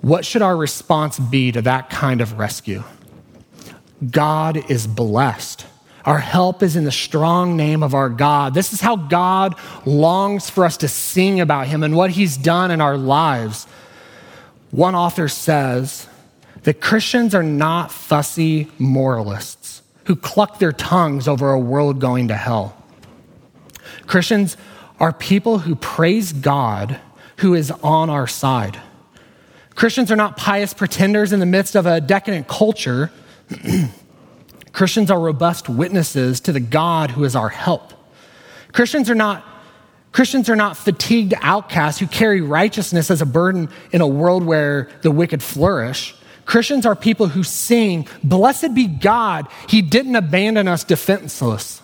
What 0.00 0.26
should 0.26 0.42
our 0.42 0.56
response 0.56 1.18
be 1.18 1.52
to 1.52 1.62
that 1.62 1.88
kind 1.88 2.20
of 2.20 2.38
rescue? 2.38 2.82
God 4.10 4.70
is 4.70 4.86
blessed. 4.86 5.64
Our 6.04 6.18
help 6.18 6.62
is 6.62 6.76
in 6.76 6.84
the 6.84 6.92
strong 6.92 7.56
name 7.56 7.82
of 7.82 7.94
our 7.94 8.10
God. 8.10 8.52
This 8.52 8.72
is 8.72 8.80
how 8.80 8.96
God 8.96 9.54
longs 9.86 10.50
for 10.50 10.64
us 10.64 10.76
to 10.78 10.88
sing 10.88 11.40
about 11.40 11.66
him 11.66 11.82
and 11.82 11.96
what 11.96 12.10
he's 12.10 12.36
done 12.36 12.70
in 12.70 12.80
our 12.80 12.98
lives. 12.98 13.66
One 14.70 14.94
author 14.94 15.28
says 15.28 16.06
that 16.64 16.80
Christians 16.80 17.34
are 17.34 17.42
not 17.42 17.90
fussy 17.90 18.70
moralists 18.78 19.82
who 20.04 20.16
cluck 20.16 20.58
their 20.58 20.72
tongues 20.72 21.26
over 21.26 21.50
a 21.50 21.58
world 21.58 22.00
going 22.00 22.28
to 22.28 22.36
hell. 22.36 22.76
Christians 24.06 24.58
are 25.00 25.12
people 25.12 25.60
who 25.60 25.74
praise 25.74 26.32
God 26.32 27.00
who 27.38 27.54
is 27.54 27.70
on 27.70 28.10
our 28.10 28.26
side. 28.26 28.78
Christians 29.74 30.12
are 30.12 30.16
not 30.16 30.36
pious 30.36 30.74
pretenders 30.74 31.32
in 31.32 31.40
the 31.40 31.46
midst 31.46 31.74
of 31.74 31.86
a 31.86 32.00
decadent 32.00 32.46
culture. 32.46 33.10
Christians 34.74 35.08
are 35.08 35.20
robust 35.20 35.68
witnesses 35.68 36.40
to 36.40 36.52
the 36.52 36.60
God 36.60 37.12
who 37.12 37.22
is 37.22 37.36
our 37.36 37.48
help. 37.48 37.94
Christians 38.72 39.08
are 39.08 39.14
not 39.14 39.46
Christians 40.10 40.48
are 40.48 40.54
not 40.54 40.76
fatigued 40.76 41.34
outcasts 41.40 41.98
who 41.98 42.06
carry 42.06 42.40
righteousness 42.40 43.10
as 43.10 43.20
a 43.20 43.26
burden 43.26 43.68
in 43.90 44.00
a 44.00 44.06
world 44.06 44.44
where 44.44 44.88
the 45.02 45.10
wicked 45.10 45.42
flourish. 45.42 46.14
Christians 46.44 46.86
are 46.86 46.94
people 46.94 47.26
who 47.26 47.42
sing, 47.42 48.06
Blessed 48.22 48.74
be 48.74 48.86
God, 48.86 49.48
He 49.68 49.82
didn't 49.82 50.14
abandon 50.14 50.68
us 50.68 50.84
defenseless. 50.84 51.82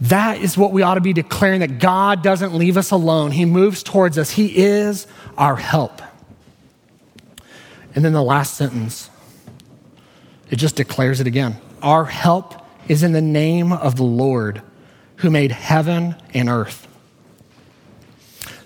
That 0.00 0.38
is 0.40 0.58
what 0.58 0.72
we 0.72 0.82
ought 0.82 0.94
to 0.94 1.00
be 1.00 1.12
declaring 1.12 1.60
that 1.60 1.78
God 1.78 2.22
doesn't 2.22 2.54
leave 2.54 2.76
us 2.76 2.90
alone. 2.90 3.30
He 3.30 3.44
moves 3.44 3.84
towards 3.84 4.18
us, 4.18 4.30
He 4.30 4.56
is 4.56 5.06
our 5.36 5.54
help. 5.54 6.02
And 7.94 8.04
then 8.04 8.12
the 8.12 8.22
last 8.22 8.54
sentence 8.54 9.08
it 10.50 10.56
just 10.56 10.76
declares 10.76 11.20
it 11.20 11.26
again. 11.26 11.56
Our 11.82 12.04
help 12.04 12.54
is 12.88 13.02
in 13.02 13.12
the 13.12 13.20
name 13.20 13.72
of 13.72 13.96
the 13.96 14.04
Lord 14.04 14.62
who 15.16 15.30
made 15.30 15.52
heaven 15.52 16.14
and 16.32 16.48
earth. 16.48 16.88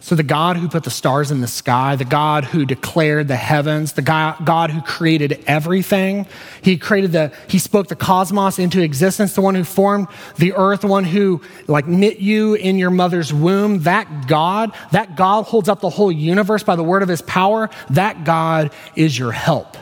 So, 0.01 0.17
the 0.17 0.25
God 0.25 0.57
who 0.57 0.69
put 0.69 0.83
the 0.83 0.91
stars 0.91 1.31
in 1.31 1.41
the 1.41 1.47
sky, 1.47 1.95
the 1.95 2.05
God 2.05 2.45
who 2.45 2.67
declared 2.67 3.29
the 3.29 3.37
heavens, 3.37 3.93
the 3.93 4.03
God 4.03 4.71
who 4.71 4.83
created 4.83 5.45
everything, 5.47 6.27
He 6.61 6.77
created 6.77 7.13
the, 7.13 7.33
He 7.47 7.61
spoke 7.61 7.87
the 7.87 7.95
cosmos 7.95 8.59
into 8.59 8.83
existence, 8.83 9.35
the 9.35 9.43
one 9.43 9.55
who 9.55 9.63
formed 9.63 10.09
the 10.39 10.55
earth, 10.55 10.81
the 10.81 10.89
one 10.89 11.05
who 11.05 11.41
like 11.69 11.87
knit 11.87 12.19
you 12.19 12.55
in 12.55 12.79
your 12.79 12.91
mother's 12.91 13.33
womb, 13.33 13.85
that 13.85 14.27
God, 14.27 14.73
that 14.91 15.15
God 15.15 15.45
holds 15.45 15.69
up 15.69 15.81
the 15.81 15.89
whole 15.89 16.11
universe 16.11 16.65
by 16.65 16.75
the 16.75 16.83
word 16.83 17.05
of 17.05 17.09
His 17.09 17.23
power. 17.23 17.71
That 17.91 18.25
God 18.25 18.73
is 18.97 19.17
your 19.17 19.31
help. 19.31 19.77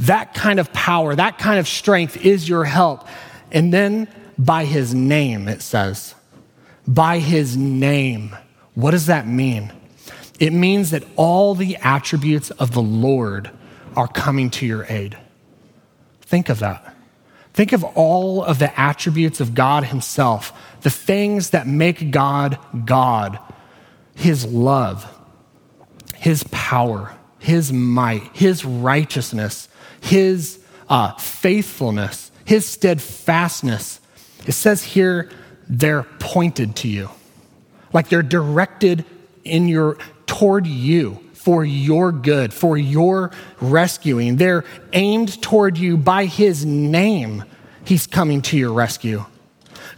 That 0.00 0.34
kind 0.34 0.60
of 0.60 0.72
power, 0.72 1.14
that 1.14 1.38
kind 1.38 1.58
of 1.58 1.66
strength 1.66 2.24
is 2.24 2.48
your 2.48 2.64
help. 2.64 3.06
And 3.50 3.72
then 3.72 4.08
by 4.38 4.64
his 4.64 4.94
name, 4.94 5.48
it 5.48 5.62
says, 5.62 6.14
by 6.86 7.18
his 7.18 7.56
name. 7.56 8.36
What 8.74 8.90
does 8.90 9.06
that 9.06 9.26
mean? 9.26 9.72
It 10.38 10.52
means 10.52 10.90
that 10.90 11.04
all 11.16 11.54
the 11.54 11.76
attributes 11.76 12.50
of 12.52 12.72
the 12.72 12.82
Lord 12.82 13.50
are 13.96 14.08
coming 14.08 14.50
to 14.50 14.66
your 14.66 14.84
aid. 14.88 15.16
Think 16.20 16.48
of 16.48 16.58
that. 16.58 16.94
Think 17.54 17.72
of 17.72 17.82
all 17.82 18.44
of 18.44 18.58
the 18.58 18.78
attributes 18.78 19.40
of 19.40 19.54
God 19.54 19.84
Himself, 19.84 20.52
the 20.82 20.90
things 20.90 21.50
that 21.50 21.66
make 21.66 22.10
God 22.10 22.58
God, 22.84 23.38
His 24.14 24.44
love, 24.44 25.10
His 26.16 26.42
power, 26.50 27.16
His 27.38 27.72
might, 27.72 28.24
His 28.34 28.62
righteousness, 28.62 29.70
his 30.00 30.58
uh, 30.88 31.12
faithfulness, 31.14 32.30
his 32.44 32.66
steadfastness. 32.66 34.00
It 34.46 34.52
says 34.52 34.82
here, 34.82 35.30
they're 35.68 36.04
pointed 36.18 36.76
to 36.76 36.88
you. 36.88 37.10
Like 37.92 38.08
they're 38.08 38.22
directed 38.22 39.04
in 39.44 39.68
your 39.68 39.98
toward 40.26 40.66
you 40.66 41.20
for 41.32 41.64
your 41.64 42.10
good, 42.12 42.52
for 42.52 42.76
your 42.76 43.30
rescuing. 43.60 44.36
They're 44.36 44.64
aimed 44.92 45.40
toward 45.42 45.78
you 45.78 45.96
by 45.96 46.26
his 46.26 46.66
name. 46.66 47.44
He's 47.84 48.06
coming 48.06 48.42
to 48.42 48.58
your 48.58 48.72
rescue. 48.72 49.24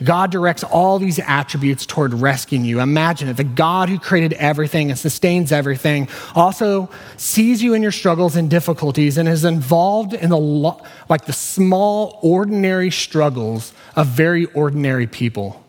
God 0.03 0.30
directs 0.30 0.62
all 0.62 0.99
these 0.99 1.18
attributes 1.18 1.84
toward 1.84 2.14
rescuing 2.14 2.64
you. 2.64 2.80
Imagine 2.80 3.28
it. 3.28 3.36
The 3.36 3.44
God 3.44 3.88
who 3.88 3.99
created 3.99 4.32
everything 4.34 4.90
and 4.90 4.99
sustains 4.99 5.51
everything 5.51 6.09
also 6.34 6.88
sees 7.16 7.62
you 7.62 7.74
in 7.74 7.82
your 7.82 7.92
struggles 7.92 8.36
and 8.36 8.49
difficulties 8.49 9.18
and 9.18 9.28
is 9.28 9.44
involved 9.44 10.14
in 10.14 10.30
the 10.30 10.38
like 10.38 11.24
the 11.24 11.32
small 11.32 12.20
ordinary 12.22 12.90
struggles 12.90 13.72
of 13.96 14.07
very 14.07 14.46
ordinary 14.46 15.07
people. 15.07 15.64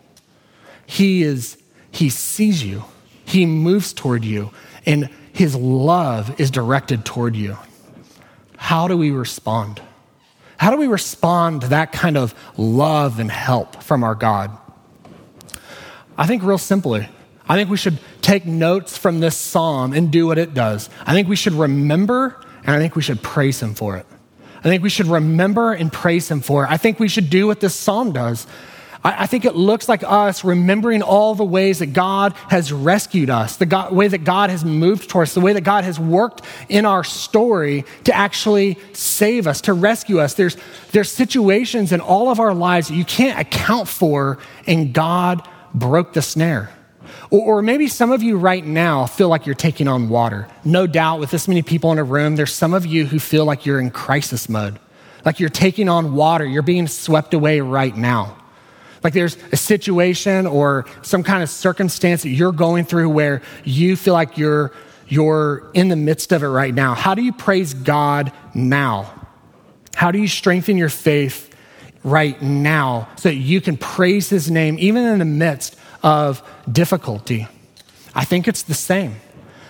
He 0.86 1.22
is 1.22 1.58
he 1.90 2.08
sees 2.08 2.62
you. 2.62 2.84
He 3.24 3.46
moves 3.46 3.92
toward 3.92 4.24
you 4.24 4.50
and 4.86 5.10
his 5.32 5.56
love 5.56 6.40
is 6.40 6.50
directed 6.50 7.04
toward 7.04 7.34
you. 7.34 7.56
How 8.56 8.86
do 8.86 8.96
we 8.96 9.10
respond? 9.10 9.80
How 10.60 10.70
do 10.70 10.76
we 10.76 10.88
respond 10.88 11.62
to 11.62 11.68
that 11.68 11.90
kind 11.90 12.18
of 12.18 12.34
love 12.58 13.18
and 13.18 13.30
help 13.30 13.82
from 13.82 14.04
our 14.04 14.14
God? 14.14 14.58
I 16.18 16.26
think, 16.26 16.42
real 16.42 16.58
simply, 16.58 17.08
I 17.48 17.56
think 17.56 17.70
we 17.70 17.78
should 17.78 17.98
take 18.20 18.44
notes 18.44 18.94
from 18.98 19.20
this 19.20 19.38
psalm 19.38 19.94
and 19.94 20.10
do 20.10 20.26
what 20.26 20.36
it 20.36 20.52
does. 20.52 20.90
I 21.06 21.14
think 21.14 21.28
we 21.28 21.36
should 21.36 21.54
remember 21.54 22.38
and 22.62 22.76
I 22.76 22.78
think 22.78 22.94
we 22.94 23.00
should 23.00 23.22
praise 23.22 23.62
Him 23.62 23.72
for 23.72 23.96
it. 23.96 24.04
I 24.58 24.64
think 24.64 24.82
we 24.82 24.90
should 24.90 25.06
remember 25.06 25.72
and 25.72 25.90
praise 25.90 26.30
Him 26.30 26.42
for 26.42 26.66
it. 26.66 26.70
I 26.70 26.76
think 26.76 27.00
we 27.00 27.08
should 27.08 27.30
do 27.30 27.46
what 27.46 27.60
this 27.60 27.74
psalm 27.74 28.12
does. 28.12 28.46
I, 29.02 29.24
I 29.24 29.26
think 29.26 29.44
it 29.44 29.54
looks 29.54 29.88
like 29.88 30.02
us 30.02 30.44
remembering 30.44 31.02
all 31.02 31.34
the 31.34 31.44
ways 31.44 31.78
that 31.78 31.92
God 31.92 32.34
has 32.48 32.72
rescued 32.72 33.30
us, 33.30 33.56
the 33.56 33.66
God, 33.66 33.92
way 33.92 34.08
that 34.08 34.24
God 34.24 34.50
has 34.50 34.64
moved 34.64 35.08
towards, 35.08 35.30
us, 35.30 35.34
the 35.34 35.40
way 35.40 35.52
that 35.52 35.62
God 35.62 35.84
has 35.84 35.98
worked 35.98 36.42
in 36.68 36.84
our 36.86 37.04
story 37.04 37.84
to 38.04 38.14
actually 38.14 38.78
save 38.92 39.46
us, 39.46 39.60
to 39.62 39.72
rescue 39.72 40.20
us. 40.20 40.34
There's, 40.34 40.56
there's 40.92 41.10
situations 41.10 41.92
in 41.92 42.00
all 42.00 42.30
of 42.30 42.40
our 42.40 42.54
lives 42.54 42.88
that 42.88 42.94
you 42.94 43.04
can't 43.04 43.38
account 43.38 43.88
for, 43.88 44.38
and 44.66 44.92
God 44.92 45.46
broke 45.74 46.12
the 46.12 46.22
snare. 46.22 46.70
Or, 47.30 47.58
or, 47.58 47.62
maybe 47.62 47.88
some 47.88 48.12
of 48.12 48.22
you 48.22 48.36
right 48.36 48.64
now 48.64 49.06
feel 49.06 49.28
like 49.28 49.46
you're 49.46 49.54
taking 49.54 49.88
on 49.88 50.08
water. 50.08 50.48
No 50.64 50.86
doubt, 50.86 51.20
with 51.20 51.30
this 51.30 51.48
many 51.48 51.62
people 51.62 51.92
in 51.92 51.98
a 51.98 52.04
room, 52.04 52.36
there's 52.36 52.52
some 52.52 52.74
of 52.74 52.86
you 52.86 53.06
who 53.06 53.18
feel 53.18 53.44
like 53.44 53.66
you're 53.66 53.80
in 53.80 53.90
crisis 53.90 54.48
mode, 54.48 54.78
like 55.24 55.40
you're 55.40 55.48
taking 55.48 55.88
on 55.88 56.14
water. 56.14 56.44
You're 56.44 56.62
being 56.62 56.86
swept 56.86 57.34
away 57.34 57.60
right 57.60 57.96
now. 57.96 58.36
Like 59.02 59.14
there's 59.14 59.36
a 59.52 59.56
situation 59.56 60.46
or 60.46 60.86
some 61.02 61.22
kind 61.22 61.42
of 61.42 61.48
circumstance 61.48 62.22
that 62.22 62.30
you're 62.30 62.52
going 62.52 62.84
through 62.84 63.08
where 63.10 63.42
you 63.64 63.96
feel 63.96 64.14
like 64.14 64.36
you're, 64.36 64.72
you're 65.08 65.70
in 65.74 65.88
the 65.88 65.96
midst 65.96 66.32
of 66.32 66.42
it 66.42 66.48
right 66.48 66.74
now. 66.74 66.94
How 66.94 67.14
do 67.14 67.22
you 67.22 67.32
praise 67.32 67.72
God 67.74 68.32
now? 68.54 69.12
How 69.94 70.10
do 70.10 70.18
you 70.18 70.28
strengthen 70.28 70.76
your 70.76 70.88
faith 70.88 71.54
right 72.02 72.40
now 72.40 73.08
so 73.16 73.28
that 73.30 73.36
you 73.36 73.60
can 73.60 73.76
praise 73.76 74.28
his 74.28 74.50
name 74.50 74.76
even 74.78 75.04
in 75.04 75.18
the 75.18 75.24
midst 75.24 75.76
of 76.02 76.42
difficulty? 76.70 77.48
I 78.14 78.24
think 78.24 78.48
it's 78.48 78.62
the 78.62 78.74
same. 78.74 79.16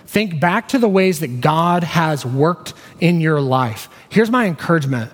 Think 0.05 0.41
back 0.41 0.69
to 0.69 0.77
the 0.77 0.89
ways 0.89 1.21
that 1.21 1.39
God 1.39 1.83
has 1.83 2.25
worked 2.25 2.73
in 2.99 3.21
your 3.21 3.39
life. 3.39 3.87
Here's 4.09 4.29
my 4.29 4.45
encouragement 4.45 5.11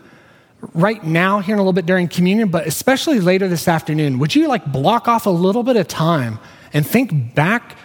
right 0.73 1.03
now 1.03 1.39
here 1.39 1.55
in 1.55 1.59
a 1.59 1.61
little 1.61 1.73
bit 1.73 1.85
during 1.85 2.07
communion, 2.07 2.49
but 2.49 2.67
especially 2.67 3.19
later 3.19 3.47
this 3.47 3.67
afternoon, 3.67 4.19
would 4.19 4.33
you 4.33 4.47
like 4.47 4.65
block 4.71 5.07
off 5.07 5.25
a 5.25 5.31
little 5.31 5.63
bit 5.63 5.75
of 5.75 5.87
time 5.87 6.39
and 6.73 6.85
think 6.85 7.35
back 7.35 7.77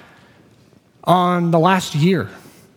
on 1.04 1.50
the 1.50 1.58
last 1.58 1.94
year, 1.94 2.30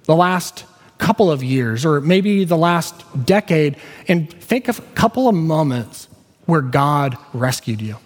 the 0.03 0.15
last 0.15 0.65
couple 0.97 1.31
of 1.31 1.43
years, 1.43 1.85
or 1.85 2.01
maybe 2.01 2.45
the 2.45 2.57
last 2.57 3.03
decade, 3.25 3.77
and 4.07 4.31
think 4.41 4.67
of 4.67 4.79
a 4.79 4.81
couple 4.93 5.27
of 5.27 5.35
moments 5.35 6.07
where 6.45 6.61
God 6.61 7.17
rescued 7.33 7.81
you? 7.81 7.97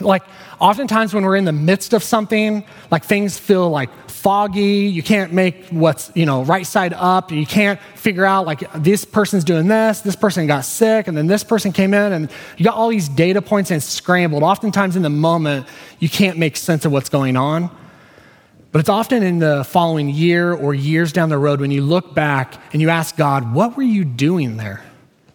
Like, 0.00 0.22
oftentimes 0.58 1.12
when 1.12 1.24
we're 1.24 1.36
in 1.36 1.44
the 1.44 1.52
midst 1.52 1.92
of 1.92 2.02
something, 2.02 2.64
like 2.90 3.04
things 3.04 3.38
feel 3.38 3.68
like 3.68 3.90
foggy. 4.22 4.86
You 4.86 5.02
can't 5.02 5.32
make 5.32 5.66
what's, 5.70 6.12
you 6.14 6.26
know, 6.26 6.44
right 6.44 6.66
side 6.66 6.92
up. 6.92 7.32
You 7.32 7.44
can't 7.44 7.80
figure 7.96 8.24
out, 8.24 8.46
like, 8.46 8.72
this 8.74 9.04
person's 9.04 9.42
doing 9.42 9.66
this, 9.66 10.00
this 10.00 10.14
person 10.14 10.46
got 10.46 10.64
sick, 10.64 11.08
and 11.08 11.16
then 11.16 11.26
this 11.26 11.42
person 11.42 11.72
came 11.72 11.92
in, 11.92 12.12
and 12.12 12.30
you 12.56 12.64
got 12.64 12.76
all 12.76 12.88
these 12.88 13.08
data 13.08 13.42
points 13.42 13.72
and 13.72 13.82
scrambled. 13.82 14.44
Oftentimes 14.44 14.94
in 14.94 15.02
the 15.02 15.10
moment, 15.10 15.66
you 15.98 16.08
can't 16.08 16.38
make 16.38 16.56
sense 16.56 16.84
of 16.84 16.92
what's 16.92 17.08
going 17.08 17.36
on. 17.36 17.68
But 18.70 18.78
it's 18.78 18.88
often 18.88 19.22
in 19.22 19.40
the 19.40 19.64
following 19.64 20.08
year 20.08 20.54
or 20.54 20.72
years 20.72 21.12
down 21.12 21.28
the 21.28 21.36
road 21.36 21.60
when 21.60 21.70
you 21.70 21.82
look 21.82 22.14
back 22.14 22.54
and 22.72 22.80
you 22.80 22.88
ask 22.88 23.16
God, 23.16 23.52
what 23.52 23.76
were 23.76 23.82
you 23.82 24.04
doing 24.04 24.56
there? 24.56 24.82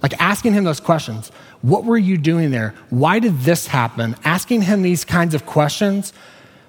Like 0.01 0.19
asking 0.19 0.53
him 0.53 0.63
those 0.63 0.79
questions. 0.79 1.29
What 1.61 1.85
were 1.85 1.97
you 1.97 2.17
doing 2.17 2.49
there? 2.49 2.73
Why 2.89 3.19
did 3.19 3.41
this 3.41 3.67
happen? 3.67 4.15
Asking 4.23 4.63
him 4.63 4.81
these 4.81 5.05
kinds 5.05 5.35
of 5.35 5.45
questions. 5.45 6.13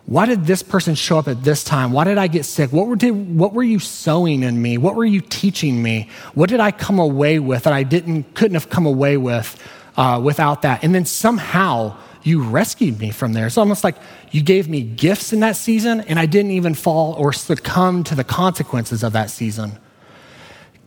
Why 0.09 0.25
did 0.25 0.47
this 0.47 0.63
person 0.63 0.95
show 0.95 1.19
up 1.19 1.29
at 1.29 1.45
this 1.45 1.63
time? 1.63 1.93
Why 1.93 2.05
did 2.05 2.17
I 2.17 2.29
get 2.29 2.47
sick? 2.47 2.73
What 2.73 2.87
were, 2.87 2.97
did, 2.97 3.37
what 3.37 3.53
were 3.53 3.63
you 3.63 3.79
sowing 3.79 4.43
in 4.43 4.63
me? 4.63 4.79
What 4.79 4.95
were 4.95 5.05
you 5.05 5.21
teaching 5.21 5.83
me? 5.83 6.09
What 6.33 6.49
did 6.49 6.61
I 6.61 6.71
come 6.71 6.99
away 6.99 7.39
with 7.39 7.65
that 7.65 7.75
I 7.75 7.83
didn't, 7.83 8.35
couldn't 8.35 8.55
have 8.55 8.71
come 8.71 8.87
away 8.87 9.19
with 9.19 9.63
uh, 9.99 10.19
without 10.25 10.63
that? 10.63 10.83
And 10.83 10.95
then 10.95 11.05
somehow 11.05 11.95
you 12.23 12.43
rescued 12.43 12.99
me 12.99 13.11
from 13.11 13.35
there. 13.35 13.47
It's 13.47 13.59
almost 13.59 13.85
like 13.85 13.97
you 14.31 14.41
gave 14.41 14.67
me 14.67 14.81
gifts 14.81 15.35
in 15.35 15.41
that 15.41 15.57
season 15.57 16.01
and 16.01 16.19
I 16.19 16.25
didn't 16.25 16.53
even 16.53 16.73
fall 16.73 17.13
or 17.13 17.35
succumb 17.35 18.03
to 18.05 18.15
the 18.15 18.25
consequences 18.25 19.03
of 19.03 19.13
that 19.13 19.29
season. 19.29 19.79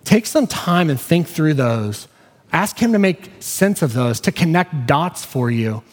Take 0.04 0.26
some 0.26 0.48
time 0.48 0.90
and 0.90 1.00
think 1.00 1.28
through 1.28 1.54
those 1.54 2.08
Ask 2.54 2.78
Him 2.80 2.92
to 2.92 3.00
make 3.00 3.30
sense 3.40 3.82
of 3.82 3.94
those, 3.94 4.20
to 4.22 4.32
connect 4.32 4.86
dots 4.86 5.24
for 5.24 5.50
you, 5.50 5.84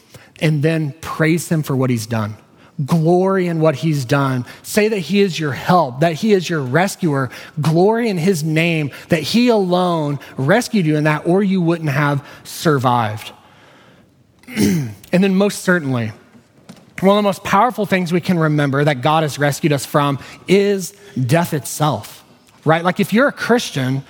and 0.40 0.62
then 0.62 0.92
praise 1.00 1.48
Him 1.48 1.62
for 1.62 1.76
what 1.76 1.90
He's 1.90 2.06
done. 2.06 2.36
Glory 2.84 3.48
in 3.48 3.60
what 3.60 3.76
He's 3.76 4.04
done. 4.04 4.44
Say 4.62 4.88
that 4.88 4.98
He 4.98 5.20
is 5.20 5.38
your 5.38 5.52
help, 5.52 6.00
that 6.00 6.14
He 6.14 6.32
is 6.32 6.48
your 6.48 6.60
rescuer. 6.60 7.30
Glory 7.60 8.08
in 8.08 8.18
His 8.18 8.44
name, 8.44 8.90
that 9.08 9.22
He 9.22 9.48
alone 9.48 10.18
rescued 10.36 10.86
you 10.86 10.96
in 10.96 11.04
that, 11.04 11.26
or 11.26 11.42
you 11.42 11.60
wouldn't 11.60 11.90
have 11.90 12.26
survived. 12.44 13.32
and 14.56 14.94
then, 15.10 15.34
most 15.34 15.62
certainly, 15.62 16.12
one 17.00 17.16
of 17.16 17.22
the 17.22 17.28
most 17.28 17.44
powerful 17.44 17.86
things 17.86 18.12
we 18.12 18.20
can 18.20 18.38
remember 18.38 18.82
that 18.82 19.02
God 19.02 19.22
has 19.22 19.38
rescued 19.38 19.72
us 19.72 19.86
from 19.86 20.18
is 20.48 20.92
death 21.14 21.54
itself, 21.54 22.24
right? 22.64 22.82
Like 22.82 22.98
if 22.98 23.12
you're 23.12 23.28
a 23.28 23.32
Christian, 23.32 24.02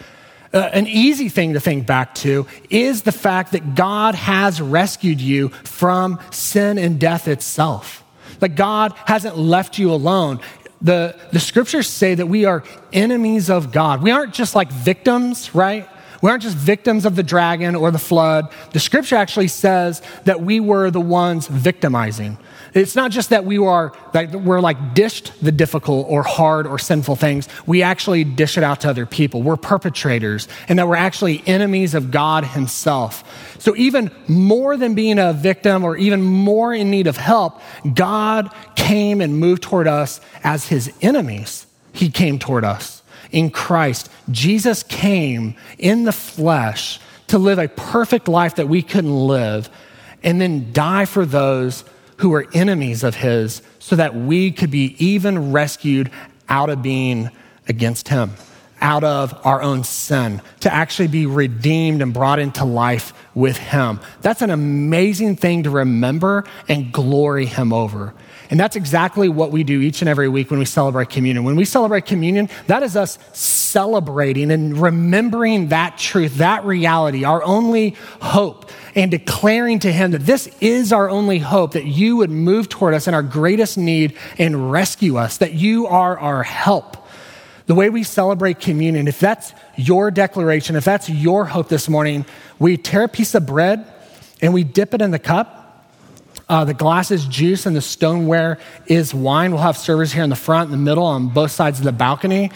uh, 0.54 0.58
an 0.72 0.86
easy 0.86 1.28
thing 1.28 1.52
to 1.52 1.60
think 1.60 1.86
back 1.86 2.14
to 2.16 2.46
is 2.70 3.02
the 3.02 3.12
fact 3.12 3.52
that 3.52 3.74
God 3.74 4.14
has 4.14 4.60
rescued 4.60 5.20
you 5.20 5.50
from 5.50 6.18
sin 6.30 6.78
and 6.78 6.98
death 6.98 7.28
itself. 7.28 8.02
That 8.40 8.50
God 8.50 8.92
hasn't 9.06 9.36
left 9.36 9.78
you 9.78 9.92
alone. 9.92 10.40
The, 10.80 11.16
the 11.32 11.40
scriptures 11.40 11.88
say 11.88 12.14
that 12.14 12.26
we 12.26 12.44
are 12.44 12.62
enemies 12.92 13.50
of 13.50 13.72
God. 13.72 14.02
We 14.02 14.10
aren't 14.10 14.32
just 14.32 14.54
like 14.54 14.70
victims, 14.70 15.54
right? 15.54 15.88
We 16.22 16.30
aren't 16.30 16.42
just 16.42 16.56
victims 16.56 17.04
of 17.04 17.16
the 17.16 17.22
dragon 17.22 17.74
or 17.74 17.90
the 17.90 17.98
flood. 17.98 18.52
The 18.72 18.80
scripture 18.80 19.16
actually 19.16 19.48
says 19.48 20.02
that 20.24 20.40
we 20.40 20.60
were 20.60 20.90
the 20.90 21.00
ones 21.00 21.46
victimizing. 21.46 22.38
It's 22.74 22.94
not 22.94 23.10
just 23.10 23.30
that 23.30 23.44
we 23.44 23.58
are 23.58 23.92
that 24.12 24.32
we're 24.32 24.60
like 24.60 24.94
dished 24.94 25.32
the 25.42 25.52
difficult 25.52 26.06
or 26.08 26.22
hard 26.22 26.66
or 26.66 26.78
sinful 26.78 27.16
things. 27.16 27.48
We 27.66 27.82
actually 27.82 28.24
dish 28.24 28.58
it 28.58 28.64
out 28.64 28.80
to 28.82 28.90
other 28.90 29.06
people. 29.06 29.42
We're 29.42 29.56
perpetrators, 29.56 30.48
and 30.68 30.78
that 30.78 30.88
we're 30.88 30.96
actually 30.96 31.42
enemies 31.46 31.94
of 31.94 32.10
God 32.10 32.44
Himself. 32.44 33.56
So 33.58 33.74
even 33.76 34.10
more 34.28 34.76
than 34.76 34.94
being 34.94 35.18
a 35.18 35.32
victim 35.32 35.84
or 35.84 35.96
even 35.96 36.22
more 36.22 36.74
in 36.74 36.90
need 36.90 37.06
of 37.06 37.16
help, 37.16 37.60
God 37.94 38.52
came 38.76 39.20
and 39.20 39.38
moved 39.38 39.62
toward 39.62 39.88
us 39.88 40.20
as 40.44 40.68
His 40.68 40.92
enemies. 41.00 41.66
He 41.92 42.10
came 42.10 42.38
toward 42.38 42.64
us 42.64 43.02
in 43.30 43.50
Christ. 43.50 44.10
Jesus 44.30 44.82
came 44.82 45.56
in 45.78 46.04
the 46.04 46.12
flesh 46.12 47.00
to 47.28 47.38
live 47.38 47.58
a 47.58 47.68
perfect 47.68 48.28
life 48.28 48.56
that 48.56 48.68
we 48.68 48.82
couldn't 48.82 49.26
live, 49.26 49.68
and 50.22 50.40
then 50.40 50.72
die 50.72 51.04
for 51.04 51.26
those 51.26 51.84
who 52.18 52.30
were 52.30 52.46
enemies 52.52 53.02
of 53.02 53.16
his 53.16 53.62
so 53.78 53.96
that 53.96 54.14
we 54.14 54.50
could 54.50 54.70
be 54.70 54.94
even 54.98 55.52
rescued 55.52 56.10
out 56.48 56.70
of 56.70 56.82
being 56.82 57.30
against 57.66 58.08
him, 58.08 58.32
out 58.80 59.04
of 59.04 59.38
our 59.46 59.62
own 59.62 59.84
sin, 59.84 60.40
to 60.60 60.72
actually 60.72 61.08
be 61.08 61.26
redeemed 61.26 62.02
and 62.02 62.12
brought 62.12 62.38
into 62.38 62.64
life 62.64 63.12
with 63.34 63.56
him. 63.56 64.00
That's 64.20 64.42
an 64.42 64.50
amazing 64.50 65.36
thing 65.36 65.64
to 65.64 65.70
remember 65.70 66.44
and 66.68 66.92
glory 66.92 67.46
him 67.46 67.72
over. 67.72 68.14
And 68.50 68.58
that's 68.58 68.76
exactly 68.76 69.28
what 69.28 69.50
we 69.50 69.62
do 69.62 69.80
each 69.80 70.00
and 70.00 70.08
every 70.08 70.28
week 70.28 70.50
when 70.50 70.58
we 70.58 70.64
celebrate 70.64 71.10
communion. 71.10 71.44
When 71.44 71.56
we 71.56 71.66
celebrate 71.66 72.06
communion, 72.06 72.48
that 72.66 72.82
is 72.82 72.96
us 72.96 73.18
celebrating 73.32 74.50
and 74.50 74.78
remembering 74.78 75.68
that 75.68 75.98
truth, 75.98 76.36
that 76.36 76.64
reality, 76.64 77.24
our 77.24 77.42
only 77.42 77.96
hope, 78.22 78.70
and 78.94 79.10
declaring 79.10 79.80
to 79.80 79.92
Him 79.92 80.12
that 80.12 80.24
this 80.24 80.46
is 80.60 80.94
our 80.94 81.10
only 81.10 81.38
hope, 81.38 81.72
that 81.72 81.84
you 81.84 82.16
would 82.16 82.30
move 82.30 82.70
toward 82.70 82.94
us 82.94 83.06
in 83.06 83.12
our 83.12 83.22
greatest 83.22 83.76
need 83.76 84.16
and 84.38 84.72
rescue 84.72 85.18
us, 85.18 85.36
that 85.38 85.52
you 85.52 85.86
are 85.86 86.18
our 86.18 86.42
help. 86.42 86.96
The 87.66 87.74
way 87.74 87.90
we 87.90 88.02
celebrate 88.02 88.60
communion, 88.60 89.08
if 89.08 89.20
that's 89.20 89.52
your 89.76 90.10
declaration, 90.10 90.74
if 90.74 90.84
that's 90.84 91.10
your 91.10 91.44
hope 91.44 91.68
this 91.68 91.86
morning, 91.86 92.24
we 92.58 92.78
tear 92.78 93.04
a 93.04 93.08
piece 93.08 93.34
of 93.34 93.44
bread 93.44 93.86
and 94.40 94.54
we 94.54 94.64
dip 94.64 94.94
it 94.94 95.02
in 95.02 95.10
the 95.10 95.18
cup 95.18 95.57
Uh, 96.48 96.64
the 96.64 96.74
glass 96.74 97.10
is 97.10 97.26
juice 97.26 97.66
and 97.66 97.76
the 97.76 97.80
stoneware 97.80 98.58
is 98.86 99.12
wine. 99.12 99.52
We'll 99.52 99.60
have 99.60 99.76
servers 99.76 100.12
here 100.12 100.22
in 100.22 100.30
the 100.30 100.36
front, 100.36 100.66
in 100.66 100.70
the 100.70 100.82
middle, 100.82 101.04
on 101.04 101.28
both 101.28 101.50
sides 101.50 101.78
of 101.78 101.84
the 101.84 101.92
balcony. 101.92 102.50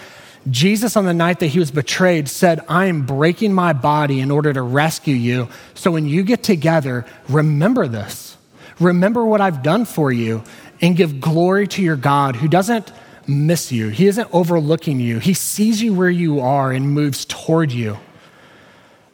Jesus, 0.51 0.97
on 0.97 1.05
the 1.05 1.15
night 1.15 1.41
that 1.41 1.49
he 1.49 1.59
was 1.59 1.71
betrayed, 1.71 2.29
said, 2.29 2.65
I 2.69 2.87
am 2.87 3.07
breaking 3.07 3.53
my 3.53 3.73
body 3.73 4.21
in 4.21 4.31
order 4.31 4.53
to 4.53 4.63
rescue 4.63 5.15
you. 5.15 5.49
So 5.75 5.91
when 5.91 6.07
you 6.07 6.25
get 6.25 6.43
together, 6.43 7.05
remember 7.29 7.87
this. 7.87 8.37
Remember 8.81 9.25
what 9.25 9.41
I've 9.41 9.63
done 9.63 9.85
for 9.85 10.11
you 10.11 10.43
and 10.81 10.97
give 10.97 11.21
glory 11.21 11.69
to 11.69 11.83
your 11.83 11.97
God 11.97 12.35
who 12.35 12.49
doesn't 12.49 12.91
miss 13.29 13.71
you. 13.71 13.89
He 13.89 14.07
isn't 14.09 14.29
overlooking 14.33 14.99
you. 14.99 15.21
He 15.21 15.35
sees 15.35 15.81
you 15.81 15.95
where 15.95 16.11
you 16.11 16.41
are 16.41 16.73
and 16.73 16.91
moves 16.91 17.25
toward 17.25 17.71
you. 17.71 17.99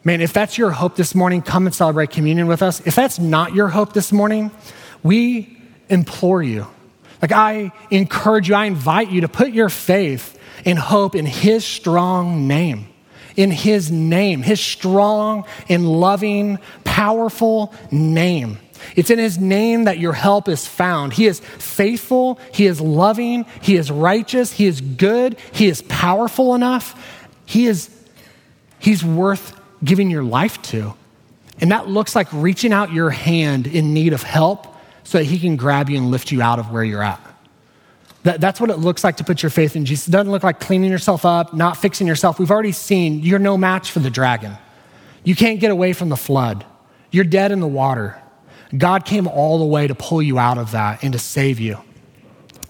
Man, 0.03 0.21
if 0.21 0.31
that's 0.31 0.57
your 0.57 0.71
hope 0.71 0.95
this 0.95 1.13
morning, 1.13 1.41
come 1.41 1.65
and 1.65 1.75
celebrate 1.75 2.09
communion 2.09 2.47
with 2.47 2.61
us. 2.61 2.79
If 2.87 2.95
that's 2.95 3.19
not 3.19 3.53
your 3.53 3.67
hope 3.67 3.91
this 3.93 4.13
morning, 4.13 4.49
we 5.03 5.57
implore 5.89 6.41
you. 6.41 6.67
Like, 7.21 7.33
I 7.33 7.71
encourage 7.91 8.47
you, 8.47 8.55
I 8.55 8.65
invite 8.65 9.11
you 9.11 9.21
to 9.21 9.27
put 9.27 9.51
your 9.51 9.67
faith 9.67 10.39
and 10.65 10.79
hope 10.79 11.15
in 11.15 11.25
His 11.25 11.65
strong 11.65 12.47
name. 12.47 12.87
In 13.35 13.51
His 13.51 13.91
name, 13.91 14.41
His 14.41 14.61
strong 14.61 15.43
and 15.67 15.85
loving, 15.85 16.59
powerful 16.85 17.73
name. 17.91 18.57
It's 18.95 19.09
in 19.09 19.19
His 19.19 19.37
name 19.37 19.83
that 19.83 19.99
your 19.99 20.13
help 20.13 20.47
is 20.47 20.65
found. 20.65 21.11
He 21.11 21.25
is 21.25 21.41
faithful, 21.41 22.39
He 22.53 22.67
is 22.67 22.79
loving, 22.79 23.45
He 23.61 23.75
is 23.75 23.91
righteous, 23.91 24.53
He 24.53 24.65
is 24.65 24.79
good, 24.79 25.37
He 25.51 25.67
is 25.67 25.81
powerful 25.81 26.55
enough. 26.55 27.27
He 27.45 27.65
is, 27.65 27.89
He's 28.79 29.03
worth 29.03 29.58
giving 29.83 30.09
your 30.09 30.23
life 30.23 30.61
to. 30.63 30.93
And 31.61 31.71
that 31.71 31.87
looks 31.87 32.15
like 32.15 32.27
reaching 32.31 32.71
out 32.73 32.93
your 32.93 33.09
hand 33.09 33.67
in 33.67 33.93
need 33.93 34.13
of 34.13 34.23
help 34.23 34.67
so 35.03 35.17
that 35.17 35.25
He 35.25 35.39
can 35.39 35.55
grab 35.55 35.89
you 35.89 35.97
and 35.97 36.11
lift 36.11 36.31
you 36.31 36.41
out 36.41 36.59
of 36.59 36.71
where 36.71 36.83
you're 36.83 37.03
at. 37.03 37.19
That, 38.23 38.41
that's 38.41 38.59
what 38.59 38.69
it 38.69 38.79
looks 38.79 39.03
like 39.03 39.17
to 39.17 39.23
put 39.23 39.41
your 39.41 39.49
faith 39.49 39.75
in 39.75 39.85
Jesus. 39.85 40.07
It 40.07 40.11
doesn't 40.11 40.31
look 40.31 40.43
like 40.43 40.59
cleaning 40.59 40.91
yourself 40.91 41.25
up, 41.25 41.53
not 41.53 41.77
fixing 41.77 42.05
yourself. 42.05 42.37
We've 42.37 42.51
already 42.51 42.73
seen 42.73 43.21
you're 43.21 43.39
no 43.39 43.57
match 43.57 43.91
for 43.91 43.99
the 43.99 44.09
dragon. 44.09 44.57
You 45.23 45.35
can't 45.35 45.59
get 45.59 45.71
away 45.71 45.93
from 45.93 46.09
the 46.09 46.17
flood. 46.17 46.65
You're 47.11 47.23
dead 47.23 47.51
in 47.51 47.59
the 47.59 47.67
water. 47.67 48.21
God 48.77 49.05
came 49.05 49.27
all 49.27 49.57
the 49.57 49.65
way 49.65 49.87
to 49.87 49.95
pull 49.95 50.21
you 50.21 50.37
out 50.37 50.57
of 50.57 50.71
that 50.71 51.03
and 51.03 51.13
to 51.13 51.19
save 51.19 51.59
you. 51.59 51.79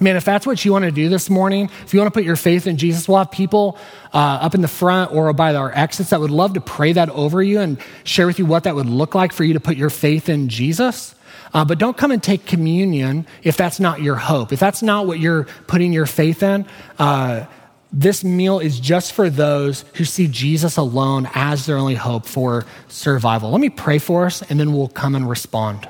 Man, 0.02 0.16
if 0.16 0.24
that's 0.24 0.48
what 0.48 0.64
you 0.64 0.72
want 0.72 0.86
to 0.86 0.92
do 0.92 1.10
this 1.10 1.30
morning, 1.30 1.70
if 1.84 1.94
you 1.94 2.00
want 2.00 2.14
to 2.14 2.18
put 2.18 2.24
your 2.24 2.38
faith 2.38 2.68
in 2.68 2.78
Jesus, 2.78 3.08
we'll 3.08 3.18
have 3.18 3.32
people 3.32 3.78
uh, 4.14 4.18
up 4.18 4.56
in 4.56 4.62
the 4.62 4.70
front 4.70 5.12
or 5.12 5.34
by 5.34 5.54
our 5.54 5.76
exits 5.76 6.12
that 6.12 6.22
would 6.22 6.32
love 6.32 6.54
to 6.54 6.62
pray 6.62 6.94
that 6.94 7.10
over 7.10 7.44
you 7.44 7.60
and 7.60 7.78
share 8.06 8.26
with 8.26 8.40
you 8.40 8.46
what 8.46 8.64
that 8.64 8.76
would 8.76 8.86
look 8.86 9.14
like 9.14 9.34
for 9.34 9.44
you 9.44 9.54
to 9.54 9.60
put 9.60 9.76
your 9.76 9.90
faith 9.90 10.30
in 10.30 10.48
Jesus. 10.48 11.16
Uh, 11.54 11.66
but 11.66 11.80
don't 11.80 11.98
come 11.98 12.12
and 12.12 12.24
take 12.24 12.46
communion 12.46 13.28
if 13.44 13.58
that's 13.58 13.80
not 13.80 14.02
your 14.02 14.16
hope. 14.16 14.54
If 14.54 14.60
that's 14.60 14.82
not 14.82 15.06
what 15.06 15.20
you're 15.20 15.46
putting 15.68 15.92
your 15.92 16.06
faith 16.06 16.44
in, 16.44 16.66
uh, 16.98 17.46
this 17.92 18.24
meal 18.24 18.60
is 18.60 18.80
just 18.80 19.14
for 19.14 19.30
those 19.30 19.84
who 19.96 20.06
see 20.06 20.28
Jesus 20.28 20.78
alone 20.78 21.28
as 21.34 21.66
their 21.66 21.78
only 21.78 21.96
hope 21.96 22.26
for 22.26 22.66
survival. 22.88 23.52
Let 23.52 23.60
me 23.60 23.70
pray 23.70 23.98
for 23.98 24.28
us, 24.28 24.44
and 24.44 24.60
then 24.60 24.74
we'll 24.74 24.88
come 24.88 25.16
and 25.16 25.28
respond. 25.28 25.88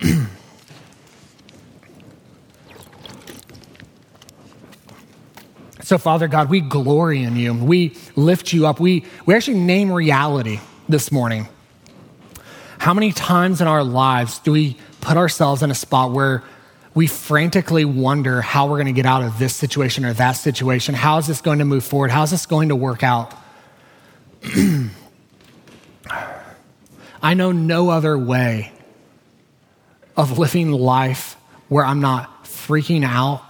so, 5.90 5.98
Father 5.98 6.28
God, 6.28 6.48
we 6.48 6.60
glory 6.60 7.24
in 7.24 7.34
you. 7.34 7.52
We 7.52 7.96
lift 8.14 8.52
you 8.52 8.64
up. 8.68 8.78
We, 8.78 9.04
we 9.26 9.34
actually 9.34 9.58
name 9.58 9.90
reality 9.90 10.60
this 10.88 11.10
morning. 11.10 11.48
How 12.78 12.94
many 12.94 13.10
times 13.10 13.60
in 13.60 13.66
our 13.66 13.82
lives 13.82 14.38
do 14.38 14.52
we 14.52 14.76
put 15.00 15.16
ourselves 15.16 15.64
in 15.64 15.72
a 15.72 15.74
spot 15.74 16.12
where 16.12 16.44
we 16.94 17.08
frantically 17.08 17.84
wonder 17.84 18.40
how 18.40 18.68
we're 18.68 18.76
going 18.76 18.86
to 18.86 18.92
get 18.92 19.04
out 19.04 19.24
of 19.24 19.40
this 19.40 19.52
situation 19.56 20.04
or 20.04 20.12
that 20.12 20.34
situation? 20.34 20.94
How 20.94 21.18
is 21.18 21.26
this 21.26 21.40
going 21.40 21.58
to 21.58 21.64
move 21.64 21.82
forward? 21.82 22.12
How 22.12 22.22
is 22.22 22.30
this 22.30 22.46
going 22.46 22.68
to 22.68 22.76
work 22.76 23.02
out? 23.02 23.34
I 27.20 27.34
know 27.34 27.50
no 27.50 27.90
other 27.90 28.16
way 28.16 28.70
of 30.16 30.38
living 30.38 30.70
life 30.70 31.36
where 31.68 31.84
I'm 31.84 32.00
not 32.00 32.44
freaking 32.44 33.04
out 33.04 33.42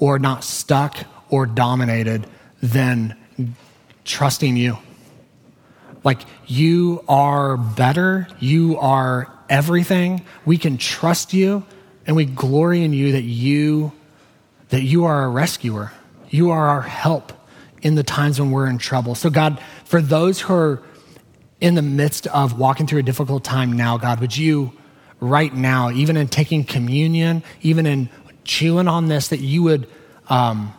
or 0.00 0.18
not 0.18 0.42
stuck 0.42 1.06
or 1.30 1.46
dominated 1.46 2.26
than 2.62 3.16
trusting 4.04 4.56
you. 4.56 4.78
Like, 6.02 6.20
you 6.46 7.02
are 7.08 7.56
better. 7.56 8.28
You 8.38 8.78
are 8.78 9.32
everything. 9.48 10.24
We 10.44 10.58
can 10.58 10.76
trust 10.76 11.32
you 11.32 11.64
and 12.06 12.16
we 12.16 12.24
glory 12.24 12.84
in 12.84 12.92
you 12.92 13.12
that 13.12 13.22
you 13.22 13.92
that 14.70 14.82
you 14.82 15.04
are 15.04 15.24
a 15.24 15.28
rescuer. 15.28 15.92
You 16.30 16.50
are 16.50 16.68
our 16.68 16.82
help 16.82 17.32
in 17.82 17.94
the 17.94 18.02
times 18.02 18.40
when 18.40 18.50
we're 18.50 18.66
in 18.66 18.78
trouble. 18.78 19.14
So 19.14 19.30
God, 19.30 19.62
for 19.84 20.00
those 20.00 20.40
who 20.40 20.54
are 20.54 20.82
in 21.60 21.74
the 21.74 21.82
midst 21.82 22.26
of 22.28 22.58
walking 22.58 22.86
through 22.86 23.00
a 23.00 23.04
difficult 23.04 23.44
time 23.44 23.72
now, 23.72 23.98
God, 23.98 24.20
would 24.20 24.36
you 24.36 24.72
right 25.20 25.54
now, 25.54 25.90
even 25.90 26.16
in 26.16 26.28
taking 26.28 26.64
communion, 26.64 27.42
even 27.62 27.86
in 27.86 28.08
chewing 28.42 28.88
on 28.88 29.06
this, 29.06 29.28
that 29.28 29.40
you 29.40 29.62
would 29.62 29.86
um, 30.28 30.74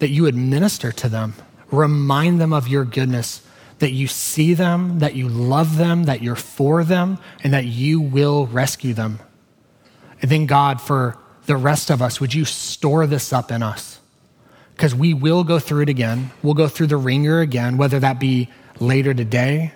that 0.00 0.08
you 0.08 0.24
would 0.24 0.34
minister 0.34 0.90
to 0.92 1.08
them, 1.08 1.34
remind 1.70 2.40
them 2.40 2.52
of 2.52 2.68
your 2.68 2.84
goodness, 2.84 3.42
that 3.78 3.92
you 3.92 4.06
see 4.06 4.52
them, 4.52 4.98
that 4.98 5.14
you 5.14 5.28
love 5.28 5.76
them, 5.76 6.04
that 6.04 6.22
you're 6.22 6.36
for 6.36 6.84
them, 6.84 7.18
and 7.42 7.52
that 7.52 7.66
you 7.66 8.00
will 8.00 8.46
rescue 8.46 8.92
them. 8.92 9.20
And 10.20 10.30
then, 10.30 10.46
God, 10.46 10.80
for 10.80 11.16
the 11.46 11.56
rest 11.56 11.90
of 11.90 12.02
us, 12.02 12.20
would 12.20 12.34
you 12.34 12.44
store 12.44 13.06
this 13.06 13.32
up 13.32 13.50
in 13.50 13.62
us? 13.62 14.00
Because 14.74 14.94
we 14.94 15.14
will 15.14 15.44
go 15.44 15.58
through 15.58 15.82
it 15.82 15.88
again. 15.88 16.30
We'll 16.42 16.54
go 16.54 16.68
through 16.68 16.88
the 16.88 16.96
wringer 16.96 17.40
again, 17.40 17.76
whether 17.76 17.98
that 18.00 18.20
be 18.20 18.48
later 18.78 19.14
today, 19.14 19.72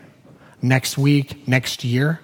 next 0.60 0.96
week, 0.98 1.46
next 1.46 1.84
year. 1.84 2.20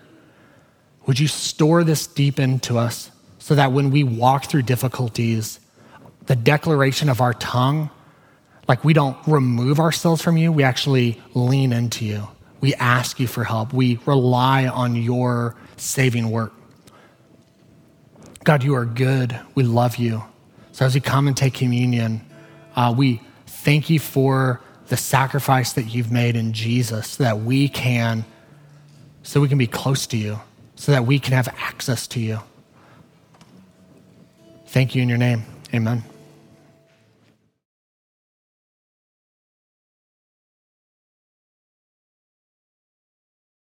Would 1.07 1.19
you 1.19 1.29
store 1.29 1.83
this 1.83 2.07
deep 2.07 2.39
into 2.39 2.79
us 2.79 3.11
so 3.39 3.55
that 3.55 3.73
when 3.73 3.91
we 3.91 4.05
walk 4.05 4.47
through 4.47 4.63
difficulties, 4.63 5.61
the 6.27 6.37
declaration 6.37 7.09
of 7.09 7.21
our 7.21 7.35
tongue 7.35 7.91
like 8.71 8.85
we 8.85 8.93
don't 8.93 9.17
remove 9.27 9.81
ourselves 9.81 10.23
from 10.23 10.37
you, 10.37 10.53
we 10.53 10.63
actually 10.63 11.21
lean 11.35 11.73
into 11.73 12.05
you. 12.05 12.29
We 12.61 12.73
ask 12.77 13.19
you 13.19 13.27
for 13.27 13.43
help. 13.43 13.73
We 13.73 13.99
rely 14.07 14.69
on 14.69 14.95
your 14.95 15.57
saving 15.77 16.31
work. 16.31 16.53
God, 18.45 18.63
you 18.63 18.77
are 18.77 18.85
good. 18.85 19.37
We 19.57 19.65
love 19.65 19.97
you. 19.97 20.23
So 20.71 20.87
as 20.87 20.95
we 20.95 21.01
come 21.01 21.27
and 21.27 21.37
take 21.37 21.53
communion, 21.53 22.21
uh, 22.77 22.95
we 22.97 23.21
thank 23.45 23.91
you 23.91 23.99
for 23.99 24.61
the 24.87 24.97
sacrifice 24.97 25.73
that 25.73 25.93
you've 25.93 26.13
made 26.13 26.37
in 26.37 26.53
Jesus 26.53 27.09
so 27.09 27.25
that 27.25 27.41
we 27.41 27.69
can, 27.69 28.25
so 29.25 29.41
we 29.41 29.49
can 29.49 29.59
be 29.59 29.67
close 29.67 30.07
to 30.07 30.17
you, 30.17 30.39
so 30.77 30.93
that 30.93 31.07
we 31.07 31.19
can 31.19 31.33
have 31.33 31.49
access 31.59 32.07
to 32.07 32.21
you. 32.21 32.39
Thank 34.69 34.95
you 34.95 35.03
in 35.03 35.09
your 35.09 35.19
name. 35.19 35.45
Amen. 35.75 36.05